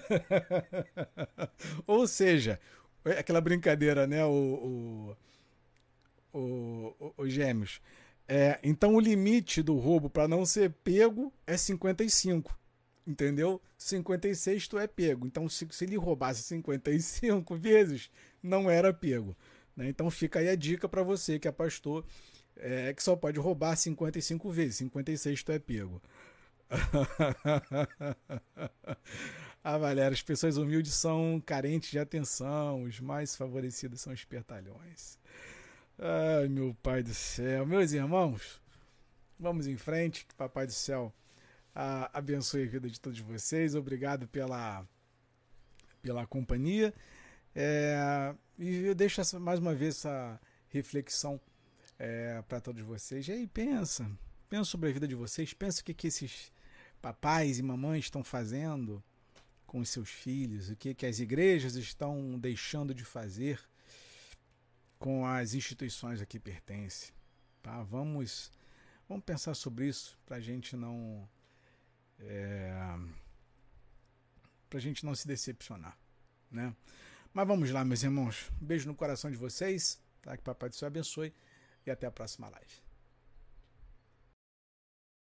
Ou 1.87 2.05
seja, 2.05 2.59
é 3.05 3.19
aquela 3.19 3.39
brincadeira, 3.41 4.05
né? 4.05 4.25
O, 4.25 5.15
o, 6.33 6.37
o, 6.37 7.13
o 7.17 7.29
gêmeos. 7.29 7.81
É, 8.27 8.59
então 8.61 8.93
o 8.93 8.99
limite 8.99 9.63
do 9.63 9.77
roubo 9.77 10.09
para 10.09 10.27
não 10.27 10.45
ser 10.45 10.69
pego 10.83 11.33
é 11.47 11.55
55. 11.55 12.57
Entendeu? 13.07 13.61
56 13.77 14.67
tu 14.67 14.77
é 14.77 14.85
pego. 14.85 15.25
Então, 15.25 15.47
se, 15.47 15.65
se 15.71 15.85
ele 15.85 15.95
roubasse 15.95 16.43
55 16.43 17.55
vezes, 17.55 18.11
não 18.47 18.69
era 18.69 18.93
pego. 18.93 19.35
Né? 19.75 19.89
Então 19.89 20.09
fica 20.09 20.39
aí 20.39 20.49
a 20.49 20.55
dica 20.55 20.89
para 20.89 21.03
você 21.03 21.37
que 21.37 21.47
é 21.47 21.51
pastor, 21.51 22.03
é, 22.55 22.93
que 22.93 23.03
só 23.03 23.15
pode 23.15 23.39
roubar 23.39 23.75
55 23.75 24.49
vezes. 24.49 24.77
56 24.77 25.43
tu 25.43 25.51
é 25.51 25.59
pego. 25.59 26.01
ah, 29.63 29.77
Valéria, 29.77 30.13
as 30.13 30.21
pessoas 30.21 30.57
humildes 30.57 30.93
são 30.93 31.41
carentes 31.45 31.91
de 31.91 31.99
atenção, 31.99 32.83
os 32.83 32.99
mais 32.99 33.35
favorecidos 33.35 34.01
são 34.01 34.11
espertalhões. 34.11 35.17
Ai, 35.99 36.47
meu 36.47 36.75
Pai 36.83 37.03
do 37.03 37.13
céu. 37.13 37.65
Meus 37.65 37.91
irmãos, 37.91 38.61
vamos 39.39 39.67
em 39.67 39.77
frente, 39.77 40.25
que 40.25 40.35
Papai 40.35 40.67
do 40.67 40.73
céu 40.73 41.13
ah, 41.73 42.09
abençoe 42.11 42.63
a 42.63 42.67
vida 42.67 42.89
de 42.89 42.99
todos 42.99 43.19
vocês. 43.19 43.75
Obrigado 43.75 44.27
pela, 44.27 44.85
pela 46.01 46.25
companhia. 46.25 46.93
É, 47.59 48.35
e 48.59 48.85
eu 48.85 48.93
deixo 48.93 49.19
essa, 49.19 49.39
mais 49.39 49.59
uma 49.59 49.73
vez 49.73 49.95
essa 49.95 50.39
reflexão 50.69 51.41
é, 51.97 52.39
para 52.43 52.61
todos 52.61 52.83
vocês. 52.83 53.27
E 53.27 53.31
aí, 53.31 53.47
pensa. 53.47 54.07
Pensa 54.47 54.65
sobre 54.65 54.91
a 54.91 54.93
vida 54.93 55.07
de 55.07 55.15
vocês. 55.15 55.55
Pensa 55.55 55.81
o 55.81 55.83
que, 55.83 55.91
que 55.91 56.05
esses 56.05 56.51
papais 57.01 57.57
e 57.57 57.63
mamães 57.63 58.05
estão 58.05 58.23
fazendo 58.23 59.03
com 59.65 59.79
os 59.79 59.89
seus 59.89 60.07
filhos, 60.07 60.69
o 60.69 60.75
que, 60.75 60.93
que 60.93 61.05
as 61.07 61.19
igrejas 61.19 61.75
estão 61.75 62.37
deixando 62.37 62.93
de 62.93 63.03
fazer 63.03 63.59
com 64.99 65.25
as 65.25 65.55
instituições 65.55 66.21
a 66.21 66.27
que 66.27 66.39
pertencem. 66.39 67.11
Tá? 67.63 67.81
Vamos, 67.81 68.51
vamos 69.09 69.25
pensar 69.25 69.55
sobre 69.55 69.87
isso 69.87 70.15
para 70.27 70.37
a 70.37 70.39
gente 70.39 70.75
não. 70.75 71.27
É, 72.19 72.71
para 74.69 74.77
a 74.77 74.81
gente 74.81 75.03
não 75.03 75.15
se 75.15 75.27
decepcionar. 75.27 75.97
Né? 76.51 76.71
Mas 77.37 77.47
vamos 77.47 77.69
lá, 77.69 77.85
meus 77.85 78.01
irmãos. 78.01 78.51
Um 78.59 78.65
beijo 78.65 78.87
no 78.87 78.95
coração 78.95 79.29
de 79.29 79.37
vocês. 79.37 80.01
Tá? 80.23 80.35
Que 80.35 80.41
Papai 80.41 80.69
do 80.69 80.75
Céu 80.75 80.87
abençoe. 80.87 81.31
E 81.85 81.91
até 81.91 82.07
a 82.07 82.11
próxima 82.11 82.49
live. 82.49 82.86